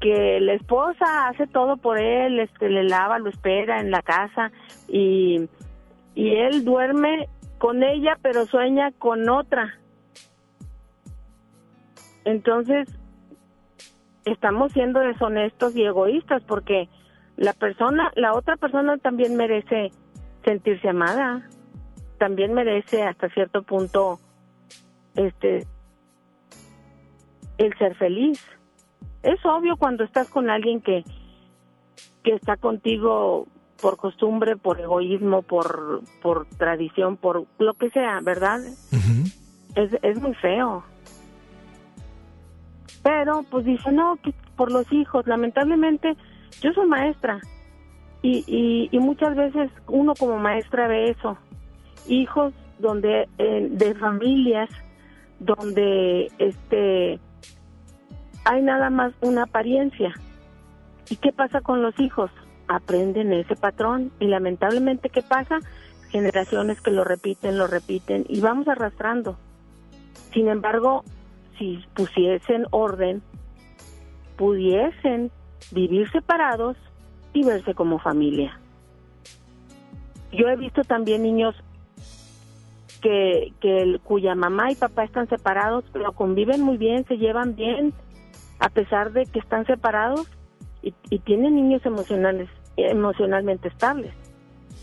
que 0.00 0.40
la 0.40 0.54
esposa 0.54 1.28
hace 1.28 1.46
todo 1.46 1.76
por 1.76 1.98
él, 1.98 2.38
este, 2.38 2.68
le 2.68 2.84
lava, 2.84 3.18
lo 3.18 3.30
espera 3.30 3.80
en 3.80 3.90
la 3.90 4.02
casa 4.02 4.52
y, 4.88 5.48
y 6.14 6.36
él 6.36 6.64
duerme 6.64 7.28
con 7.62 7.84
ella 7.84 8.18
pero 8.20 8.44
sueña 8.46 8.90
con 8.98 9.28
otra. 9.28 9.78
Entonces, 12.24 12.88
estamos 14.24 14.72
siendo 14.72 14.98
deshonestos 14.98 15.76
y 15.76 15.84
egoístas 15.84 16.42
porque 16.42 16.88
la 17.36 17.52
persona, 17.52 18.10
la 18.16 18.34
otra 18.34 18.56
persona 18.56 18.98
también 18.98 19.36
merece 19.36 19.92
sentirse 20.44 20.88
amada, 20.88 21.48
también 22.18 22.52
merece 22.52 23.04
hasta 23.04 23.28
cierto 23.28 23.62
punto 23.62 24.18
este 25.14 25.64
el 27.58 27.78
ser 27.78 27.94
feliz. 27.94 28.44
Es 29.22 29.38
obvio 29.46 29.76
cuando 29.76 30.02
estás 30.02 30.28
con 30.28 30.50
alguien 30.50 30.80
que 30.80 31.04
que 32.24 32.34
está 32.34 32.56
contigo 32.56 33.46
por 33.82 33.98
costumbre, 33.98 34.56
por 34.56 34.80
egoísmo, 34.80 35.42
por 35.42 36.00
por 36.22 36.46
tradición, 36.46 37.18
por 37.18 37.44
lo 37.58 37.74
que 37.74 37.90
sea, 37.90 38.20
¿verdad? 38.22 38.60
es, 39.74 39.90
es 40.02 40.20
muy 40.20 40.34
feo. 40.34 40.84
Pero 43.02 43.44
pues 43.50 43.64
dice, 43.66 43.90
no, 43.90 44.16
que 44.22 44.32
por 44.56 44.70
los 44.70 44.90
hijos, 44.92 45.26
lamentablemente 45.26 46.16
yo 46.60 46.72
soy 46.72 46.86
maestra 46.86 47.40
y, 48.22 48.44
y, 48.46 48.88
y 48.96 48.98
muchas 49.00 49.34
veces 49.36 49.70
uno 49.88 50.14
como 50.14 50.38
maestra 50.38 50.86
ve 50.86 51.10
eso, 51.10 51.36
hijos 52.06 52.54
donde 52.78 53.28
eh, 53.38 53.68
de 53.70 53.94
familias 53.96 54.70
donde 55.40 56.30
este 56.38 57.18
hay 58.44 58.62
nada 58.62 58.90
más 58.90 59.12
una 59.20 59.44
apariencia. 59.44 60.12
¿Y 61.10 61.16
qué 61.16 61.32
pasa 61.32 61.60
con 61.60 61.82
los 61.82 61.98
hijos? 61.98 62.30
Aprenden 62.68 63.32
ese 63.32 63.56
patrón 63.56 64.12
y 64.20 64.26
lamentablemente 64.26 65.08
¿qué 65.10 65.22
pasa? 65.22 65.58
Generaciones 66.10 66.80
que 66.80 66.90
lo 66.90 67.04
repiten, 67.04 67.58
lo 67.58 67.66
repiten 67.66 68.24
y 68.28 68.40
vamos 68.40 68.68
arrastrando. 68.68 69.36
Sin 70.32 70.48
embargo, 70.48 71.04
si 71.58 71.84
pusiesen 71.94 72.66
orden, 72.70 73.22
pudiesen 74.36 75.30
vivir 75.70 76.10
separados 76.10 76.76
y 77.32 77.44
verse 77.44 77.74
como 77.74 77.98
familia. 77.98 78.58
Yo 80.32 80.48
he 80.48 80.56
visto 80.56 80.82
también 80.82 81.22
niños 81.22 81.54
que, 83.02 83.52
que 83.60 83.82
el- 83.82 84.00
cuya 84.00 84.34
mamá 84.34 84.70
y 84.70 84.74
papá 84.76 85.04
están 85.04 85.28
separados, 85.28 85.84
pero 85.92 86.12
conviven 86.12 86.62
muy 86.62 86.76
bien, 86.78 87.04
se 87.06 87.16
llevan 87.18 87.54
bien, 87.54 87.92
a 88.58 88.68
pesar 88.68 89.12
de 89.12 89.26
que 89.26 89.40
están 89.40 89.66
separados 89.66 90.26
y, 90.82 90.94
y 91.10 91.18
tienen 91.20 91.56
niños 91.56 91.84
emocionales, 91.86 92.48
emocionalmente 92.76 93.68
estables. 93.68 94.12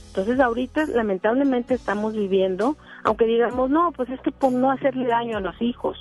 Entonces 0.09 0.39
ahorita 0.39 0.85
lamentablemente 0.87 1.75
estamos 1.75 2.13
viviendo, 2.13 2.77
aunque 3.03 3.25
digamos, 3.25 3.69
no, 3.69 3.91
pues 3.91 4.09
es 4.09 4.19
que 4.21 4.31
por 4.31 4.51
no 4.51 4.71
hacerle 4.71 5.07
daño 5.07 5.37
a 5.37 5.41
los 5.41 5.61
hijos, 5.61 5.97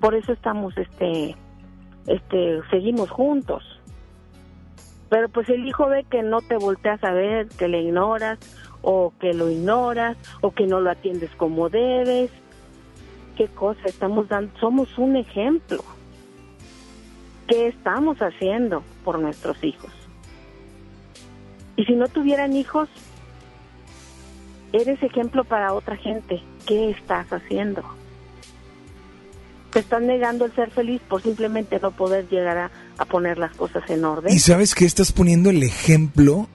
por 0.00 0.14
eso 0.14 0.32
estamos, 0.32 0.76
este, 0.78 1.34
este, 2.06 2.60
seguimos 2.70 3.10
juntos. 3.10 3.64
Pero 5.08 5.28
pues 5.28 5.48
el 5.48 5.66
hijo 5.66 5.88
ve 5.88 6.04
que 6.08 6.22
no 6.22 6.42
te 6.42 6.56
volteas 6.56 7.02
a 7.02 7.12
ver, 7.12 7.48
que 7.48 7.66
le 7.66 7.82
ignoras, 7.82 8.38
o 8.82 9.12
que 9.18 9.32
lo 9.32 9.50
ignoras, 9.50 10.16
o 10.40 10.52
que 10.52 10.66
no 10.66 10.80
lo 10.80 10.90
atiendes 10.90 11.30
como 11.36 11.68
debes. 11.68 12.30
¿Qué 13.36 13.48
cosa 13.48 13.80
estamos 13.86 14.28
dando? 14.28 14.56
Somos 14.60 14.96
un 14.96 15.16
ejemplo. 15.16 15.82
¿Qué 17.48 17.68
estamos 17.68 18.18
haciendo 18.18 18.84
por 19.04 19.18
nuestros 19.18 19.62
hijos? 19.64 19.90
Y 21.76 21.84
si 21.84 21.94
no 21.94 22.06
tuvieran 22.08 22.54
hijos, 22.54 22.88
eres 24.72 25.02
ejemplo 25.02 25.44
para 25.44 25.72
otra 25.72 25.96
gente. 25.96 26.42
¿Qué 26.66 26.90
estás 26.90 27.26
haciendo? 27.32 27.82
Te 29.72 29.80
estás 29.80 30.02
negando 30.02 30.44
el 30.44 30.54
ser 30.54 30.70
feliz 30.70 31.00
por 31.08 31.22
simplemente 31.22 31.78
no 31.80 31.90
poder 31.90 32.28
llegar 32.28 32.58
a, 32.58 32.70
a 32.98 33.04
poner 33.06 33.38
las 33.38 33.54
cosas 33.56 33.88
en 33.88 34.04
orden. 34.04 34.32
Y 34.32 34.38
sabes 34.40 34.74
que 34.74 34.84
estás 34.84 35.12
poniendo 35.12 35.50
el 35.50 35.62
ejemplo, 35.62 36.48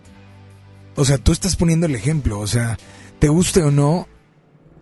o 0.96 1.06
sea, 1.06 1.18
tú 1.18 1.32
estás 1.32 1.56
poniendo 1.56 1.88
el 1.88 1.96
ejemplo, 1.96 2.40
o 2.40 2.48
sea, 2.48 2.78
te 3.20 3.30
guste 3.30 3.64
o 3.64 3.72
no, 3.72 4.08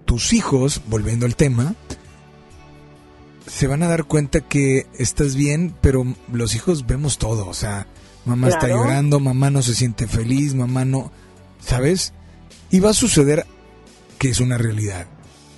tus 0.05 0.33
hijos, 0.33 0.81
volviendo 0.87 1.25
al 1.25 1.35
tema, 1.35 1.75
se 3.47 3.67
van 3.67 3.83
a 3.83 3.87
dar 3.87 4.05
cuenta 4.05 4.41
que 4.41 4.87
estás 4.97 5.35
bien, 5.35 5.75
pero 5.81 6.05
los 6.31 6.55
hijos 6.55 6.85
vemos 6.85 7.17
todo, 7.17 7.47
o 7.47 7.53
sea, 7.53 7.87
mamá 8.25 8.49
está 8.49 8.67
llorando, 8.67 9.19
mamá 9.19 9.49
no 9.49 9.61
se 9.61 9.73
siente 9.73 10.07
feliz, 10.07 10.53
mamá 10.53 10.85
no, 10.85 11.11
¿sabes? 11.59 12.13
Y 12.69 12.79
va 12.79 12.91
a 12.91 12.93
suceder 12.93 13.45
que 14.19 14.29
es 14.29 14.39
una 14.39 14.57
realidad. 14.57 15.07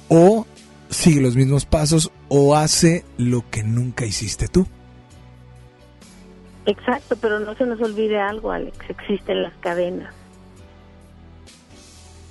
O 0.09 0.45
sigue 0.89 1.21
los 1.21 1.35
mismos 1.35 1.65
pasos 1.65 2.11
o 2.29 2.55
hace 2.55 3.03
lo 3.17 3.49
que 3.49 3.63
nunca 3.63 4.05
hiciste 4.05 4.47
tú. 4.47 4.67
Exacto, 6.65 7.17
pero 7.17 7.39
no 7.39 7.55
se 7.55 7.65
nos 7.65 7.81
olvide 7.81 8.19
algo, 8.19 8.51
Alex. 8.51 8.77
Existen 8.89 9.43
las 9.43 9.53
cadenas. 9.55 10.13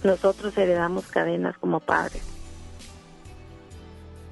Nosotros 0.02 0.56
heredamos 0.56 1.06
cadenas 1.06 1.56
como 1.58 1.80
padres. 1.80 2.22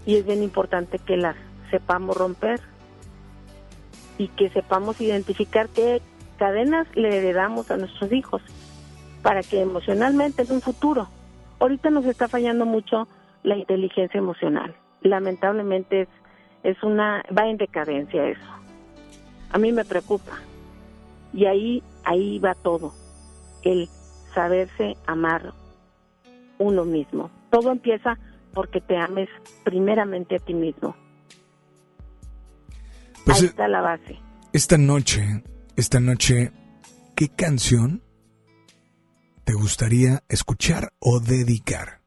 Y 0.06 0.16
es 0.16 0.26
bien 0.26 0.42
importante 0.42 0.98
que 0.98 1.16
las 1.16 1.36
sepamos 1.70 2.16
romper 2.16 2.60
y 4.18 4.28
que 4.28 4.50
sepamos 4.50 5.00
identificar 5.00 5.68
qué 5.68 6.02
cadenas 6.38 6.86
le 6.94 7.18
heredamos 7.18 7.70
a 7.70 7.76
nuestros 7.76 8.12
hijos 8.12 8.42
para 9.22 9.42
que 9.42 9.60
emocionalmente 9.60 10.42
en 10.42 10.52
un 10.52 10.60
futuro, 10.60 11.08
ahorita 11.58 11.90
nos 11.90 12.06
está 12.06 12.28
fallando 12.28 12.64
mucho 12.64 13.08
la 13.42 13.56
inteligencia 13.56 14.18
emocional. 14.18 14.74
Lamentablemente 15.02 16.02
es, 16.02 16.08
es 16.62 16.82
una, 16.82 17.22
va 17.36 17.48
en 17.48 17.58
decadencia 17.58 18.26
eso 18.26 18.60
a 19.52 19.58
mí 19.58 19.72
me 19.72 19.84
preocupa. 19.84 20.38
Y 21.32 21.46
ahí, 21.46 21.82
ahí 22.04 22.38
va 22.38 22.54
todo. 22.54 22.92
El 23.62 23.88
saberse 24.34 24.96
amar 25.06 25.52
uno 26.58 26.84
mismo. 26.84 27.30
Todo 27.50 27.72
empieza 27.72 28.18
porque 28.52 28.80
te 28.80 28.96
ames 28.96 29.28
primeramente 29.64 30.36
a 30.36 30.38
ti 30.38 30.54
mismo. 30.54 30.96
Pues, 33.24 33.38
ahí 33.38 33.46
eh, 33.46 33.48
está 33.48 33.68
la 33.68 33.80
base. 33.80 34.18
Esta 34.52 34.78
noche, 34.78 35.42
esta 35.76 36.00
noche, 36.00 36.50
¿qué 37.16 37.28
canción 37.28 38.02
te 39.44 39.52
gustaría 39.54 40.22
escuchar 40.28 40.90
o 40.98 41.20
dedicar? 41.20 42.00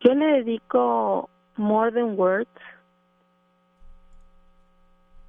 Yo 0.00 0.14
le 0.14 0.42
dedico 0.42 1.28
More 1.56 1.92
Than 1.92 2.18
Words 2.18 2.48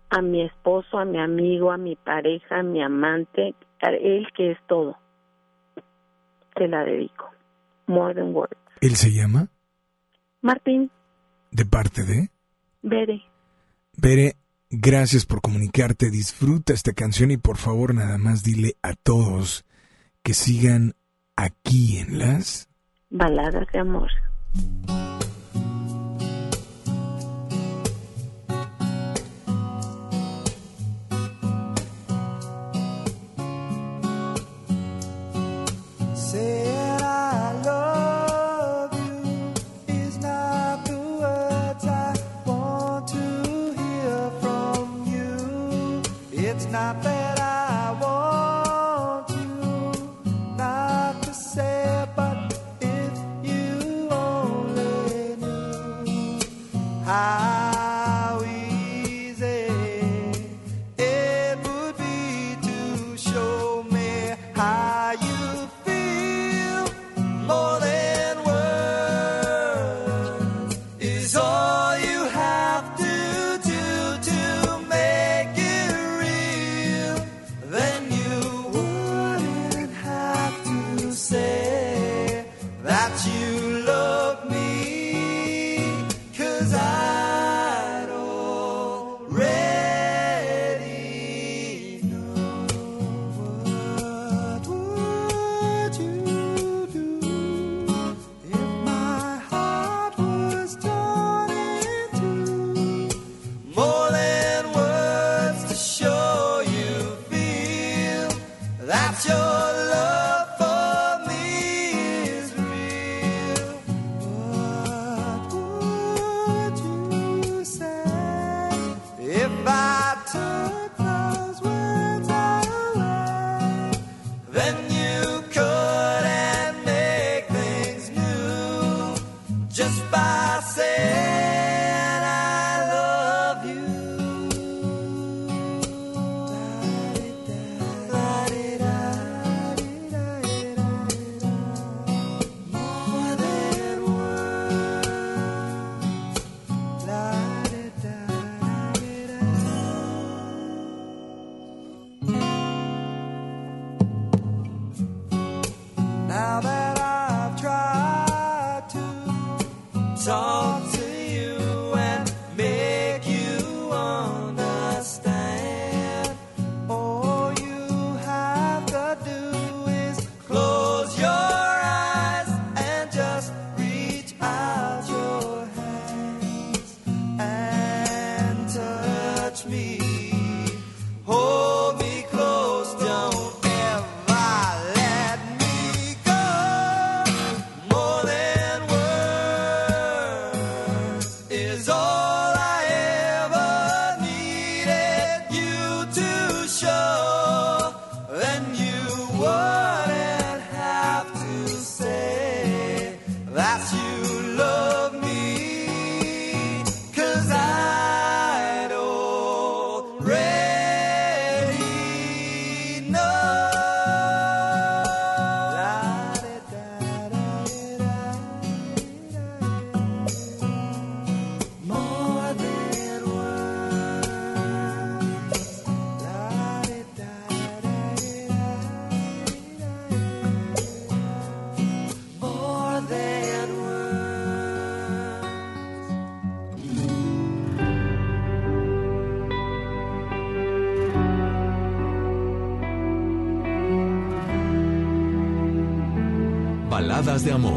a 0.09 0.21
mi 0.21 0.43
esposo, 0.43 0.97
a 0.97 1.05
mi 1.05 1.19
amigo, 1.19 1.71
a 1.71 1.77
mi 1.77 1.95
pareja, 1.95 2.59
a 2.59 2.63
mi 2.63 2.81
amante, 2.81 3.55
a 3.81 3.89
él 3.89 4.27
que 4.35 4.51
es 4.51 4.57
todo. 4.67 4.97
Te 6.55 6.67
la 6.67 6.83
dedico. 6.83 7.29
More 7.87 8.13
Than 8.13 8.33
Words. 8.35 8.57
¿Él 8.81 8.95
se 8.95 9.11
llama? 9.11 9.49
Martín, 10.41 10.91
¿De 11.51 11.65
parte 11.65 12.03
de? 12.03 12.29
Bere. 12.81 13.21
Bere, 13.97 14.35
gracias 14.69 15.25
por 15.25 15.41
comunicarte, 15.41 16.09
disfruta 16.09 16.73
esta 16.73 16.93
canción 16.93 17.29
y 17.29 17.37
por 17.37 17.57
favor 17.57 17.93
nada 17.93 18.17
más 18.17 18.43
dile 18.43 18.77
a 18.81 18.93
todos 18.93 19.65
que 20.23 20.33
sigan 20.33 20.95
aquí 21.35 21.97
en 21.97 22.19
las... 22.19 22.69
Baladas 23.09 23.67
de 23.73 23.79
amor. 23.79 24.09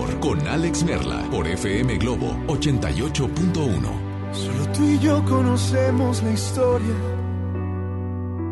Amor 0.05 0.21
con 0.21 0.47
Alex 0.47 0.85
Merla 0.85 1.27
por 1.31 1.47
FM 1.47 1.97
Globo 1.99 2.35
88.1. 2.47 4.33
Solo 4.33 4.69
tú 4.73 4.85
y 4.85 4.99
yo 4.99 5.23
conocemos 5.25 6.23
la 6.23 6.33
historia, 6.33 6.95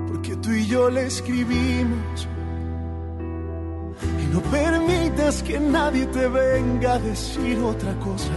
porque 0.08 0.36
tú 0.36 0.52
y 0.52 0.66
yo 0.66 0.90
la 0.90 1.00
escribimos. 1.02 2.28
Y 4.20 4.24
no 4.34 4.40
permitas 4.42 5.42
que 5.42 5.60
nadie 5.60 6.06
te 6.06 6.26
venga 6.28 6.94
a 6.94 6.98
decir 6.98 7.58
otra 7.58 7.94
cosa. 7.98 8.32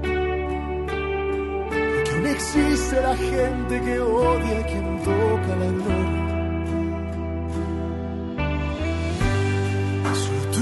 Porque 0.00 2.10
aún 2.14 2.26
existe 2.26 3.00
la 3.00 3.16
gente 3.16 3.80
que 3.80 3.98
odia 4.00 4.60
a 4.60 4.66
quien 4.66 5.02
toca 5.02 5.56
la 5.56 5.66
gloria. 5.66 6.23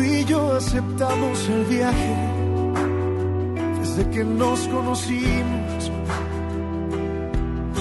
Y 0.05 0.25
yo 0.25 0.55
aceptamos 0.57 1.49
el 1.49 1.65
viaje 1.65 2.17
desde 3.81 4.11
que 4.11 4.25
nos 4.25 4.61
conocimos. 4.69 5.93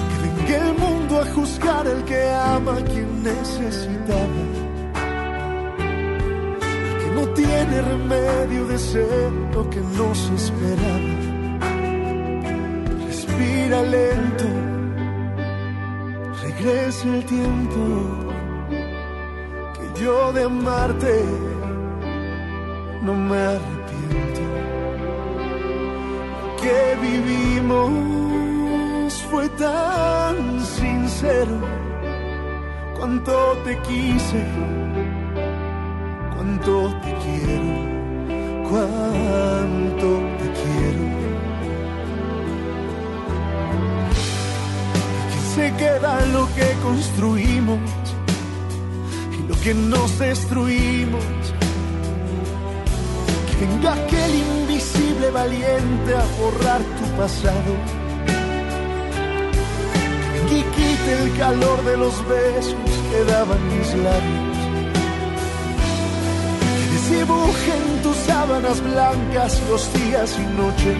Que 0.09 0.15
venga 0.27 0.67
el 0.67 0.77
mundo 0.77 1.21
a 1.21 1.25
juzgar 1.33 1.87
el 1.87 2.03
que 2.03 2.29
ama 2.29 2.77
a 2.77 2.83
quien 2.83 3.23
necesitaba. 3.23 4.41
El 6.85 6.97
que 7.01 7.11
no 7.15 7.27
tiene 7.33 7.81
remedio 7.81 8.67
de 8.67 8.77
ser 8.77 9.31
lo 9.53 9.69
que 9.69 9.81
nos 9.97 10.29
esperaba. 10.29 11.13
Respira 13.07 13.81
lento, 13.83 14.45
regresa 16.43 17.07
el 17.07 17.25
tiempo. 17.25 17.81
Que 19.73 20.01
yo 20.01 20.33
de 20.33 20.43
amarte 20.43 21.25
no 23.01 23.13
me 23.15 23.37
arrepiento 23.37 24.41
que 26.61 26.95
vivimos 27.01 27.91
fue 29.31 29.49
tan 29.49 30.61
sincero. 30.63 31.57
Cuánto 32.97 33.57
te 33.65 33.77
quise, 33.79 34.45
cuánto 36.35 36.93
te 37.03 37.11
quiero, 37.23 37.73
cuánto 38.69 40.07
te 40.37 40.47
quiero. 40.59 41.03
Y 45.25 45.31
que 45.31 45.39
se 45.55 45.65
queda 45.77 46.25
lo 46.27 46.45
que 46.53 46.67
construimos 46.83 47.79
y 49.39 49.47
lo 49.47 49.55
que 49.61 49.73
nos 49.73 50.19
destruimos. 50.19 51.40
Venga 53.61 53.93
aquel 53.93 54.33
invisible 54.33 55.29
valiente 55.29 56.15
a 56.15 56.25
borrar 56.39 56.81
tu 56.97 57.05
pasado. 57.15 57.73
Que 60.49 60.63
quite 60.75 61.09
el 61.21 61.37
calor 61.37 61.85
de 61.85 61.95
los 61.95 62.27
besos 62.27 62.91
que 63.11 63.23
daban 63.31 63.61
mis 63.69 63.93
labios. 64.07 64.57
Que 66.79 66.85
desdibuje 66.93 67.71
en 67.77 68.01
tus 68.01 68.17
sábanas 68.25 68.81
blancas 68.81 69.61
los 69.69 69.93
días 69.93 70.35
y 70.39 70.45
noches. 70.59 70.97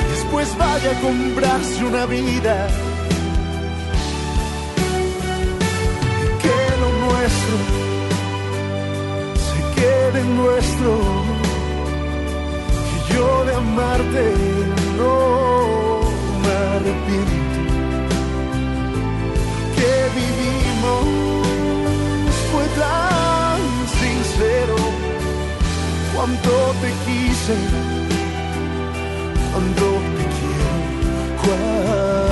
Y 0.00 0.10
después 0.10 0.58
vaya 0.58 0.90
a 0.90 1.00
comprarse 1.00 1.84
una 1.84 2.06
vida. 2.06 2.66
Y 6.24 6.42
que 6.42 6.56
lo 6.80 6.88
nuestro 7.06 7.79
nuestro. 10.42 10.90
Que 12.88 13.14
yo 13.14 13.44
de 13.44 13.54
amarte 13.54 14.24
no 14.98 15.14
me 16.42 16.52
arrepiento. 16.74 17.58
Que 19.76 19.92
vivimos 20.20 21.02
fue 22.50 22.64
tan 22.84 23.60
sincero. 24.00 24.76
Cuánto 26.14 26.52
te 26.82 26.90
quise, 27.06 27.56
cuánto 29.52 29.86
te 30.16 30.24
quiero, 30.36 30.72
cuánto 31.42 32.29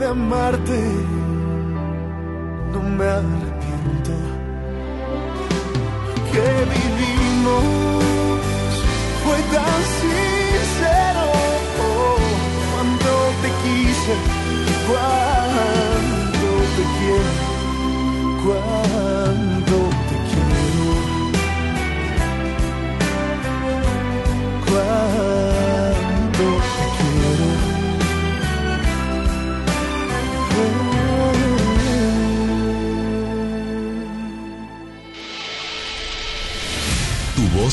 de 0.00 0.06
amarte 0.06 0.80
no 2.72 2.80
me 2.80 3.04
arrepiento, 3.04 4.12
que 6.32 6.46
vivimos 6.74 7.64
fue 9.22 9.38
tan 9.54 9.80
sincero, 10.00 11.24
cuando 12.72 13.10
te 13.42 13.48
quise, 13.62 14.14
cuando 14.88 16.48
te 16.76 16.84
quiero, 16.96 17.39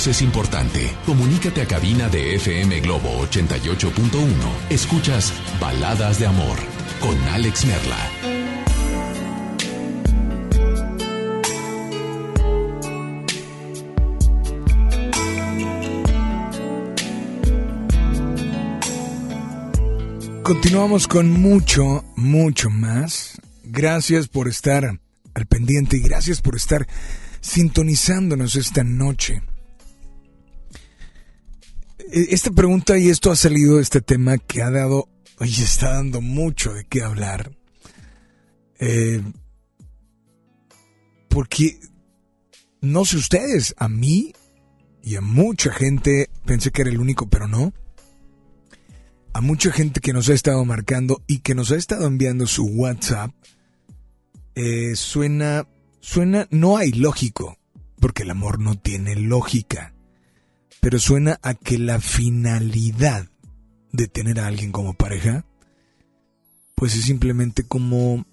es 0.05 0.21
importante. 0.21 0.95
Comunícate 1.07 1.63
a 1.63 1.65
cabina 1.65 2.07
de 2.07 2.35
FM 2.35 2.81
Globo 2.81 3.09
88.1. 3.25 3.89
Escuchas 4.69 5.33
Baladas 5.59 6.19
de 6.19 6.27
Amor 6.27 6.57
con 6.99 7.17
Alex 7.29 7.65
Merla. 7.65 7.97
Continuamos 20.43 21.07
con 21.07 21.31
mucho, 21.31 22.05
mucho 22.15 22.69
más. 22.69 23.41
Gracias 23.63 24.27
por 24.27 24.47
estar 24.47 24.99
al 25.33 25.45
pendiente 25.47 25.97
y 25.97 26.01
gracias 26.01 26.41
por 26.41 26.55
estar 26.55 26.87
sintonizándonos 27.41 28.55
esta 28.55 28.83
noche. 28.83 29.41
E- 32.11 32.27
Esta 32.31 32.51
pregunta 32.51 32.97
y 32.97 33.09
esto 33.09 33.31
ha 33.31 33.35
salido 33.35 33.79
este 33.79 34.01
tema 34.01 34.37
que 34.37 34.61
ha 34.61 34.69
dado 34.71 35.09
y 35.41 35.61
está 35.61 35.93
dando 35.93 36.21
mucho 36.21 36.73
de 36.73 36.85
qué 36.85 37.01
hablar. 37.03 37.51
Eh, 38.79 39.21
porque 41.29 41.79
no 42.81 43.05
sé 43.05 43.17
ustedes, 43.17 43.75
a 43.77 43.87
mí 43.89 44.33
y 45.03 45.15
a 45.15 45.21
mucha 45.21 45.71
gente 45.71 46.29
pensé 46.45 46.71
que 46.71 46.81
era 46.83 46.91
el 46.91 46.99
único, 46.99 47.27
pero 47.29 47.47
no. 47.47 47.73
a 49.33 49.41
mucha 49.41 49.71
gente 49.71 49.99
que 49.99 50.13
nos 50.13 50.29
ha 50.29 50.33
estado 50.33 50.65
marcando 50.65 51.21
y 51.27 51.39
que 51.39 51.53
nos 51.53 51.71
ha 51.71 51.75
estado 51.75 52.07
enviando 52.07 52.47
su 52.47 52.65
WhatsApp, 52.65 53.31
eh, 54.55 54.95
suena, 54.95 55.67
suena, 55.99 56.47
no 56.49 56.77
hay 56.77 56.91
lógico, 56.91 57.57
porque 57.99 58.23
el 58.23 58.31
amor 58.31 58.59
no 58.59 58.79
tiene 58.79 59.15
lógica, 59.15 59.93
pero 60.87 60.99
suena 60.99 61.37
a 61.43 61.53
que 61.53 61.77
la 61.77 61.99
finalidad 61.99 63.27
de 63.91 64.07
tener 64.07 64.39
a 64.39 64.47
alguien 64.47 64.71
como 64.71 64.93
pareja, 64.93 65.43
pues 66.75 66.95
es 66.95 67.03
simplemente 67.03 67.63
como 67.63 68.25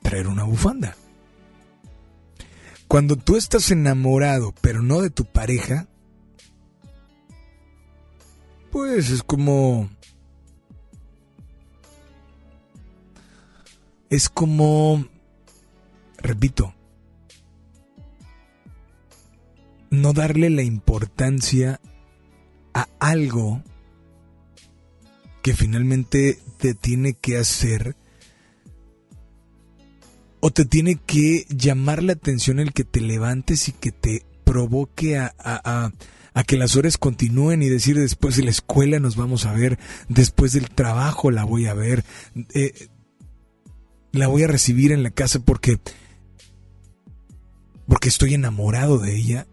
traer 0.00 0.26
una 0.26 0.44
bufanda. 0.44 0.96
Cuando 2.88 3.16
tú 3.16 3.36
estás 3.36 3.70
enamorado, 3.70 4.54
pero 4.62 4.80
no 4.80 5.02
de 5.02 5.10
tu 5.10 5.26
pareja, 5.26 5.88
pues 8.72 9.10
es 9.10 9.22
como... 9.22 9.90
Es 14.08 14.30
como... 14.30 15.04
Repito. 16.16 16.74
No 19.90 20.14
darle 20.14 20.48
la 20.48 20.62
importancia 20.62 21.78
a 22.74 22.88
algo 22.98 23.62
que 25.42 25.54
finalmente 25.54 26.38
te 26.58 26.74
tiene 26.74 27.14
que 27.14 27.38
hacer 27.38 27.96
o 30.40 30.50
te 30.50 30.64
tiene 30.64 30.96
que 30.96 31.46
llamar 31.48 32.02
la 32.02 32.14
atención 32.14 32.60
el 32.60 32.72
que 32.72 32.84
te 32.84 33.00
levantes 33.00 33.68
y 33.68 33.72
que 33.72 33.92
te 33.92 34.24
provoque 34.44 35.18
a, 35.18 35.34
a, 35.38 35.92
a, 36.34 36.44
que 36.44 36.56
las 36.56 36.76
horas 36.76 36.98
continúen 36.98 37.62
y 37.62 37.68
decir 37.68 37.98
después 37.98 38.36
de 38.36 38.44
la 38.44 38.50
escuela 38.50 38.98
nos 38.98 39.16
vamos 39.16 39.46
a 39.46 39.52
ver, 39.52 39.78
después 40.08 40.52
del 40.52 40.70
trabajo 40.70 41.30
la 41.30 41.44
voy 41.44 41.66
a 41.66 41.74
ver, 41.74 42.04
eh, 42.54 42.88
la 44.12 44.26
voy 44.26 44.42
a 44.42 44.48
recibir 44.48 44.92
en 44.92 45.02
la 45.02 45.10
casa 45.10 45.40
porque 45.40 45.78
porque 47.86 48.08
estoy 48.08 48.34
enamorado 48.34 48.98
de 48.98 49.16
ella. 49.16 49.46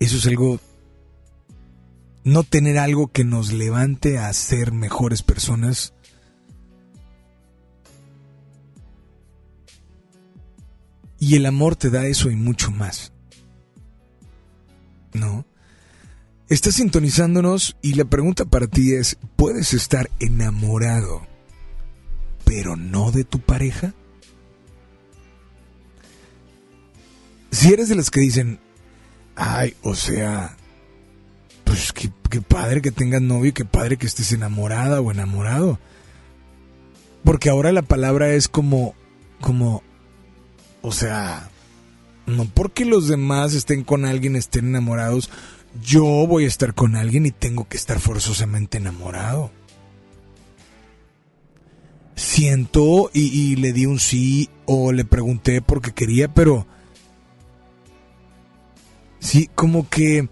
Eso 0.00 0.16
es 0.16 0.26
algo 0.26 0.60
no 2.24 2.42
tener 2.42 2.78
algo 2.78 3.12
que 3.12 3.22
nos 3.24 3.52
levante 3.52 4.18
a 4.18 4.32
ser 4.32 4.72
mejores 4.72 5.22
personas. 5.22 5.94
Y 11.20 11.36
el 11.36 11.46
amor 11.46 11.76
te 11.76 11.90
da 11.90 12.06
eso 12.06 12.30
y 12.30 12.36
mucho 12.36 12.70
más. 12.70 13.12
¿No? 15.12 15.46
Estás 16.48 16.74
sintonizándonos 16.74 17.76
y 17.80 17.94
la 17.94 18.04
pregunta 18.04 18.44
para 18.44 18.66
ti 18.66 18.92
es, 18.94 19.16
¿puedes 19.36 19.72
estar 19.72 20.10
enamorado 20.18 21.26
pero 22.44 22.76
no 22.76 23.10
de 23.10 23.24
tu 23.24 23.40
pareja? 23.40 23.94
Si 27.50 27.72
eres 27.72 27.88
de 27.88 27.94
las 27.94 28.10
que 28.10 28.20
dicen, 28.20 28.60
ay, 29.36 29.74
o 29.82 29.94
sea, 29.94 30.56
pues 31.74 31.92
qué, 31.92 32.40
padre 32.40 32.80
que 32.80 32.92
tengas 32.92 33.20
novio 33.20 33.50
y 33.50 33.52
qué 33.52 33.64
padre 33.64 33.96
que 33.96 34.06
estés 34.06 34.30
enamorada 34.30 35.00
o 35.00 35.10
enamorado. 35.10 35.80
Porque 37.24 37.50
ahora 37.50 37.72
la 37.72 37.82
palabra 37.82 38.32
es 38.32 38.46
como, 38.46 38.94
como, 39.40 39.82
o 40.82 40.92
sea, 40.92 41.50
no 42.26 42.44
porque 42.44 42.84
los 42.84 43.08
demás 43.08 43.54
estén 43.54 43.82
con 43.82 44.04
alguien, 44.04 44.36
estén 44.36 44.66
enamorados, 44.66 45.30
yo 45.82 46.04
voy 46.04 46.44
a 46.44 46.48
estar 46.48 46.74
con 46.74 46.94
alguien 46.94 47.26
y 47.26 47.32
tengo 47.32 47.66
que 47.66 47.76
estar 47.76 47.98
forzosamente 47.98 48.78
enamorado. 48.78 49.50
Siento 52.14 53.10
y, 53.12 53.36
y 53.36 53.56
le 53.56 53.72
di 53.72 53.86
un 53.86 53.98
sí 53.98 54.48
o 54.64 54.92
le 54.92 55.04
pregunté 55.04 55.60
porque 55.60 55.92
quería, 55.92 56.32
pero... 56.32 56.68
Sí, 59.18 59.50
como 59.54 59.88
que 59.88 60.28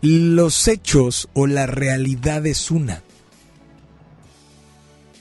Los 0.00 0.68
hechos 0.68 1.28
o 1.32 1.46
la 1.46 1.66
realidad 1.66 2.46
es 2.46 2.70
una. 2.70 3.02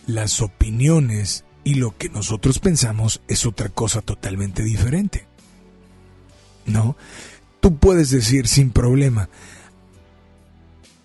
Las 0.08 0.42
opiniones 0.42 1.46
y 1.64 1.76
lo 1.76 1.96
que 1.98 2.10
nosotros 2.10 2.60
pensamos 2.60 3.22
es 3.28 3.46
otra 3.46 3.70
cosa 3.70 4.02
totalmente 4.02 4.64
diferente. 4.64 5.28
¿No? 6.66 6.96
Tú 7.60 7.78
puedes 7.78 8.10
decir 8.10 8.48
sin 8.48 8.72
problema, 8.72 9.30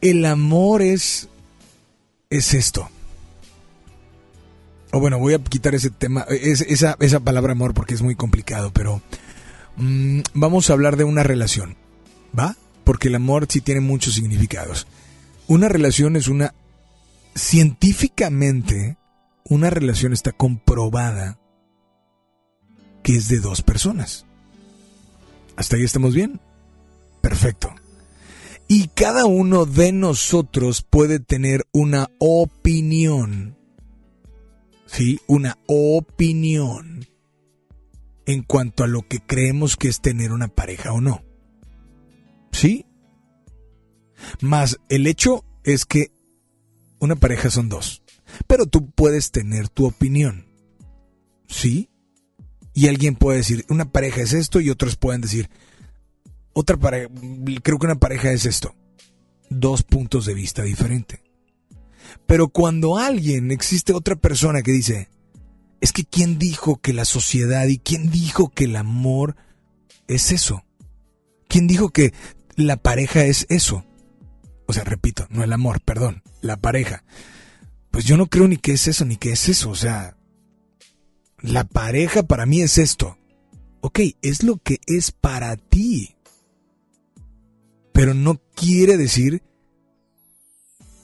el 0.00 0.24
amor 0.24 0.82
es 0.82 1.28
es 2.30 2.54
esto. 2.54 2.88
O 4.92 5.00
bueno, 5.00 5.18
voy 5.18 5.34
a 5.34 5.38
quitar 5.38 5.74
ese 5.74 5.90
tema, 5.90 6.22
esa, 6.30 6.96
esa 7.00 7.20
palabra 7.20 7.52
amor 7.52 7.74
porque 7.74 7.94
es 7.94 8.02
muy 8.02 8.14
complicado, 8.14 8.72
pero 8.72 9.02
mm, 9.76 10.20
vamos 10.34 10.70
a 10.70 10.72
hablar 10.72 10.96
de 10.96 11.04
una 11.04 11.22
relación. 11.22 11.76
¿Va? 12.38 12.56
Porque 12.84 13.08
el 13.08 13.14
amor 13.16 13.46
sí 13.48 13.60
tiene 13.60 13.80
muchos 13.80 14.14
significados. 14.14 14.86
Una 15.46 15.68
relación 15.68 16.16
es 16.16 16.28
una... 16.28 16.54
Científicamente, 17.34 18.96
una 19.44 19.70
relación 19.70 20.12
está 20.12 20.32
comprobada 20.32 21.38
que 23.02 23.16
es 23.16 23.28
de 23.28 23.40
dos 23.40 23.62
personas. 23.62 24.24
¿Hasta 25.56 25.76
ahí 25.76 25.84
estamos 25.84 26.14
bien? 26.14 26.40
Perfecto. 27.20 27.74
Y 28.68 28.88
cada 28.88 29.26
uno 29.26 29.64
de 29.64 29.92
nosotros 29.92 30.82
puede 30.82 31.20
tener 31.20 31.66
una 31.72 32.10
opinión. 32.18 33.56
¿Sí? 34.86 35.20
Una 35.26 35.58
opinión 35.66 37.06
en 38.26 38.42
cuanto 38.42 38.82
a 38.82 38.88
lo 38.88 39.02
que 39.02 39.20
creemos 39.20 39.76
que 39.76 39.88
es 39.88 40.00
tener 40.00 40.32
una 40.32 40.48
pareja 40.48 40.92
o 40.92 41.00
no. 41.00 41.22
¿Sí? 42.56 42.86
Más 44.40 44.78
el 44.88 45.06
hecho 45.06 45.44
es 45.62 45.84
que 45.84 46.10
una 46.98 47.14
pareja 47.14 47.50
son 47.50 47.68
dos. 47.68 48.02
Pero 48.46 48.64
tú 48.64 48.90
puedes 48.90 49.30
tener 49.30 49.68
tu 49.68 49.84
opinión. 49.84 50.46
¿Sí? 51.46 51.90
Y 52.72 52.88
alguien 52.88 53.14
puede 53.14 53.38
decir, 53.38 53.66
una 53.68 53.92
pareja 53.92 54.22
es 54.22 54.32
esto 54.32 54.60
y 54.60 54.70
otros 54.70 54.96
pueden 54.96 55.20
decir, 55.20 55.50
otra 56.54 56.78
pareja, 56.78 57.10
creo 57.62 57.78
que 57.78 57.86
una 57.86 58.00
pareja 58.00 58.32
es 58.32 58.46
esto. 58.46 58.74
Dos 59.50 59.82
puntos 59.82 60.24
de 60.24 60.32
vista 60.32 60.62
diferentes. 60.62 61.20
Pero 62.26 62.48
cuando 62.48 62.96
alguien, 62.96 63.50
existe 63.50 63.92
otra 63.92 64.16
persona 64.16 64.62
que 64.62 64.72
dice, 64.72 65.10
es 65.82 65.92
que 65.92 66.04
¿quién 66.04 66.38
dijo 66.38 66.76
que 66.76 66.94
la 66.94 67.04
sociedad 67.04 67.66
y 67.66 67.76
quién 67.76 68.10
dijo 68.10 68.48
que 68.48 68.64
el 68.64 68.76
amor 68.76 69.36
es 70.08 70.32
eso? 70.32 70.62
¿Quién 71.48 71.66
dijo 71.66 71.90
que 71.90 72.12
la 72.56 72.76
pareja 72.76 73.24
es 73.24 73.46
eso. 73.48 73.84
O 74.66 74.72
sea, 74.72 74.84
repito, 74.84 75.26
no 75.30 75.44
el 75.44 75.52
amor, 75.52 75.80
perdón, 75.80 76.22
la 76.40 76.56
pareja. 76.56 77.04
Pues 77.90 78.04
yo 78.04 78.16
no 78.16 78.26
creo 78.26 78.48
ni 78.48 78.56
que 78.56 78.72
es 78.72 78.88
eso, 78.88 79.04
ni 79.04 79.16
que 79.16 79.32
es 79.32 79.48
eso. 79.48 79.70
O 79.70 79.76
sea, 79.76 80.16
la 81.40 81.64
pareja 81.64 82.24
para 82.24 82.46
mí 82.46 82.62
es 82.62 82.78
esto. 82.78 83.18
Ok, 83.80 84.00
es 84.22 84.42
lo 84.42 84.56
que 84.56 84.80
es 84.86 85.12
para 85.12 85.56
ti. 85.56 86.16
Pero 87.92 88.14
no 88.14 88.40
quiere 88.54 88.96
decir 88.96 89.42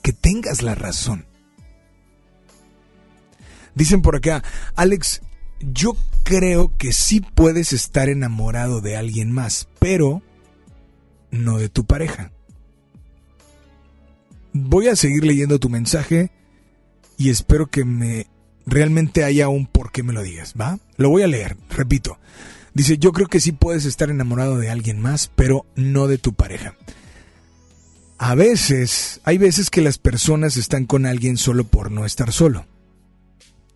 que 0.02 0.12
tengas 0.12 0.62
la 0.62 0.74
razón. 0.74 1.26
Dicen 3.74 4.02
por 4.02 4.16
acá, 4.16 4.42
Alex, 4.74 5.22
yo 5.60 5.96
creo 6.24 6.76
que 6.76 6.92
sí 6.92 7.20
puedes 7.20 7.72
estar 7.72 8.08
enamorado 8.08 8.80
de 8.80 8.96
alguien 8.96 9.30
más, 9.32 9.68
pero 9.78 10.22
no 11.32 11.59
de 11.59 11.68
tu 11.68 11.84
pareja. 11.84 12.30
Voy 14.52 14.86
a 14.86 14.96
seguir 14.96 15.24
leyendo 15.24 15.59
tu 15.59 15.68
mensaje 15.68 16.30
y 17.18 17.30
espero 17.30 17.66
que 17.66 17.84
me 17.84 18.26
realmente 18.66 19.24
haya 19.24 19.48
un 19.48 19.66
por 19.66 19.90
qué 19.90 20.04
me 20.04 20.12
lo 20.12 20.22
digas, 20.22 20.54
¿va? 20.60 20.78
Lo 20.96 21.09
voy 21.09 21.22
a 21.22 21.26
leer, 21.26 21.56
repito. 21.70 22.18
Dice, 22.74 22.98
yo 22.98 23.12
creo 23.12 23.26
que 23.26 23.40
sí 23.40 23.52
puedes 23.52 23.84
estar 23.84 24.10
enamorado 24.10 24.59
de 24.59 24.70
alguien 24.70 25.00
más, 25.00 25.30
pero 25.34 25.66
no 25.74 26.06
de 26.06 26.18
tu 26.18 26.34
pareja. 26.34 26.76
A 28.18 28.34
veces, 28.34 29.20
hay 29.24 29.36
veces 29.36 29.68
que 29.68 29.82
las 29.82 29.98
personas 29.98 30.56
están 30.56 30.86
con 30.86 31.06
alguien 31.06 31.36
solo 31.36 31.64
por 31.64 31.90
no 31.90 32.06
estar 32.06 32.32
solo. 32.32 32.66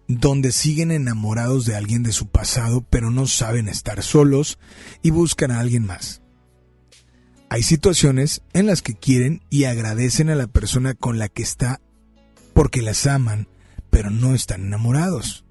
Donde 0.08 0.52
siguen 0.52 0.92
enamorados 0.92 1.66
de 1.66 1.74
alguien 1.74 2.04
de 2.04 2.12
su 2.12 2.28
pasado, 2.28 2.86
pero 2.88 3.10
no 3.10 3.26
saben 3.26 3.68
estar 3.68 4.02
solos 4.02 4.58
y 5.02 5.10
buscan 5.10 5.50
a 5.50 5.58
alguien 5.58 5.84
más. 5.84 6.22
Hay 7.48 7.62
situaciones 7.62 8.43
en 8.52 8.66
las 8.66 8.82
que 8.82 8.94
quieren 8.94 9.43
y 9.51 9.64
agradecen 9.64 10.31
a 10.31 10.35
la 10.35 10.47
persona 10.47 10.94
con 10.94 11.18
la 11.18 11.28
que 11.28 11.43
está 11.43 11.81
porque 12.55 12.82
las 12.82 13.06
aman, 13.06 13.48
pero 13.90 14.10
no 14.10 14.35
están 14.35 14.62
enamorados. 14.62 15.44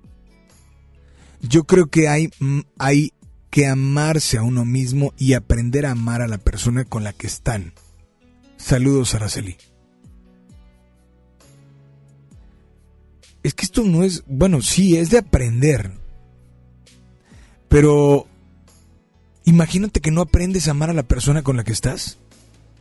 Yo 1.42 1.66
creo 1.66 1.88
que 1.88 2.08
hay, 2.10 2.30
mm, 2.40 2.62
hay 2.80 3.14
que 3.50 3.68
amarse 3.68 4.38
a 4.38 4.44
uno 4.44 4.66
mismo 4.66 5.14
y 5.18 5.34
aprender 5.34 5.86
a 5.86 5.92
amar 5.92 6.22
a 6.22 6.28
la 6.28 6.38
persona 6.38 6.84
con 6.84 7.04
la 7.04 7.14
que 7.14 7.28
están. 7.28 7.74
Saludos, 8.58 9.16
Araceli. 9.16 9.56
Es 13.44 13.54
que 13.54 13.66
esto 13.66 13.84
no 13.84 14.04
es, 14.04 14.24
bueno, 14.28 14.62
sí, 14.62 14.98
es 14.98 15.12
de 15.12 15.20
aprender. 15.20 15.92
Pero 17.70 18.28
imagínate 19.46 20.02
que 20.02 20.12
no 20.12 20.22
aprendes 20.22 20.68
a 20.68 20.72
amar 20.72 20.90
a 20.90 20.94
la 20.94 21.04
persona 21.04 21.44
con 21.44 21.58
la 21.58 21.64
que 21.64 21.72
estás, 21.72 22.18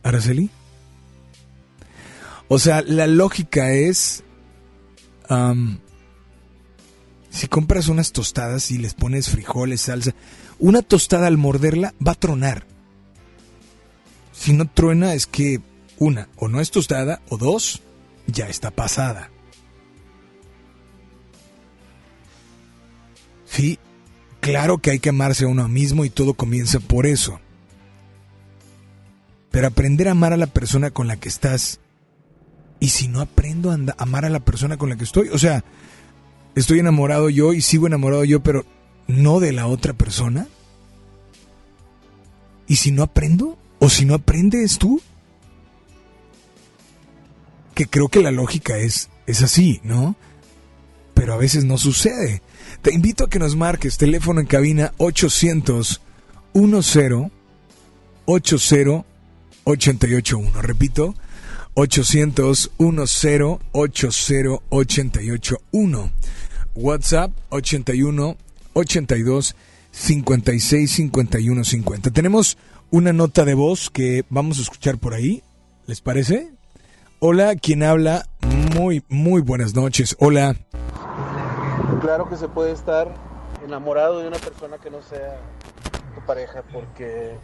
Araceli. 0.03 0.49
O 2.47 2.59
sea, 2.59 2.81
la 2.81 3.07
lógica 3.07 3.71
es, 3.71 4.23
si 7.29 7.47
compras 7.47 7.87
unas 7.87 8.11
tostadas 8.11 8.69
y 8.71 8.77
les 8.77 8.93
pones 8.93 9.29
frijoles, 9.29 9.81
salsa, 9.81 10.13
una 10.59 10.81
tostada 10.81 11.27
al 11.27 11.37
morderla 11.37 11.93
va 12.05 12.11
a 12.11 12.15
tronar. 12.15 12.67
Si 14.31 14.53
no 14.53 14.69
truena 14.69 15.13
es 15.13 15.25
que 15.27 15.61
una, 15.97 16.29
o 16.35 16.47
no 16.47 16.61
es 16.61 16.71
tostada, 16.71 17.21
o 17.29 17.37
dos, 17.37 17.81
ya 18.27 18.47
está 18.47 18.69
pasada. 18.69 19.31
Sí, 23.45 23.79
claro 24.45 24.77
que 24.77 24.91
hay 24.91 24.99
que 24.99 25.09
amarse 25.09 25.45
a 25.45 25.47
uno 25.47 25.67
mismo 25.67 26.05
y 26.05 26.11
todo 26.11 26.35
comienza 26.35 26.79
por 26.79 27.07
eso. 27.07 27.39
Pero 29.49 29.65
aprender 29.65 30.07
a 30.07 30.11
amar 30.11 30.33
a 30.33 30.37
la 30.37 30.45
persona 30.45 30.91
con 30.91 31.07
la 31.07 31.17
que 31.17 31.29
estás. 31.29 31.79
Y 32.79 32.89
si 32.89 33.07
no 33.07 33.21
aprendo 33.21 33.71
a 33.71 33.77
amar 33.97 34.23
a 34.23 34.29
la 34.29 34.41
persona 34.41 34.77
con 34.77 34.89
la 34.89 34.97
que 34.97 35.03
estoy, 35.03 35.29
o 35.29 35.39
sea, 35.39 35.63
estoy 36.53 36.77
enamorado 36.77 37.31
yo 37.31 37.53
y 37.53 37.61
sigo 37.61 37.87
enamorado 37.87 38.23
yo, 38.23 38.43
pero 38.43 38.65
no 39.07 39.39
de 39.39 39.51
la 39.51 39.65
otra 39.65 39.93
persona. 39.93 40.47
¿Y 42.67 42.75
si 42.75 42.91
no 42.91 43.01
aprendo? 43.01 43.57
¿O 43.79 43.89
si 43.89 44.05
no 44.05 44.13
aprendes 44.13 44.77
tú? 44.77 45.01
Que 47.73 47.87
creo 47.87 48.09
que 48.09 48.21
la 48.21 48.31
lógica 48.31 48.77
es, 48.77 49.09
es 49.25 49.41
así, 49.41 49.81
¿no? 49.83 50.15
Pero 51.15 51.33
a 51.33 51.37
veces 51.37 51.65
no 51.65 51.79
sucede. 51.79 52.43
Te 52.85 52.93
invito 52.93 53.23
a 53.23 53.29
que 53.31 53.39
nos 53.39 53.55
marques 53.55 53.97
teléfono 53.97 54.39
en 54.41 54.45
cabina 54.45 54.93
800 54.99 56.01
10 56.53 57.31
80 58.25 59.05
881. 59.63 60.61
Repito, 60.61 61.15
800 61.73 62.71
10 62.77 63.59
80 63.71 64.59
881. 64.69 66.11
WhatsApp 66.75 67.31
81 67.49 68.37
82 68.73 69.55
56 69.89 70.91
51 70.91 71.63
50. 71.63 72.11
Tenemos 72.11 72.55
una 72.91 73.13
nota 73.13 73.45
de 73.45 73.55
voz 73.55 73.89
que 73.89 74.25
vamos 74.29 74.59
a 74.59 74.61
escuchar 74.61 74.99
por 74.99 75.15
ahí. 75.15 75.41
¿Les 75.87 76.01
parece? 76.01 76.51
Hola, 77.17 77.55
¿quién 77.55 77.81
habla? 77.81 78.29
Muy, 78.75 79.01
muy 79.09 79.41
buenas 79.41 79.73
noches. 79.73 80.15
Hola. 80.19 80.55
Claro 82.01 82.27
que 82.29 82.35
se 82.35 82.47
puede 82.47 82.71
estar 82.71 83.07
enamorado 83.63 84.19
de 84.19 84.27
una 84.27 84.37
persona 84.37 84.77
que 84.77 84.89
no 84.89 85.01
sea 85.01 85.37
tu 86.13 86.21
pareja 86.21 86.63
porque 86.71 87.37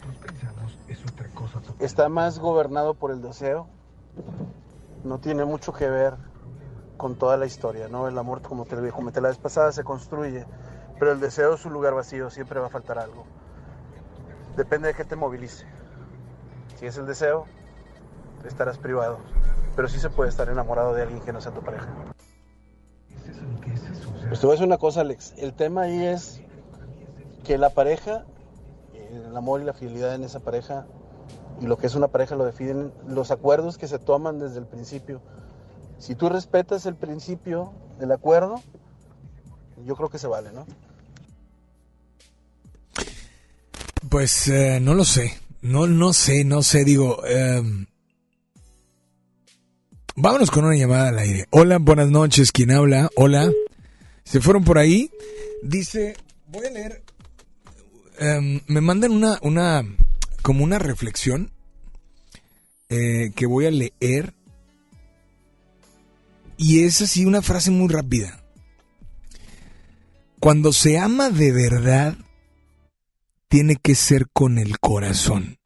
está 1.78 2.08
más 2.08 2.38
gobernado 2.38 2.94
por 2.94 3.10
el 3.10 3.22
deseo. 3.22 3.68
No 5.04 5.18
tiene 5.18 5.44
mucho 5.44 5.72
que 5.72 5.88
ver 5.88 6.16
con 6.96 7.16
toda 7.16 7.36
la 7.36 7.46
historia, 7.46 7.88
¿no? 7.88 8.06
El 8.06 8.16
amor, 8.16 8.42
como 8.42 8.64
te 8.64 8.76
lo 8.76 8.82
dije, 8.82 8.94
comenté 8.94 9.20
la 9.20 9.28
vez 9.28 9.38
pasada, 9.38 9.72
se 9.72 9.82
construye, 9.82 10.46
pero 10.98 11.12
el 11.12 11.20
deseo 11.20 11.54
es 11.54 11.64
un 11.64 11.72
lugar 11.72 11.94
vacío, 11.94 12.30
siempre 12.30 12.60
va 12.60 12.66
a 12.66 12.70
faltar 12.70 12.98
algo. 12.98 13.24
Depende 14.56 14.88
de 14.88 14.94
qué 14.94 15.04
te 15.04 15.16
movilice. 15.16 15.66
Si 16.76 16.86
es 16.86 16.96
el 16.98 17.06
deseo, 17.06 17.46
estarás 18.44 18.78
privado, 18.78 19.18
pero 19.74 19.88
sí 19.88 19.98
se 19.98 20.10
puede 20.10 20.30
estar 20.30 20.48
enamorado 20.48 20.94
de 20.94 21.02
alguien 21.02 21.20
que 21.20 21.32
no 21.32 21.40
sea 21.40 21.52
tu 21.52 21.62
pareja. 21.62 21.88
Pues 24.32 24.40
te 24.40 24.46
voy 24.46 24.54
a 24.54 24.56
decir 24.56 24.66
una 24.66 24.78
cosa, 24.78 25.02
Alex. 25.02 25.34
El 25.36 25.52
tema 25.52 25.82
ahí 25.82 26.06
es 26.06 26.40
que 27.44 27.58
la 27.58 27.68
pareja, 27.68 28.24
el 29.12 29.36
amor 29.36 29.60
y 29.60 29.64
la 29.64 29.74
fidelidad 29.74 30.14
en 30.14 30.24
esa 30.24 30.40
pareja 30.40 30.86
y 31.60 31.66
lo 31.66 31.76
que 31.76 31.86
es 31.86 31.94
una 31.94 32.08
pareja 32.08 32.34
lo 32.34 32.46
definen 32.46 32.94
los 33.06 33.30
acuerdos 33.30 33.76
que 33.76 33.86
se 33.86 33.98
toman 33.98 34.38
desde 34.38 34.58
el 34.58 34.64
principio. 34.64 35.20
Si 35.98 36.14
tú 36.14 36.30
respetas 36.30 36.86
el 36.86 36.94
principio 36.94 37.74
del 37.98 38.10
acuerdo, 38.10 38.62
yo 39.84 39.96
creo 39.96 40.08
que 40.08 40.18
se 40.18 40.28
vale, 40.28 40.50
¿no? 40.50 40.66
Pues 44.08 44.48
eh, 44.48 44.80
no 44.80 44.94
lo 44.94 45.04
sé. 45.04 45.38
No, 45.60 45.86
no 45.86 46.14
sé, 46.14 46.42
no 46.44 46.62
sé. 46.62 46.84
Digo, 46.84 47.22
em, 47.26 47.84
vámonos 50.16 50.50
con 50.50 50.64
una 50.64 50.74
llamada 50.74 51.08
al 51.08 51.18
aire. 51.18 51.44
Hola, 51.50 51.76
buenas 51.78 52.08
noches. 52.08 52.50
¿Quién 52.50 52.70
habla? 52.70 53.10
Hola. 53.14 53.50
Se 54.24 54.40
fueron 54.40 54.64
por 54.64 54.78
ahí. 54.78 55.10
Dice, 55.62 56.16
voy 56.48 56.66
a 56.66 56.70
leer. 56.70 57.02
em, 58.18 58.60
me 58.66 58.80
mandan 58.80 59.12
una, 59.12 59.38
una, 59.42 59.82
como 60.42 60.64
una 60.64 60.78
reflexión 60.78 61.50
eh, 62.88 63.32
que 63.34 63.46
voy 63.46 63.66
a 63.66 63.70
leer. 63.70 64.34
Y 66.56 66.84
es 66.84 67.00
así 67.02 67.24
una 67.24 67.42
frase 67.42 67.70
muy 67.70 67.88
rápida. 67.88 68.42
Cuando 70.38 70.72
se 70.72 70.98
ama 70.98 71.30
de 71.30 71.52
verdad, 71.52 72.16
tiene 73.48 73.76
que 73.76 73.94
ser 73.94 74.28
con 74.32 74.58
el 74.58 74.78
corazón 74.78 75.58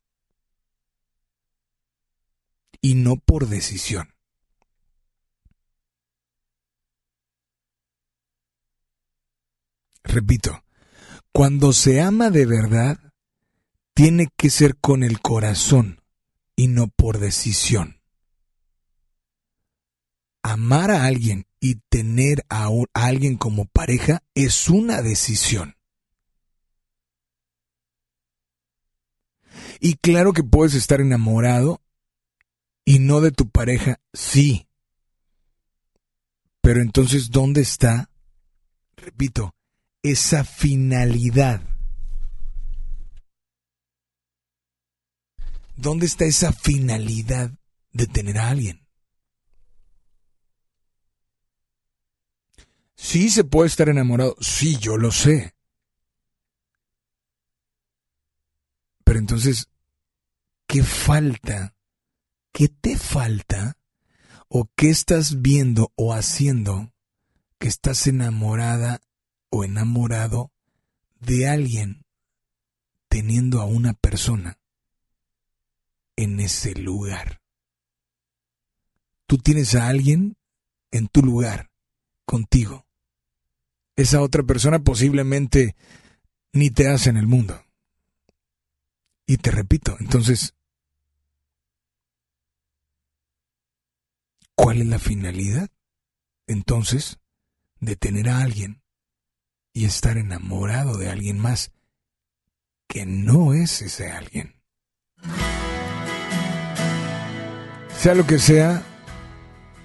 y 2.81 2.95
no 2.95 3.16
por 3.16 3.49
decisión. 3.49 4.15
Repito, 10.07 10.65
cuando 11.33 11.73
se 11.73 12.01
ama 12.01 12.31
de 12.31 12.47
verdad, 12.47 12.99
tiene 13.95 14.28
que 14.37 14.51
ser 14.51 14.77
con 14.77 15.03
el 15.03 15.20
corazón 15.20 16.01
y 16.55 16.69
no 16.69 16.89
por 16.89 17.19
decisión. 17.19 18.01
Amar 20.43 20.91
a 20.91 21.05
alguien 21.05 21.47
y 21.61 21.77
tener 21.89 22.45
a, 22.49 22.69
alguien 22.95 23.37
como 23.37 23.66
pareja 23.66 24.23
es 24.35 24.69
una 24.69 25.03
decisión. 25.03 25.77
Y 29.81 29.95
claro 29.95 30.33
que 30.33 30.45
puedes 30.45 30.74
estar 30.74 31.01
enamorado 31.01 31.83
y 32.85 33.01
no 33.01 33.20
de 33.20 33.33
tu 33.33 33.49
pareja, 33.49 34.01
sí. 34.12 34.69
Pero 36.61 36.81
entonces, 36.81 37.31
¿dónde 37.31 37.62
está, 37.62 38.11
repito, 38.97 39.56
esa 40.11 40.45
finalidad? 40.45 41.62
¿Dónde 45.77 46.07
está 46.07 46.24
esa 46.24 46.53
finalidad 46.53 47.51
de 47.93 48.07
tener 48.07 48.39
a 48.39 48.49
alguien? 48.49 48.87
Sí 52.95 53.31
se 53.31 53.45
puede 53.45 53.69
estar 53.69 53.89
enamorado, 53.89 54.37
sí, 54.41 54.78
yo 54.78 54.97
lo 54.97 55.12
sé. 55.12 55.55
Pero 59.05 59.19
entonces, 59.19 59.69
¿qué 60.66 60.83
falta? 60.83 61.77
¿Qué 62.53 62.69
te 62.69 62.97
falta? 62.97 63.78
¿O 64.49 64.70
qué 64.74 64.89
estás 64.89 65.43
viendo 65.43 65.93
o 65.95 66.15
haciendo 66.15 66.93
que 67.59 67.69
estás 67.69 68.07
enamorada 68.07 69.01
o 69.51 69.64
enamorado 69.64 70.52
de 71.20 71.48
alguien 71.48 72.05
teniendo 73.09 73.60
a 73.60 73.64
una 73.64 73.94
persona 73.94 74.59
en 76.16 76.40
ese 76.40 76.74
lugar? 76.74 77.40
Tú 79.27 79.39
tienes 79.39 79.74
a 79.74 79.89
alguien 79.89 80.36
en 80.90 81.09
tu 81.09 81.23
lugar, 81.23 81.70
contigo. 82.24 82.86
Esa 83.97 84.20
otra 84.20 84.43
persona 84.43 84.78
posiblemente 84.78 85.74
ni 86.52 86.70
te 86.70 86.89
hace 86.89 87.10
en 87.10 87.16
el 87.16 87.27
mundo. 87.27 87.62
Y 89.27 89.39
te 89.39 89.51
repito, 89.51 89.97
entonces, 89.98 90.55
¿cuál 94.55 94.81
es 94.81 94.86
la 94.86 94.98
finalidad? 94.98 95.70
Entonces, 96.47 97.18
de 97.81 97.97
tener 97.97 98.28
a 98.28 98.40
alguien 98.40 98.82
y 99.77 99.85
estar 99.85 100.16
enamorado 100.16 100.97
de 100.97 101.11
alguien 101.11 101.39
más 101.39 101.70
que 102.89 103.05
no 103.05 103.53
es 103.53 103.82
ese 103.82 104.11
alguien. 104.11 104.55
Sea 107.98 108.15
lo 108.15 108.27
que 108.27 108.39
sea, 108.39 108.82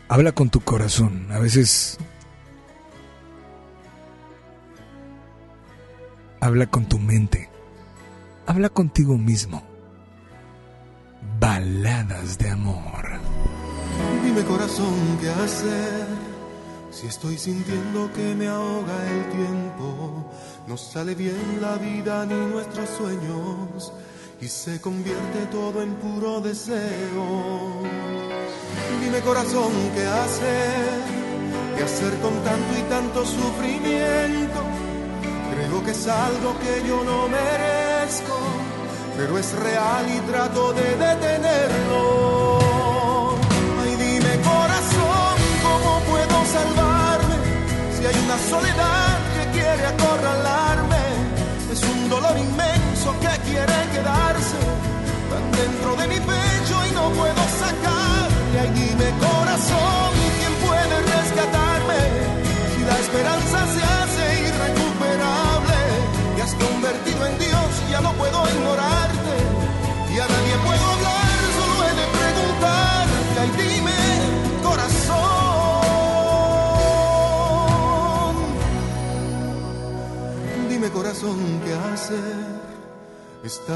habla 0.08 0.32
con 0.32 0.50
tu 0.50 0.62
corazón. 0.62 1.28
A 1.30 1.40
veces 1.40 1.98
habla 6.40 6.68
con 6.68 6.88
tu 6.88 6.98
mente. 6.98 7.50
Habla 8.48 8.70
contigo 8.70 9.18
mismo. 9.18 9.62
Baladas 11.38 12.38
de 12.38 12.50
amor. 12.50 13.20
Dime 14.24 14.42
corazón 14.44 15.18
qué 15.20 15.30
hacer 15.32 16.11
Si 16.92 17.08
estoy 17.08 17.38
sintiendo 17.38 18.12
que 18.14 18.36
me 18.36 18.48
ahoga 18.50 18.94
el 19.10 19.30
tiempo, 19.32 20.26
no 20.68 20.76
sale 20.76 21.16
bien 21.16 21.60
la 21.62 21.76
vida 21.78 22.26
ni 22.26 22.36
nuestros 22.36 22.90
sueños 22.90 23.94
y 24.42 24.48
se 24.48 24.82
convierte 24.82 25.46
todo 25.50 25.82
en 25.82 25.94
puro 25.96 26.42
deseo. 26.42 27.82
Dime 29.02 29.22
corazón, 29.22 29.72
¿qué 29.96 30.06
hacer? 30.06 31.02
¿Qué 31.78 31.84
hacer 31.84 32.14
con 32.20 32.34
tanto 32.44 32.78
y 32.78 32.82
tanto 32.90 33.26
sufrimiento? 33.26 34.62
Creo 35.56 35.84
que 35.86 35.92
es 35.92 36.08
algo 36.08 36.60
que 36.60 36.88
yo 36.88 37.04
no 37.06 37.30
merezco, 37.30 38.38
pero 39.16 39.38
es 39.38 39.54
real 39.54 40.06
y 40.10 40.20
trato 40.30 40.74
de 40.74 40.96
detenerlo. 40.98 42.21
Soledad 48.50 49.18
que 49.36 49.60
quiere 49.60 49.86
acorralarme, 49.86 51.04
es 51.72 51.82
un 51.84 52.10
dolor 52.10 52.38
inmenso 52.38 53.14
que 53.20 53.50
quiere 53.50 53.78
quedarse 53.94 54.60
tan 55.30 55.52
dentro 55.52 55.96
de 55.96 56.08
mi 56.08 56.20
pecho 56.20 56.76
y 56.90 56.92
no 56.94 57.10
puedo 57.12 57.44
sacarle. 57.64 58.60
Ay, 58.60 58.70
dime 58.76 59.10
corazón, 59.20 60.31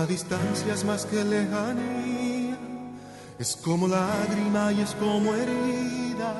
Distancia 0.03 0.73
es 0.73 0.83
más 0.83 1.05
que 1.05 1.23
lejanía, 1.23 2.57
es 3.39 3.55
como 3.55 3.87
lágrima 3.87 4.71
y 4.73 4.81
es 4.81 4.91
como 4.91 5.33
herida, 5.33 6.33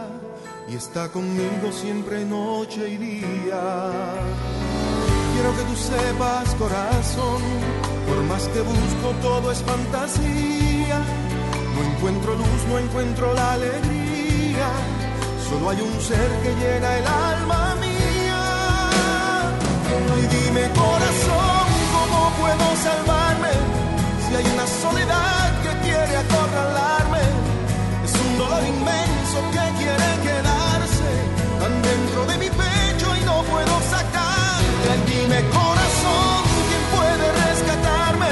y 0.68 0.76
está 0.76 1.08
conmigo 1.10 1.72
siempre 1.72 2.26
noche 2.26 2.90
y 2.90 2.98
día. 2.98 3.64
Quiero 5.34 5.56
que 5.58 5.64
tú 5.64 5.76
sepas, 5.76 6.54
corazón, 6.56 7.42
por 8.08 8.24
más 8.26 8.44
que 8.50 8.62
busco 8.62 9.08
todo 9.22 9.52
es 9.52 9.64
fantasía, 9.64 11.00
no 11.76 11.84
encuentro 11.92 12.36
luz, 12.36 12.62
no 12.70 12.78
encuentro 12.78 13.34
la 13.34 13.54
alegría, 13.54 14.70
solo 15.50 15.70
hay 15.72 15.82
un 15.82 16.02
ser 16.02 16.30
que 16.44 16.54
llena 16.62 16.98
el 16.98 17.08
alma 17.08 17.76
mía. 17.82 18.90
Ay, 20.14 20.28
dime 20.36 20.70
corazón, 20.76 21.68
¿cómo 21.96 22.32
puedo 22.38 22.76
salvarme? 22.84 23.25
Hay 24.38 24.46
una 24.54 24.68
soledad 24.68 25.62
que 25.64 25.72
quiere 25.88 26.18
acorralarme, 26.18 27.24
es 28.04 28.14
un 28.20 28.38
dolor 28.38 28.64
inmenso 28.68 29.38
que 29.54 29.64
quiere 29.80 30.10
quedarse 30.28 31.10
tan 31.62 31.82
dentro 31.82 32.26
de 32.26 32.38
mi 32.44 32.50
pecho 32.50 33.08
y 33.16 33.24
no 33.24 33.44
puedo 33.44 33.76
sacarle. 33.96 34.86
Ay, 34.92 35.02
dime 35.08 35.40
corazón, 35.56 36.44
¿quién 36.68 36.84
puede 36.96 37.26
rescatarme? 37.48 38.32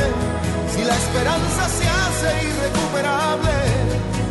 Si 0.75 0.83
la 0.83 0.95
esperanza 1.03 1.69
se 1.77 1.87
hace 1.87 2.29
irrecuperable, 2.51 3.55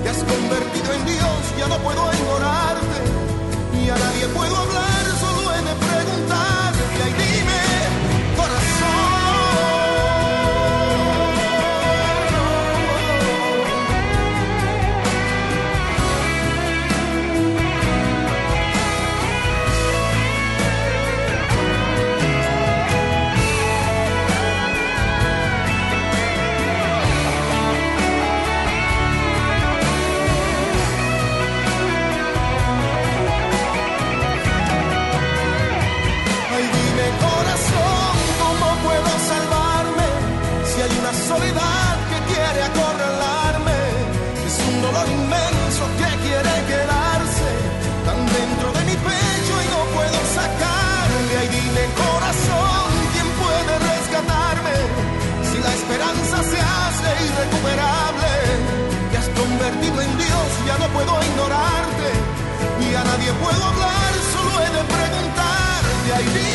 te 0.02 0.08
has 0.10 0.22
convertido 0.28 0.92
en 0.92 1.04
Dios, 1.06 1.40
ya 1.58 1.68
no 1.68 1.78
puedo 1.78 2.02
ignorarte 2.12 3.00
y 3.80 3.88
a 3.88 3.96
nadie 3.96 4.26
puedo 4.28 4.54
hablar, 4.54 5.04
solo 5.24 5.40
he 5.54 5.60
de 5.68 5.74
preguntarte. 5.86 6.61
Preguntarte. 66.14 66.42
Ay, 66.42 66.51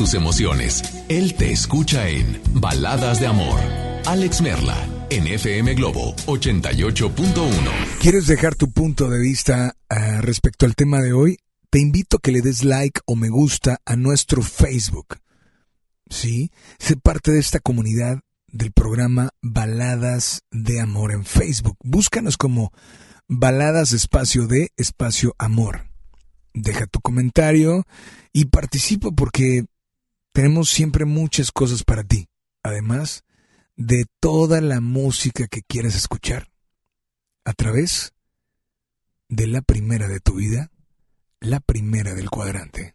tus 0.00 0.14
emociones. 0.14 0.82
Él 1.10 1.34
te 1.34 1.52
escucha 1.52 2.08
en 2.08 2.40
Baladas 2.54 3.20
de 3.20 3.26
Amor. 3.26 3.60
Alex 4.06 4.40
Merla, 4.40 4.88
en 5.10 5.26
FM 5.26 5.74
Globo 5.74 6.16
88.1. 6.24 7.52
¿Quieres 8.00 8.26
dejar 8.26 8.54
tu 8.54 8.70
punto 8.70 9.10
de 9.10 9.18
vista 9.18 9.76
ah, 9.90 10.22
respecto 10.22 10.64
al 10.64 10.74
tema 10.74 11.02
de 11.02 11.12
hoy? 11.12 11.36
Te 11.68 11.80
invito 11.80 12.16
a 12.16 12.20
que 12.22 12.32
le 12.32 12.40
des 12.40 12.64
like 12.64 13.02
o 13.04 13.14
me 13.14 13.28
gusta 13.28 13.82
a 13.84 13.94
nuestro 13.96 14.40
Facebook. 14.40 15.18
Sí, 16.08 16.50
sé 16.78 16.96
parte 16.96 17.30
de 17.30 17.38
esta 17.40 17.60
comunidad 17.60 18.20
del 18.46 18.72
programa 18.72 19.28
Baladas 19.42 20.44
de 20.50 20.80
Amor 20.80 21.12
en 21.12 21.26
Facebook. 21.26 21.76
Búscanos 21.84 22.38
como 22.38 22.72
Baladas 23.28 23.92
Espacio 23.92 24.46
de 24.46 24.72
Espacio 24.78 25.34
Amor. 25.36 25.90
Deja 26.54 26.86
tu 26.86 27.00
comentario 27.02 27.84
y 28.32 28.46
participa 28.46 29.10
porque 29.10 29.66
tenemos 30.32 30.70
siempre 30.70 31.04
muchas 31.04 31.52
cosas 31.52 31.84
para 31.84 32.04
ti. 32.04 32.28
Además 32.62 33.24
de 33.76 34.04
toda 34.20 34.60
la 34.60 34.80
música 34.80 35.46
que 35.48 35.62
quieres 35.62 35.94
escuchar 35.94 36.50
a 37.44 37.52
través 37.52 38.12
de 39.28 39.46
la 39.46 39.62
primera 39.62 40.08
de 40.08 40.20
tu 40.20 40.34
vida, 40.34 40.70
la 41.40 41.60
primera 41.60 42.14
del 42.14 42.28
cuadrante. 42.28 42.94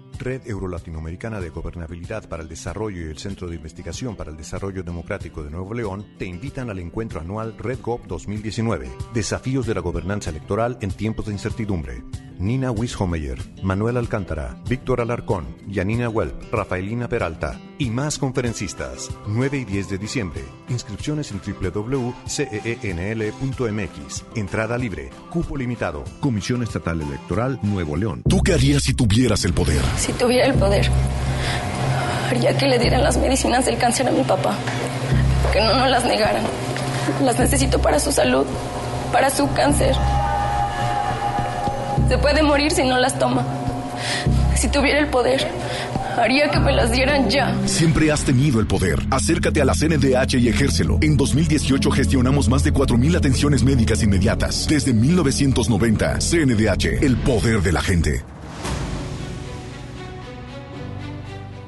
Red 0.21 0.47
Eurolatinoamericana 0.47 1.41
de 1.41 1.49
Gobernabilidad 1.49 2.29
para 2.29 2.43
el 2.43 2.49
Desarrollo 2.49 3.01
y 3.01 3.09
el 3.09 3.17
Centro 3.17 3.47
de 3.47 3.55
Investigación 3.55 4.15
para 4.15 4.29
el 4.29 4.37
Desarrollo 4.37 4.83
Democrático 4.83 5.43
de 5.43 5.49
Nuevo 5.49 5.73
León 5.73 6.05
te 6.17 6.25
invitan 6.25 6.69
al 6.69 6.77
encuentro 6.79 7.19
anual 7.19 7.57
RedGov 7.57 8.05
2019, 8.07 8.89
Desafíos 9.13 9.65
de 9.65 9.73
la 9.73 9.81
Gobernanza 9.81 10.29
Electoral 10.29 10.77
en 10.81 10.91
tiempos 10.91 11.25
de 11.25 11.33
incertidumbre. 11.33 12.03
Nina 12.41 12.71
Wishomeyer, 12.71 13.37
Manuel 13.61 13.97
Alcántara, 13.97 14.59
Víctor 14.67 14.99
Alarcón, 15.01 15.55
Yanina 15.67 16.09
Welp, 16.09 16.51
Rafaelina 16.51 17.07
Peralta 17.07 17.59
y 17.77 17.91
más 17.91 18.17
conferencistas. 18.17 19.09
9 19.27 19.59
y 19.59 19.65
10 19.65 19.89
de 19.89 19.97
diciembre. 19.99 20.41
Inscripciones 20.69 21.31
en 21.31 21.39
www.ceenl.mx. 21.39 22.45
Entrada 24.35 24.77
libre. 24.79 25.11
Cupo 25.29 25.55
limitado. 25.55 26.03
Comisión 26.19 26.63
Estatal 26.63 27.01
Electoral 27.01 27.59
Nuevo 27.61 27.95
León. 27.95 28.23
¿Tú 28.27 28.41
qué 28.41 28.53
harías 28.53 28.81
si 28.83 28.95
tuvieras 28.95 29.45
el 29.45 29.53
poder? 29.53 29.81
Si 30.11 30.17
tuviera 30.17 30.45
el 30.45 30.55
poder, 30.55 30.89
haría 32.29 32.57
que 32.57 32.67
le 32.67 32.77
dieran 32.77 33.01
las 33.01 33.15
medicinas 33.15 33.65
del 33.65 33.77
cáncer 33.77 34.09
a 34.09 34.11
mi 34.11 34.23
papá. 34.23 34.57
Que 35.53 35.61
no 35.61 35.73
nos 35.73 35.89
las 35.89 36.03
negaran. 36.03 36.43
Las 37.23 37.39
necesito 37.39 37.79
para 37.79 37.97
su 37.97 38.11
salud, 38.11 38.45
para 39.13 39.29
su 39.29 39.49
cáncer. 39.53 39.95
Se 42.09 42.17
puede 42.17 42.43
morir 42.43 42.73
si 42.73 42.83
no 42.83 42.99
las 42.99 43.17
toma. 43.17 43.45
Si 44.53 44.67
tuviera 44.67 44.99
el 44.99 45.07
poder, 45.07 45.47
haría 46.17 46.49
que 46.49 46.59
me 46.59 46.73
las 46.73 46.91
dieran 46.91 47.29
ya. 47.29 47.55
Siempre 47.65 48.11
has 48.11 48.25
tenido 48.25 48.59
el 48.59 48.67
poder. 48.67 48.99
Acércate 49.11 49.61
a 49.61 49.65
la 49.65 49.73
CNDH 49.73 50.33
y 50.39 50.49
ejércelo. 50.49 50.97
En 50.99 51.15
2018 51.15 51.89
gestionamos 51.89 52.49
más 52.49 52.65
de 52.65 52.73
4.000 52.73 53.15
atenciones 53.15 53.63
médicas 53.63 54.03
inmediatas. 54.03 54.67
Desde 54.67 54.93
1990, 54.93 56.17
CNDH, 56.19 57.01
el 57.01 57.15
poder 57.15 57.61
de 57.61 57.71
la 57.71 57.81
gente. 57.81 58.25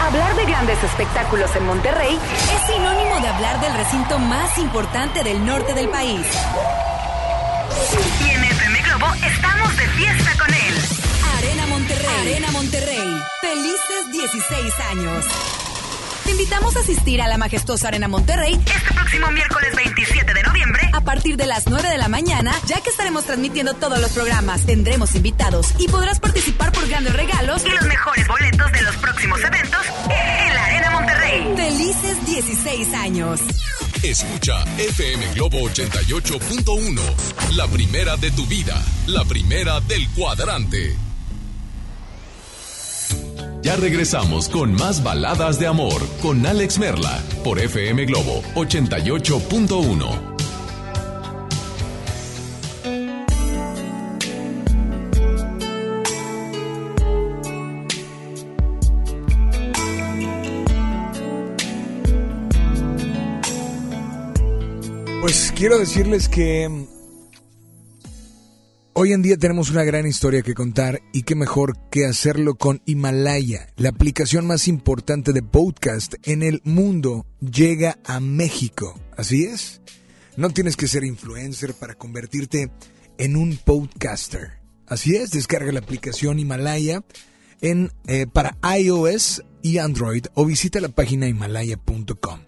Hablar 0.00 0.36
de 0.36 0.44
grandes 0.44 0.82
espectáculos 0.84 1.54
en 1.56 1.66
Monterrey 1.66 2.16
es 2.16 2.74
sinónimo 2.74 3.18
de 3.20 3.28
hablar 3.28 3.60
del 3.60 3.74
recinto 3.74 4.18
más 4.18 4.56
importante 4.58 5.24
del 5.24 5.44
norte 5.44 5.74
del 5.74 5.88
país. 5.88 6.26
Y 8.24 8.30
en 8.30 8.44
FM 8.44 8.82
Globo 8.82 9.06
estamos 9.14 9.76
de 9.76 9.88
fiesta 9.88 10.30
con 10.38 10.54
él. 10.54 10.74
Arena 11.38 11.66
Monterrey. 11.66 12.20
Arena 12.20 12.50
Monterrey. 12.52 13.22
Felices 13.40 14.12
16 14.12 14.80
años. 14.90 15.65
Invitamos 16.38 16.76
a 16.76 16.80
asistir 16.80 17.22
a 17.22 17.28
la 17.28 17.38
majestuosa 17.38 17.88
Arena 17.88 18.08
Monterrey 18.08 18.60
este 18.66 18.92
próximo 18.92 19.30
miércoles 19.30 19.74
27 19.74 20.34
de 20.34 20.42
noviembre 20.42 20.82
a 20.92 21.00
partir 21.00 21.38
de 21.38 21.46
las 21.46 21.66
9 21.66 21.88
de 21.88 21.96
la 21.96 22.08
mañana, 22.08 22.52
ya 22.66 22.78
que 22.82 22.90
estaremos 22.90 23.24
transmitiendo 23.24 23.72
todos 23.72 23.98
los 24.02 24.12
programas, 24.12 24.66
tendremos 24.66 25.14
invitados 25.14 25.68
y 25.78 25.88
podrás 25.88 26.20
participar 26.20 26.72
por 26.72 26.86
grandes 26.88 27.16
regalos 27.16 27.64
y 27.64 27.70
los 27.70 27.86
mejores 27.86 28.28
boletos 28.28 28.70
de 28.70 28.82
los 28.82 28.96
próximos 28.96 29.40
eventos 29.42 29.80
en 30.10 30.54
la 30.54 30.64
Arena 30.66 30.90
Monterrey. 30.90 31.54
Felices 31.56 32.26
16 32.26 32.92
años. 32.92 33.40
Escucha 34.02 34.62
FM 34.76 35.32
Globo 35.32 35.60
88.1, 35.70 37.56
la 37.56 37.66
primera 37.66 38.18
de 38.18 38.30
tu 38.32 38.44
vida, 38.44 38.84
la 39.06 39.24
primera 39.24 39.80
del 39.80 40.06
cuadrante. 40.10 41.05
Ya 43.66 43.74
regresamos 43.74 44.48
con 44.48 44.74
más 44.74 45.02
baladas 45.02 45.58
de 45.58 45.66
amor 45.66 46.00
con 46.22 46.46
Alex 46.46 46.78
Merla 46.78 47.20
por 47.42 47.58
FM 47.58 48.04
Globo 48.04 48.40
88.1. 48.54 50.36
Pues 65.22 65.52
quiero 65.56 65.80
decirles 65.80 66.28
que 66.28 66.86
hoy 68.98 69.12
en 69.12 69.20
día 69.20 69.36
tenemos 69.36 69.70
una 69.70 69.84
gran 69.84 70.06
historia 70.06 70.40
que 70.40 70.54
contar 70.54 71.02
y 71.12 71.22
qué 71.22 71.34
mejor 71.34 71.78
que 71.90 72.06
hacerlo 72.06 72.54
con 72.54 72.80
Himalaya, 72.86 73.68
la 73.76 73.90
aplicación 73.90 74.46
más 74.46 74.68
importante 74.68 75.34
de 75.34 75.42
podcast 75.42 76.14
en 76.24 76.42
el 76.42 76.62
mundo, 76.64 77.26
llega 77.40 77.98
a 78.04 78.20
México. 78.20 78.98
Así 79.16 79.44
es. 79.44 79.82
No 80.36 80.48
tienes 80.50 80.76
que 80.76 80.88
ser 80.88 81.04
influencer 81.04 81.74
para 81.74 81.94
convertirte 81.94 82.70
en 83.18 83.36
un 83.36 83.58
podcaster. 83.58 84.60
Así 84.86 85.14
es, 85.14 85.30
descarga 85.30 85.72
la 85.72 85.80
aplicación 85.80 86.38
Himalaya 86.38 87.04
en, 87.60 87.92
eh, 88.06 88.26
para 88.26 88.56
iOS 88.78 89.44
y 89.62 89.78
Android 89.78 90.24
o 90.34 90.46
visita 90.46 90.80
la 90.80 90.88
página 90.88 91.28
himalaya.com. 91.28 92.45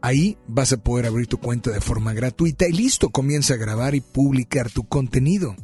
Ahí 0.00 0.38
vas 0.46 0.72
a 0.72 0.76
poder 0.76 1.06
abrir 1.06 1.26
tu 1.26 1.38
cuenta 1.38 1.70
de 1.70 1.80
forma 1.80 2.12
gratuita 2.12 2.68
y 2.68 2.72
listo, 2.72 3.10
comienza 3.10 3.54
a 3.54 3.58
grabar 3.58 3.94
y 3.94 4.00
publicar 4.00 4.70
tu 4.70 4.84
contenido. 4.84 5.56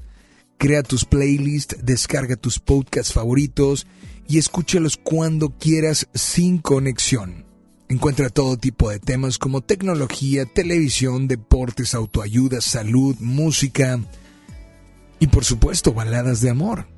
Crea 0.59 0.83
tus 0.83 1.05
playlists, 1.05 1.85
descarga 1.85 2.37
tus 2.37 2.59
podcasts 2.59 3.13
favoritos 3.13 3.87
y 4.29 4.39
escúchalos 4.39 4.97
cuando 4.97 5.51
quieras 5.59 6.09
sin 6.15 6.59
conexión. 6.59 7.45
Encuentra 7.89 8.31
todo 8.31 8.57
tipo 8.57 8.91
de 8.91 8.99
temas 8.99 9.39
como 9.39 9.61
tecnología, 9.61 10.47
televisión, 10.47 11.29
deportes, 11.29 11.95
autoayuda, 11.95 12.61
salud, 12.61 13.17
música 13.21 14.01
y 15.21 15.27
por 15.29 15.45
supuesto 15.45 15.93
baladas 15.93 16.41
de 16.41 16.51
amor. 16.51 16.89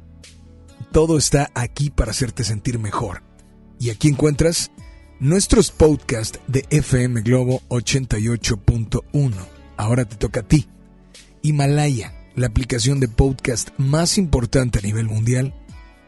Todo 0.93 1.19
está 1.19 1.51
aquí 1.55 1.91
para 1.91 2.13
hacerte 2.13 2.45
sentir 2.45 2.79
mejor. 2.79 3.23
Y 3.79 3.91
aquí 3.91 4.09
encuentras 4.09 4.71
nuestros 5.21 5.71
podcasts 5.71 6.41
de 6.47 6.67
FM 6.71 7.23
Globo 7.23 7.63
88.1. 7.69 9.33
Ahora 9.77 10.05
te 10.05 10.17
toca 10.17 10.41
a 10.41 10.43
ti. 10.49 10.69
Himalaya, 11.43 12.13
la 12.35 12.49
aplicación 12.49 13.01
de 13.01 13.09
podcast 13.09 13.71
más 13.79 14.19
importante 14.19 14.79
a 14.79 14.83
nivel 14.83 15.07
mundial, 15.07 15.55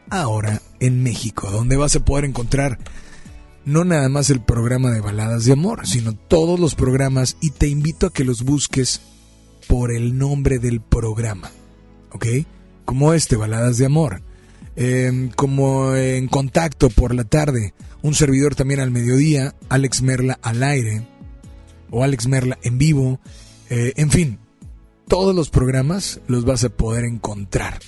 ahora 0.09 0.61
en 0.79 1.01
México, 1.01 1.49
donde 1.49 1.77
vas 1.77 1.95
a 1.95 2.05
poder 2.05 2.25
encontrar 2.25 2.79
no 3.65 3.83
nada 3.83 4.09
más 4.09 4.29
el 4.29 4.41
programa 4.41 4.91
de 4.91 5.01
baladas 5.01 5.45
de 5.45 5.53
amor, 5.53 5.87
sino 5.87 6.13
todos 6.13 6.59
los 6.59 6.75
programas 6.75 7.37
y 7.41 7.51
te 7.51 7.67
invito 7.67 8.07
a 8.07 8.13
que 8.13 8.23
los 8.23 8.43
busques 8.43 9.01
por 9.67 9.91
el 9.91 10.17
nombre 10.17 10.59
del 10.59 10.81
programa, 10.81 11.51
¿ok? 12.11 12.25
Como 12.85 13.13
este, 13.13 13.35
Baladas 13.35 13.77
de 13.77 13.85
Amor, 13.85 14.23
em, 14.75 15.29
como 15.29 15.95
en 15.95 16.27
contacto 16.27 16.89
por 16.89 17.13
la 17.13 17.23
tarde, 17.23 17.73
un 18.01 18.13
servidor 18.13 18.55
también 18.55 18.79
al 18.79 18.91
mediodía, 18.91 19.55
Alex 19.69 20.01
Merla 20.01 20.39
al 20.41 20.63
aire, 20.63 21.07
o 21.89 22.03
Alex 22.03 22.27
Merla 22.27 22.57
en 22.63 22.77
vivo, 22.77 23.19
eh, 23.69 23.93
en 23.97 24.11
fin, 24.11 24.39
todos 25.07 25.35
los 25.35 25.49
programas 25.49 26.21
los 26.27 26.45
vas 26.45 26.63
a 26.63 26.69
poder 26.69 27.05
encontrar 27.05 27.79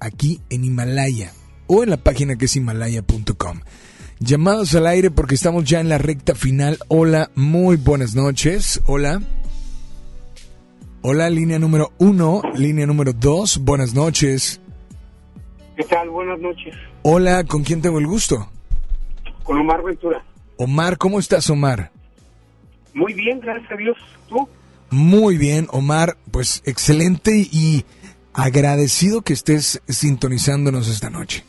aquí 0.00 0.40
en 0.50 0.64
Himalaya 0.64 1.32
o 1.66 1.82
en 1.82 1.90
la 1.90 1.96
página 1.96 2.36
que 2.36 2.46
es 2.46 2.56
himalaya.com. 2.56 3.60
Llamados 4.20 4.74
al 4.74 4.86
aire 4.86 5.10
porque 5.10 5.34
estamos 5.34 5.64
ya 5.64 5.80
en 5.80 5.88
la 5.88 5.98
recta 5.98 6.34
final. 6.34 6.78
Hola, 6.88 7.30
muy 7.34 7.76
buenas 7.76 8.14
noches. 8.14 8.80
Hola. 8.86 9.22
Hola, 11.02 11.28
línea 11.28 11.58
número 11.58 11.92
uno, 11.98 12.40
línea 12.54 12.86
número 12.86 13.12
dos, 13.12 13.58
buenas 13.58 13.94
noches. 13.94 14.60
¿Qué 15.76 15.84
tal? 15.84 16.08
Buenas 16.08 16.40
noches. 16.40 16.74
Hola, 17.02 17.44
¿con 17.44 17.62
quién 17.62 17.82
tengo 17.82 17.98
el 17.98 18.06
gusto? 18.06 18.48
Con 19.44 19.58
Omar 19.58 19.82
Ventura. 19.82 20.24
Omar, 20.56 20.98
¿cómo 20.98 21.18
estás, 21.20 21.48
Omar? 21.50 21.90
Muy 22.92 23.12
bien, 23.12 23.40
gracias 23.40 23.70
a 23.70 23.76
Dios. 23.76 23.96
¿Tú? 24.28 24.48
Muy 24.90 25.36
bien, 25.38 25.68
Omar, 25.70 26.16
pues 26.30 26.62
excelente 26.64 27.32
y 27.50 27.84
agradecido 28.32 29.22
que 29.22 29.32
estés 29.32 29.80
sintonizándonos 29.88 30.88
esta 30.88 31.10
noche. 31.10 31.44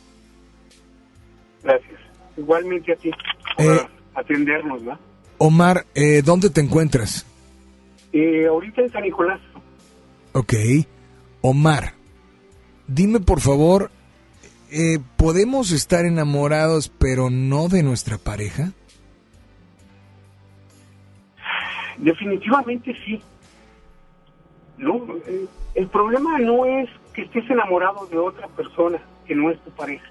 Gracias. 1.62 2.00
Igualmente 2.36 2.92
a 2.92 2.96
ti 2.96 3.10
por 3.56 3.66
Eh, 3.66 3.80
atendernos, 4.14 4.86
¿va? 4.86 4.98
Omar, 5.38 5.86
eh, 5.94 6.22
¿dónde 6.24 6.50
te 6.50 6.60
encuentras? 6.60 7.24
Eh, 8.12 8.46
ahorita 8.46 8.82
en 8.82 8.90
San 8.92 9.02
Nicolás. 9.02 9.40
Ok. 10.32 10.54
Omar, 11.40 11.94
dime 12.88 13.20
por 13.20 13.40
favor, 13.40 13.90
eh, 14.78 14.98
¿podemos 15.16 15.72
estar 15.72 16.04
enamorados 16.04 16.90
pero 16.90 17.30
no 17.30 17.68
de 17.68 17.82
nuestra 17.82 18.18
pareja? 18.18 18.72
Definitivamente 21.96 22.94
sí. 23.06 23.22
No, 24.76 24.96
eh, 25.26 25.46
el 25.74 25.86
problema 25.88 26.38
no 26.38 26.66
es 26.66 26.90
que 27.14 27.22
estés 27.22 27.48
enamorado 27.48 28.06
de 28.06 28.18
otra 28.18 28.48
persona 28.48 28.98
que 29.26 29.34
no 29.34 29.50
es 29.50 29.58
tu 29.60 29.70
pareja. 29.70 30.10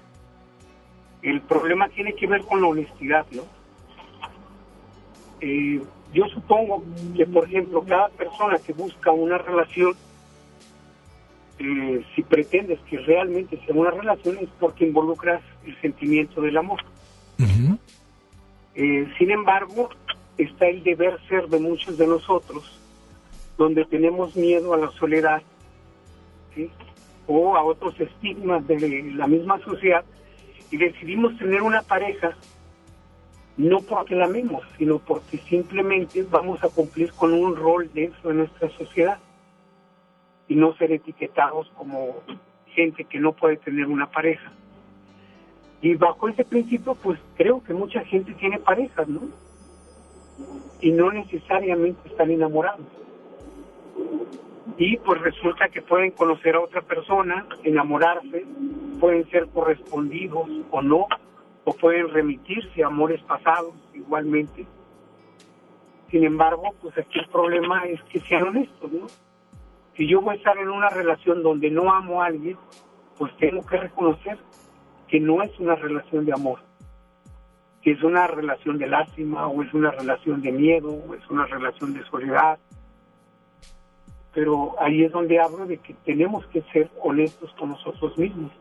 El 1.22 1.40
problema 1.42 1.88
tiene 1.88 2.14
que 2.14 2.26
ver 2.26 2.42
con 2.42 2.60
la 2.60 2.66
honestidad, 2.66 3.24
¿no? 3.30 3.42
Eh, 5.40 5.80
yo 6.12 6.24
supongo 6.26 6.82
que, 7.16 7.24
por 7.24 7.44
ejemplo, 7.44 7.84
cada 7.86 8.08
persona 8.08 8.58
que 8.58 8.72
busca 8.72 9.12
una 9.12 9.38
relación, 9.38 9.94
eh, 11.58 12.04
si 12.14 12.22
pretendes 12.22 12.78
que 12.88 12.98
realmente 12.98 13.58
sea 13.64 13.74
una 13.74 13.90
relación, 13.90 14.36
es 14.38 14.48
porque 14.60 14.86
involucras 14.86 15.42
el 15.64 15.80
sentimiento 15.80 16.40
del 16.40 16.56
amor. 16.56 16.80
Eh, 18.74 19.08
sin 19.16 19.30
embargo, 19.30 19.88
está 20.36 20.66
el 20.66 20.82
deber 20.82 21.18
ser 21.28 21.48
de 21.48 21.58
muchos 21.58 21.96
de 21.96 22.06
nosotros, 22.06 22.78
donde 23.56 23.86
tenemos 23.86 24.36
miedo 24.36 24.74
a 24.74 24.76
la 24.76 24.90
soledad, 24.90 25.42
¿sí? 26.54 26.70
o 27.26 27.56
a 27.56 27.64
otros 27.64 27.98
estigmas 27.98 28.66
de 28.66 29.12
la 29.14 29.26
misma 29.26 29.58
sociedad, 29.60 30.04
y 30.70 30.76
decidimos 30.76 31.38
tener 31.38 31.62
una 31.62 31.80
pareja 31.82 32.36
no 33.56 33.80
porque 33.80 34.14
la 34.14 34.26
amemos, 34.26 34.62
sino 34.76 34.98
porque 34.98 35.38
simplemente 35.48 36.22
vamos 36.30 36.62
a 36.62 36.68
cumplir 36.68 37.12
con 37.12 37.32
un 37.32 37.56
rol 37.56 37.90
dentro 37.94 38.28
de 38.28 38.36
nuestra 38.36 38.68
sociedad 38.76 39.18
y 40.48 40.54
no 40.54 40.74
ser 40.76 40.92
etiquetados 40.92 41.70
como 41.76 42.16
gente 42.66 43.04
que 43.04 43.18
no 43.18 43.32
puede 43.32 43.56
tener 43.56 43.86
una 43.86 44.10
pareja. 44.10 44.52
Y 45.80 45.94
bajo 45.94 46.28
ese 46.28 46.44
principio, 46.44 46.94
pues 46.94 47.18
creo 47.36 47.62
que 47.62 47.74
mucha 47.74 48.04
gente 48.04 48.32
tiene 48.34 48.58
parejas, 48.58 49.08
¿no? 49.08 49.22
Y 50.80 50.92
no 50.92 51.10
necesariamente 51.10 52.08
están 52.08 52.30
enamorados. 52.30 52.86
Y 54.78 54.98
pues 54.98 55.20
resulta 55.20 55.68
que 55.68 55.80
pueden 55.80 56.10
conocer 56.10 56.54
a 56.54 56.60
otra 56.60 56.82
persona, 56.82 57.46
enamorarse, 57.64 58.44
pueden 59.00 59.28
ser 59.30 59.48
correspondidos 59.48 60.48
o 60.70 60.82
no, 60.82 61.06
o 61.64 61.72
pueden 61.72 62.08
remitirse 62.10 62.82
a 62.82 62.88
amores 62.88 63.20
pasados 63.22 63.74
igualmente. 63.94 64.66
Sin 66.10 66.24
embargo, 66.24 66.74
pues 66.80 66.96
aquí 66.98 67.18
el 67.18 67.28
problema 67.28 67.84
es 67.86 68.02
que 68.04 68.20
sean 68.20 68.48
honestos, 68.48 68.92
¿no? 68.92 69.06
Si 69.96 70.06
yo 70.06 70.20
voy 70.20 70.34
a 70.34 70.38
estar 70.38 70.56
en 70.58 70.68
una 70.68 70.90
relación 70.90 71.42
donde 71.42 71.70
no 71.70 71.92
amo 71.92 72.22
a 72.22 72.26
alguien, 72.26 72.56
pues 73.18 73.34
tengo 73.38 73.64
que 73.64 73.78
reconocer 73.78 74.38
que 75.08 75.20
no 75.20 75.42
es 75.42 75.58
una 75.58 75.74
relación 75.74 76.26
de 76.26 76.32
amor, 76.32 76.60
que 77.82 77.92
es 77.92 78.02
una 78.02 78.26
relación 78.26 78.78
de 78.78 78.88
lástima, 78.88 79.46
o 79.46 79.62
es 79.62 79.72
una 79.72 79.90
relación 79.90 80.42
de 80.42 80.52
miedo, 80.52 80.90
o 80.90 81.14
es 81.14 81.28
una 81.30 81.46
relación 81.46 81.94
de 81.94 82.04
soledad. 82.04 82.58
Pero 84.34 84.74
ahí 84.80 85.04
es 85.04 85.12
donde 85.12 85.40
hablo 85.40 85.64
de 85.64 85.78
que 85.78 85.94
tenemos 86.04 86.44
que 86.48 86.62
ser 86.72 86.90
honestos 87.02 87.50
con 87.58 87.70
nosotros 87.70 88.18
mismos, 88.18 88.52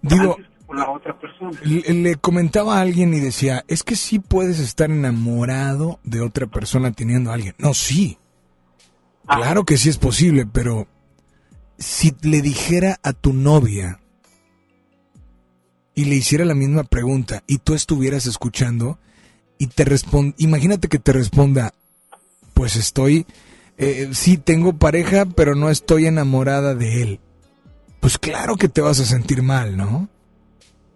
Digo, 0.00 0.32
antes 0.32 0.48
que 0.48 0.66
con 0.66 0.76
la 0.76 0.90
otra 0.90 1.18
persona. 1.18 1.58
le, 1.64 1.94
le 1.94 2.14
comentaba 2.16 2.78
a 2.78 2.80
alguien 2.80 3.14
y 3.14 3.20
decía, 3.20 3.64
es 3.68 3.82
que 3.84 3.94
sí 3.94 4.18
puedes 4.18 4.58
estar 4.58 4.90
enamorado 4.90 6.00
de 6.02 6.20
otra 6.20 6.46
persona 6.46 6.92
teniendo 6.92 7.30
a 7.30 7.34
alguien. 7.34 7.54
No, 7.58 7.74
sí. 7.74 8.18
Claro 9.28 9.64
que 9.64 9.76
sí 9.76 9.88
es 9.88 9.98
posible, 9.98 10.46
pero 10.46 10.86
si 11.78 12.14
le 12.22 12.40
dijera 12.42 12.98
a 13.02 13.12
tu 13.12 13.32
novia 13.32 14.00
y 15.94 16.04
le 16.06 16.14
hiciera 16.16 16.44
la 16.44 16.54
misma 16.54 16.84
pregunta 16.84 17.42
y 17.46 17.58
tú 17.58 17.74
estuvieras 17.74 18.26
escuchando 18.26 18.98
y 19.58 19.66
te 19.66 19.84
responde, 19.84 20.34
imagínate 20.38 20.88
que 20.88 20.98
te 20.98 21.12
responda, 21.12 21.74
pues 22.54 22.76
estoy, 22.76 23.26
eh, 23.76 24.08
sí 24.12 24.38
tengo 24.38 24.72
pareja, 24.74 25.26
pero 25.26 25.54
no 25.54 25.68
estoy 25.70 26.06
enamorada 26.06 26.74
de 26.74 27.02
él. 27.02 27.20
Pues 28.00 28.16
claro 28.18 28.56
que 28.56 28.68
te 28.68 28.80
vas 28.80 29.00
a 29.00 29.04
sentir 29.04 29.42
mal, 29.42 29.76
¿no? 29.76 30.08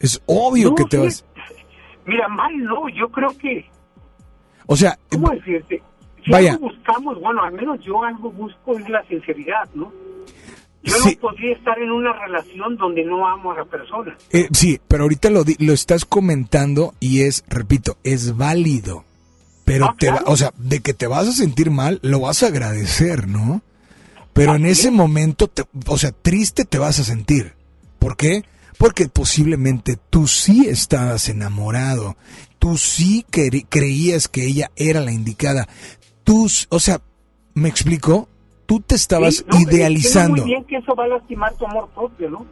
Es 0.01 0.23
obvio 0.27 0.71
No, 0.71 0.75
que 0.77 0.85
te 0.85 0.97
sí, 0.97 1.03
vas... 1.03 1.25
Mira, 2.07 2.29
mal 2.29 2.57
no, 2.59 2.89
yo 2.89 3.09
creo 3.11 3.37
que, 3.39 3.65
O 4.67 4.77
sea, 4.77 4.99
¿cómo 5.11 5.31
decirte? 5.31 5.83
Si 6.25 6.31
Vaya. 6.31 6.53
algo 6.53 6.69
buscamos, 6.69 7.21
bueno, 7.21 7.43
al 7.43 7.53
menos 7.53 7.81
yo 7.85 8.03
algo 8.05 8.31
busco 8.31 8.79
es 8.79 8.89
la 8.89 9.03
sinceridad, 9.07 9.69
¿no? 9.75 9.93
Yo 10.85 10.95
Sí. 10.97 11.15
no 11.15 11.21
podría 11.29 11.53
estar 11.55 11.79
en 11.79 11.91
una 11.93 12.13
relación 12.13 12.77
donde 12.77 13.05
no 13.05 13.27
amo 13.29 13.53
a 13.53 13.57
la 13.59 13.65
persona. 13.65 14.17
Eh, 14.31 14.49
sí, 14.53 14.81
pero 14.89 15.05
ahorita 15.05 15.31
lo, 15.31 15.45
lo 15.59 15.73
estás 15.73 16.05
comentando 16.05 16.95
y 17.01 17.23
es, 17.23 17.45
repito, 17.49 17.99
es 18.03 18.37
válido. 18.37 19.05
Pero 19.65 19.87
Ah, 19.87 19.95
te 19.97 20.09
va- 20.11 20.19
claro. 20.19 20.33
o 20.33 20.37
sea, 20.37 20.53
de 20.57 20.81
que 20.81 20.93
te 20.93 21.07
vas 21.07 21.29
a 21.29 21.33
sentir 21.33 21.71
mal, 21.71 22.01
lo 22.03 22.21
vas 22.21 22.43
a 22.43 22.49
agradecer, 22.49 23.29
¿no? 23.29 23.63
Pero 24.33 24.57
en 24.57 24.67
ese 24.67 24.91
momento, 24.91 25.47
te- 25.47 25.65
o 25.87 25.99
sea, 25.99 26.11
triste 26.11 26.65
te 26.65 26.79
vas 26.79 26.99
a 26.99 27.05
sentir. 27.05 27.55
¿Por 28.01 28.17
qué? 28.17 28.45
Porque 28.79 29.09
posiblemente 29.09 29.97
tú 30.11 30.27
sí 30.27 30.67
estabas 30.69 31.29
enamorado, 31.29 32.17
tú 32.59 32.77
sí 32.77 33.25
cre- 33.31 33.67
creías 33.69 34.27
que 34.27 34.47
ella 34.47 34.71
era 34.75 35.01
la 35.01 35.13
indicada. 35.13 35.69
Tú, 36.25 36.47
o 36.71 36.79
sea, 36.79 37.01
¿me 37.55 37.69
explico? 37.69 38.29
Tú 38.67 38.81
te 38.81 38.95
estabas 38.95 39.37
Sí, 39.37 39.45
no, 39.49 39.59
idealizando. 39.61 40.37
muy 40.43 40.45
bien 40.51 40.65
que 40.65 40.77
eso 40.77 40.95
va 40.95 41.05
a 41.05 41.09
lastimar 41.09 41.53
tu 41.55 41.67
amor 41.67 41.89
propio, 41.95 42.31
¿no? 42.31 42.47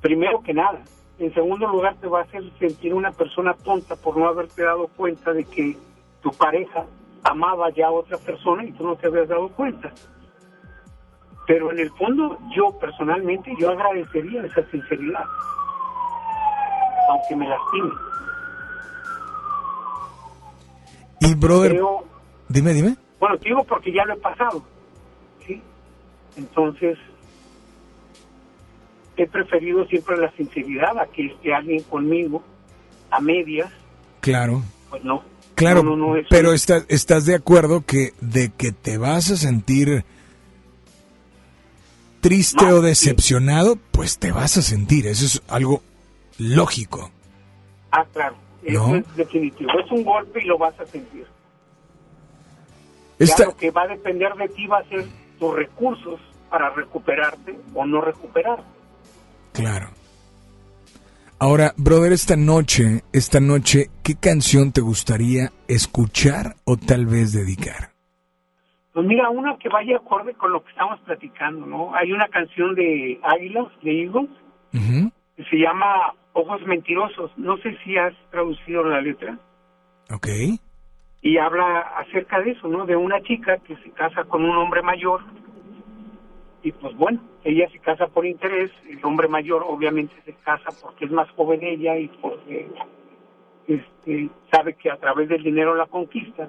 Primero 0.00 0.42
que 0.42 0.54
nada. 0.54 0.80
En 1.18 1.34
segundo 1.34 1.66
lugar, 1.66 1.96
te 2.00 2.06
va 2.06 2.20
a 2.20 2.22
hacer 2.22 2.42
sentir 2.60 2.94
una 2.94 3.10
persona 3.10 3.52
tonta 3.54 3.96
por 3.96 4.16
no 4.16 4.28
haberte 4.28 4.62
dado 4.62 4.86
cuenta 4.96 5.32
de 5.32 5.44
que 5.44 5.76
tu 6.22 6.30
pareja 6.30 6.84
amaba 7.24 7.70
ya 7.70 7.88
a 7.88 7.90
otra 7.90 8.16
persona 8.18 8.64
y 8.64 8.70
tú 8.72 8.84
no 8.84 8.94
te 8.96 9.08
habías 9.08 9.28
dado 9.28 9.48
cuenta. 9.48 9.92
Pero 11.48 11.72
en 11.72 11.80
el 11.80 11.90
fondo, 11.92 12.38
yo 12.54 12.78
personalmente, 12.78 13.52
yo 13.58 13.70
agradecería 13.70 14.44
esa 14.44 14.62
sinceridad, 14.70 15.24
aunque 17.10 17.34
me 17.36 17.48
lastime. 17.48 17.90
Y 21.20 21.34
brother, 21.34 21.72
Creo- 21.72 22.04
dime, 22.48 22.72
dime. 22.74 22.96
bueno, 23.18 23.38
te 23.38 23.48
digo 23.48 23.64
porque 23.64 23.92
ya 23.92 24.04
lo 24.04 24.14
he 24.14 24.18
pasado, 24.18 24.62
¿sí? 25.46 25.60
Entonces, 26.36 26.96
he 29.16 29.26
preferido 29.26 29.84
siempre 29.86 30.16
la 30.16 30.30
sinceridad 30.32 30.96
a 30.98 31.06
que 31.06 31.26
esté 31.26 31.52
alguien 31.52 31.82
conmigo 31.84 32.42
a 33.10 33.20
medias, 33.20 33.70
Claro, 34.20 34.62
pues 34.90 35.02
no. 35.02 35.22
claro, 35.54 35.82
No, 35.82 35.96
no, 35.96 36.14
no, 36.14 36.22
pero 36.30 36.52
está- 36.52 36.84
estás 36.88 37.24
de 37.26 37.34
acuerdo 37.34 37.84
que 37.84 38.12
de 38.20 38.50
que 38.50 38.70
te 38.72 38.96
vas 38.98 39.30
a 39.30 39.36
sentir 39.36 40.04
triste 42.20 42.64
o 42.72 42.80
sí. 42.80 42.86
decepcionado, 42.86 43.76
pues 43.92 44.18
te 44.18 44.32
vas 44.32 44.56
a 44.56 44.62
sentir, 44.62 45.06
eso 45.06 45.24
es 45.26 45.42
algo 45.48 45.82
lógico. 46.38 47.10
Ah, 47.90 48.04
claro, 48.12 48.36
eso 48.72 48.88
¿No? 48.88 48.96
es 48.96 49.16
definitivo. 49.16 49.70
Es 49.84 49.90
un 49.90 50.04
golpe 50.04 50.42
y 50.42 50.46
lo 50.46 50.58
vas 50.58 50.78
a 50.80 50.86
sentir. 50.86 51.26
Esta- 53.18 53.44
Ya 53.44 53.46
lo 53.50 53.56
que 53.56 53.70
va 53.70 53.82
a 53.82 53.88
depender 53.88 54.34
de 54.34 54.48
ti 54.48 54.66
va 54.66 54.78
a 54.78 54.84
ser 54.84 55.04
tus 55.38 55.54
recursos 55.54 56.20
para 56.50 56.70
recuperarte 56.70 57.56
o 57.74 57.84
no 57.84 58.00
recuperarte. 58.00 58.62
Claro. 59.52 59.88
Ahora, 61.40 61.72
brother, 61.76 62.12
esta 62.12 62.36
noche, 62.36 63.02
esta 63.12 63.38
noche, 63.40 63.90
¿qué 64.02 64.16
canción 64.16 64.72
te 64.72 64.80
gustaría 64.80 65.52
escuchar 65.68 66.56
o 66.64 66.76
tal 66.76 67.06
vez 67.06 67.32
dedicar? 67.32 67.90
Pues 68.92 69.06
mira, 69.06 69.30
una 69.30 69.56
que 69.58 69.68
vaya 69.68 69.96
acorde 69.98 70.34
con 70.34 70.50
lo 70.50 70.64
que 70.64 70.70
estamos 70.70 70.98
platicando, 71.00 71.64
¿no? 71.66 71.94
Hay 71.94 72.10
una 72.12 72.26
canción 72.28 72.74
de 72.74 73.20
Águilas, 73.22 73.66
de 73.82 74.02
Eagles, 74.04 74.30
que 75.36 75.44
se 75.44 75.56
llama 75.56 76.14
Ojos 76.32 76.62
Mentirosos. 76.66 77.30
No 77.36 77.56
sé 77.58 77.76
si 77.84 77.96
has 77.96 78.14
traducido 78.30 78.84
la 78.84 79.00
letra. 79.00 79.38
Ok. 80.12 80.28
Y 81.20 81.38
habla 81.38 81.80
acerca 81.98 82.40
de 82.40 82.52
eso, 82.52 82.68
¿no? 82.68 82.86
De 82.86 82.96
una 82.96 83.20
chica 83.22 83.58
que 83.58 83.76
se 83.76 83.90
casa 83.90 84.24
con 84.24 84.44
un 84.44 84.56
hombre 84.56 84.82
mayor. 84.82 85.20
Y 86.62 86.72
pues 86.72 86.96
bueno, 86.96 87.20
ella 87.44 87.68
se 87.70 87.78
casa 87.80 88.06
por 88.06 88.26
interés. 88.26 88.70
El 88.88 89.04
hombre 89.04 89.28
mayor 89.28 89.64
obviamente 89.66 90.14
se 90.24 90.34
casa 90.34 90.70
porque 90.82 91.06
es 91.06 91.10
más 91.10 91.28
joven 91.30 91.62
ella 91.62 91.98
y 91.98 92.08
porque 92.08 92.68
este, 93.66 94.30
sabe 94.50 94.74
que 94.74 94.90
a 94.90 94.96
través 94.96 95.28
del 95.28 95.42
dinero 95.42 95.74
la 95.74 95.86
conquista. 95.86 96.48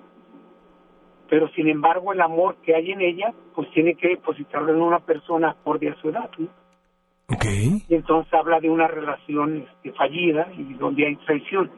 Pero 1.30 1.47
sin 1.49 1.68
embargo 1.68 2.14
el 2.14 2.22
amor 2.22 2.57
que 2.64 2.76
hay 2.76 2.91
en 2.91 3.01
ella, 3.01 3.34
pues 3.53 3.69
tiene 3.72 3.95
que 3.95 4.10
depositarlo 4.10 4.73
en 4.73 4.81
una 4.81 4.99
persona 4.99 5.51
acorde 5.51 5.89
a 5.89 5.95
su 5.95 6.10
edad, 6.10 6.30
¿no? 6.38 6.47
Ok. 7.31 7.45
Y 7.45 7.95
entonces 7.95 8.34
habla 8.34 8.60
de 8.60 8.69
una 8.69 8.88
relación 8.88 9.57
este, 9.57 9.91
fallida 9.93 10.47
y 10.57 10.73
donde 10.73 11.07
hay 11.07 11.15
traición. 11.18 11.72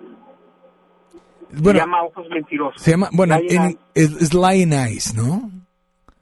Bueno, 1.53 1.79
se 1.79 1.85
llama 1.85 2.03
Ojos 2.03 2.29
Mentirosos. 2.29 2.81
Se 2.81 2.91
llama, 2.91 3.09
bueno, 3.11 3.35
en, 3.35 3.77
es, 3.93 4.21
es 4.21 4.33
Lying 4.33 4.71
Eyes, 4.71 5.13
¿no? 5.15 5.51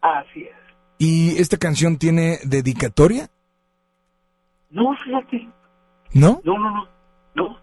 Así 0.02 0.44
es. 0.44 0.56
¿Y 0.98 1.38
esta 1.40 1.58
canción 1.58 1.98
tiene 1.98 2.40
dedicatoria? 2.44 3.30
No, 4.72 4.96
fíjate. 5.04 5.48
¿No? 6.14 6.42
No, 6.44 6.58
no, 6.58 6.72
no. 6.72 6.88
No. 7.36 7.58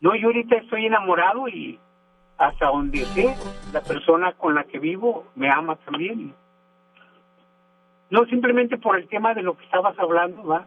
No, 0.00 0.14
yo 0.16 0.26
ahorita 0.26 0.56
estoy 0.56 0.86
enamorado 0.86 1.48
y 1.48 1.78
hasta 2.36 2.66
donde 2.66 3.04
sé, 3.06 3.34
la 3.72 3.80
persona 3.80 4.32
con 4.32 4.54
la 4.54 4.64
que 4.64 4.78
vivo 4.78 5.26
me 5.34 5.50
ama 5.50 5.76
también. 5.76 6.34
No 8.10 8.24
simplemente 8.26 8.78
por 8.78 8.98
el 8.98 9.08
tema 9.08 9.34
de 9.34 9.42
lo 9.42 9.56
que 9.56 9.64
estabas 9.64 9.98
hablando, 9.98 10.44
¿va? 10.44 10.66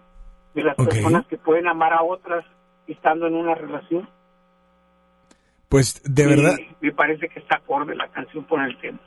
De 0.54 0.64
las 0.64 0.76
personas 0.76 1.26
que 1.28 1.38
pueden 1.38 1.68
amar 1.68 1.94
a 1.94 2.04
otras 2.04 2.46
estando 2.88 3.28
en 3.28 3.36
una 3.36 3.56
relación. 3.56 4.08
Pues 5.70 6.02
de 6.04 6.24
Y 6.24 6.26
verdad, 6.26 6.56
Me 6.82 6.92
parece 6.92 7.30
que 7.30 7.40
está 7.40 7.56
acorde 7.58 7.96
la 7.96 8.10
canción 8.12 8.44
por 8.46 8.62
el 8.62 8.78
tema. 8.80 9.00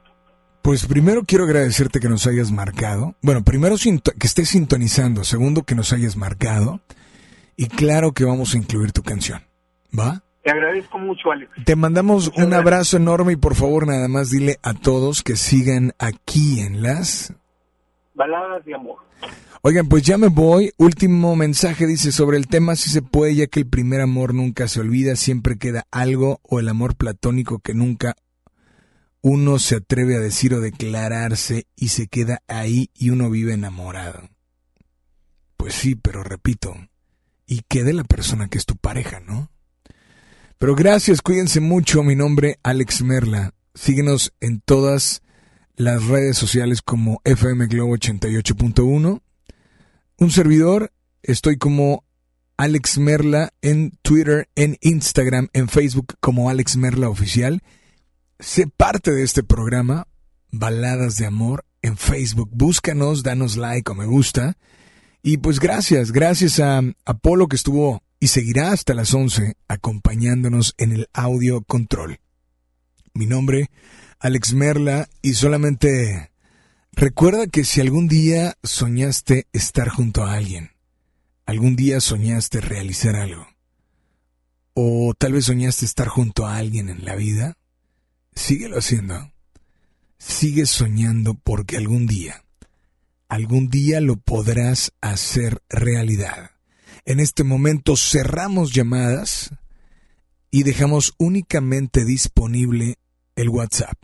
pues 0.63 0.87
primero 0.87 1.25
quiero 1.27 1.45
agradecerte 1.45 2.01
que 2.01 2.09
nos 2.09 2.27
hayas 2.27 2.51
marcado. 2.51 3.15
Bueno, 3.21 3.45
primero 3.45 3.77
que 3.77 4.27
estés 4.27 4.49
sintonizando, 4.49 5.23
segundo 5.25 5.63
que 5.65 5.75
nos 5.75 5.93
hayas 5.93 6.17
marcado 6.17 6.81
y 7.57 7.67
claro 7.67 8.13
que 8.13 8.25
vamos 8.25 8.55
a 8.55 8.59
incluir 8.59 8.93
tu 8.93 9.03
canción. 9.03 9.43
¿Va? 9.97 10.23
Te 10.43 10.51
agradezco 10.51 10.99
mucho, 10.99 11.31
Alex. 11.31 11.51
Te 11.65 11.77
mandamos 11.77 12.33
un 12.37 12.53
abrazo 12.55 12.97
enorme 12.97 13.33
y 13.33 13.37
por 13.37 13.55
favor 13.55 13.87
nada 13.87 14.09
más 14.09 14.31
dile 14.31 14.59
a 14.63 14.73
todos 14.75 15.23
que 15.23 15.37
sigan 15.37 15.93
aquí 15.99 16.61
en 16.61 16.83
las... 16.83 17.33
Baladas 18.15 18.65
de 18.65 18.75
amor. 18.75 18.99
Oigan, 19.63 19.89
pues 19.89 20.03
ya 20.03 20.19
me 20.19 20.29
voy. 20.29 20.73
Último 20.77 21.35
mensaje 21.37 21.87
dice 21.87 22.13
sobre 22.13 22.37
el 22.37 22.47
tema 22.47 22.77
si 22.77 22.91
se 22.91 23.03
puede, 23.03 23.35
ya 23.35 23.47
que 23.47 23.61
el 23.61 23.67
primer 23.67 24.01
amor 24.01 24.35
nunca 24.35 24.69
se 24.69 24.81
olvida, 24.81 25.17
siempre 25.17 25.57
queda 25.57 25.87
algo 25.91 26.39
o 26.43 26.61
el 26.61 26.69
amor 26.69 26.97
platónico 26.97 27.59
que 27.59 27.75
nunca 27.75 28.15
uno 29.23 29.59
se 29.59 29.77
atreve 29.77 30.17
a 30.17 30.21
decir 30.21 30.53
o 30.53 30.61
declararse 30.61 31.67
y 31.77 31.89
se 31.89 32.09
queda 32.09 32.43
ahí 32.47 32.91
y 32.95 33.09
uno 33.09 33.31
vive 33.31 33.55
enamorado. 33.55 34.29
Pues 35.57 35.75
sí, 35.75 35.95
pero 35.95 36.23
repito, 36.23 36.77
y 37.47 37.63
quede 37.63 37.95
la 37.95 38.05
persona 38.05 38.49
que 38.49 38.59
es 38.59 38.67
tu 38.67 38.77
pareja, 38.77 39.21
¿no? 39.21 39.49
Pero 40.59 40.75
gracias, 40.75 41.23
cuídense 41.23 41.61
mucho. 41.61 42.03
Mi 42.03 42.15
nombre 42.15 42.59
Alex 42.63 43.03
Merla. 43.03 43.55
Síguenos 43.75 44.35
en 44.41 44.61
todas 44.61 45.23
las 45.77 46.05
redes 46.07 46.37
sociales 46.37 46.83
como 46.83 47.21
FM 47.25 47.67
Globo 47.67 47.97
88.1. 47.97 49.21
Un 50.19 50.31
servidor, 50.31 50.93
estoy 51.23 51.57
como 51.57 52.05
Alex 52.57 52.99
Merla 52.99 53.53
en 53.63 53.93
Twitter, 54.03 54.49
en 54.55 54.79
Instagram, 54.81 55.49
en 55.53 55.69
Facebook 55.69 56.15
como 56.21 56.49
Alex 56.49 56.77
Merla 56.77 57.09
Oficial. 57.09 57.63
Sé 58.39 58.67
parte 58.69 59.11
de 59.11 59.23
este 59.23 59.43
programa, 59.43 60.07
Baladas 60.51 61.17
de 61.17 61.27
Amor, 61.27 61.65
en 61.83 61.97
Facebook. 61.97 62.51
Búscanos, 62.53 63.23
danos 63.23 63.57
like 63.57 63.91
o 63.91 63.95
me 63.95 64.07
gusta. 64.07 64.57
Y 65.23 65.39
pues 65.39 65.59
gracias, 65.59 66.13
gracias 66.13 66.61
a 66.61 66.83
Apolo 67.05 67.49
que 67.49 67.57
estuvo 67.57 68.03
y 68.21 68.29
seguirá 68.29 68.73
hasta 68.73 68.95
las 68.95 69.13
11 69.13 69.55
acompañándonos 69.69 70.75
en 70.79 70.93
el 70.93 71.09
audio 71.13 71.63
control. 71.63 72.21
Mi 73.15 73.27
nombre, 73.27 73.71
Alex 74.25 74.55
Merla, 74.55 75.11
y 75.21 75.35
solamente 75.35 76.33
recuerda 76.93 77.47
que 77.47 77.63
si 77.63 77.83
algún 77.83 78.09
día 78.09 78.57
soñaste 78.63 79.49
estar 79.53 79.91
junto 79.91 80.25
a 80.25 80.33
alguien, 80.33 80.71
algún 81.45 81.77
día 81.77 82.01
soñaste 82.01 82.63
realizar 82.63 83.17
algo, 83.17 83.47
o 84.73 85.13
tal 85.13 85.35
vez 85.35 85.45
soñaste 85.45 85.85
estar 85.85 86.09
junto 86.09 86.47
a 86.47 86.57
alguien 86.57 86.89
en 86.89 87.05
la 87.05 87.17
vida, 87.17 87.59
síguelo 88.35 88.79
haciendo. 88.79 89.31
Sigue 90.17 90.65
soñando 90.65 91.35
porque 91.35 91.77
algún 91.77 92.07
día, 92.07 92.47
algún 93.29 93.69
día 93.69 94.01
lo 94.01 94.17
podrás 94.17 94.95
hacer 95.03 95.61
realidad. 95.69 96.53
En 97.05 97.21
este 97.21 97.45
momento 97.45 97.95
cerramos 97.95 98.73
llamadas 98.73 99.51
y 100.51 100.63
dejamos 100.63 101.13
únicamente 101.19 102.07
disponible 102.07 102.97
el 103.37 103.51
WhatsApp 103.51 103.99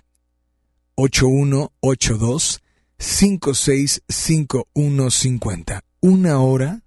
8182 1.01 2.61
565150. 2.99 5.85
Una 6.01 6.41
hora 6.41 6.83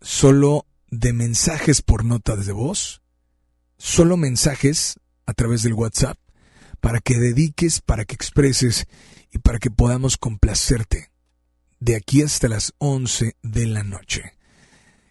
solo 0.00 0.66
de 0.90 1.12
mensajes 1.12 1.82
por 1.82 2.04
nota 2.04 2.36
de 2.36 2.52
voz, 2.52 3.02
solo 3.78 4.16
mensajes 4.16 5.00
a 5.26 5.34
través 5.34 5.62
del 5.62 5.74
WhatsApp 5.74 6.16
para 6.80 7.00
que 7.00 7.18
dediques, 7.18 7.80
para 7.80 8.04
que 8.04 8.14
expreses 8.14 8.86
y 9.32 9.38
para 9.38 9.58
que 9.58 9.70
podamos 9.70 10.16
complacerte 10.16 11.10
de 11.80 11.96
aquí 11.96 12.22
hasta 12.22 12.48
las 12.48 12.72
11 12.78 13.36
de 13.42 13.66
la 13.66 13.82
noche. 13.82 14.34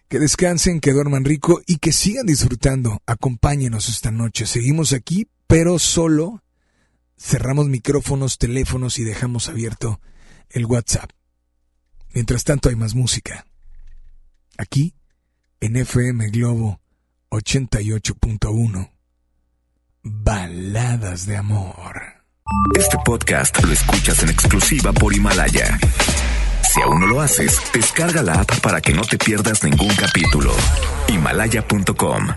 Que 0.08 0.18
descansen, 0.18 0.80
que 0.80 0.92
duerman 0.92 1.24
rico 1.24 1.60
y 1.66 1.76
que 1.76 1.92
sigan 1.92 2.26
disfrutando. 2.26 3.02
Acompáñenos 3.06 3.88
esta 3.88 4.10
noche. 4.10 4.46
Seguimos 4.46 4.92
aquí, 4.92 5.28
pero 5.46 5.78
solo 5.78 6.41
cerramos 7.22 7.68
micrófonos, 7.68 8.38
teléfonos 8.38 8.98
y 8.98 9.04
dejamos 9.04 9.48
abierto 9.48 10.00
el 10.50 10.66
WhatsApp. 10.66 11.10
Mientras 12.12 12.44
tanto 12.44 12.68
hay 12.68 12.76
más 12.76 12.94
música. 12.94 13.46
Aquí, 14.58 14.94
en 15.60 15.76
FM 15.76 16.28
Globo 16.30 16.80
88.1. 17.30 18.92
Baladas 20.02 21.26
de 21.26 21.36
amor. 21.36 22.02
Este 22.76 22.98
podcast 23.04 23.62
lo 23.62 23.72
escuchas 23.72 24.22
en 24.22 24.28
exclusiva 24.28 24.92
por 24.92 25.14
Himalaya. 25.14 25.78
Si 26.74 26.82
aún 26.82 27.00
no 27.00 27.06
lo 27.06 27.20
haces, 27.20 27.56
descarga 27.72 28.22
la 28.22 28.34
app 28.40 28.60
para 28.60 28.80
que 28.80 28.92
no 28.92 29.02
te 29.02 29.16
pierdas 29.16 29.62
ningún 29.62 29.94
capítulo. 29.94 30.52
Himalaya.com 31.08 32.28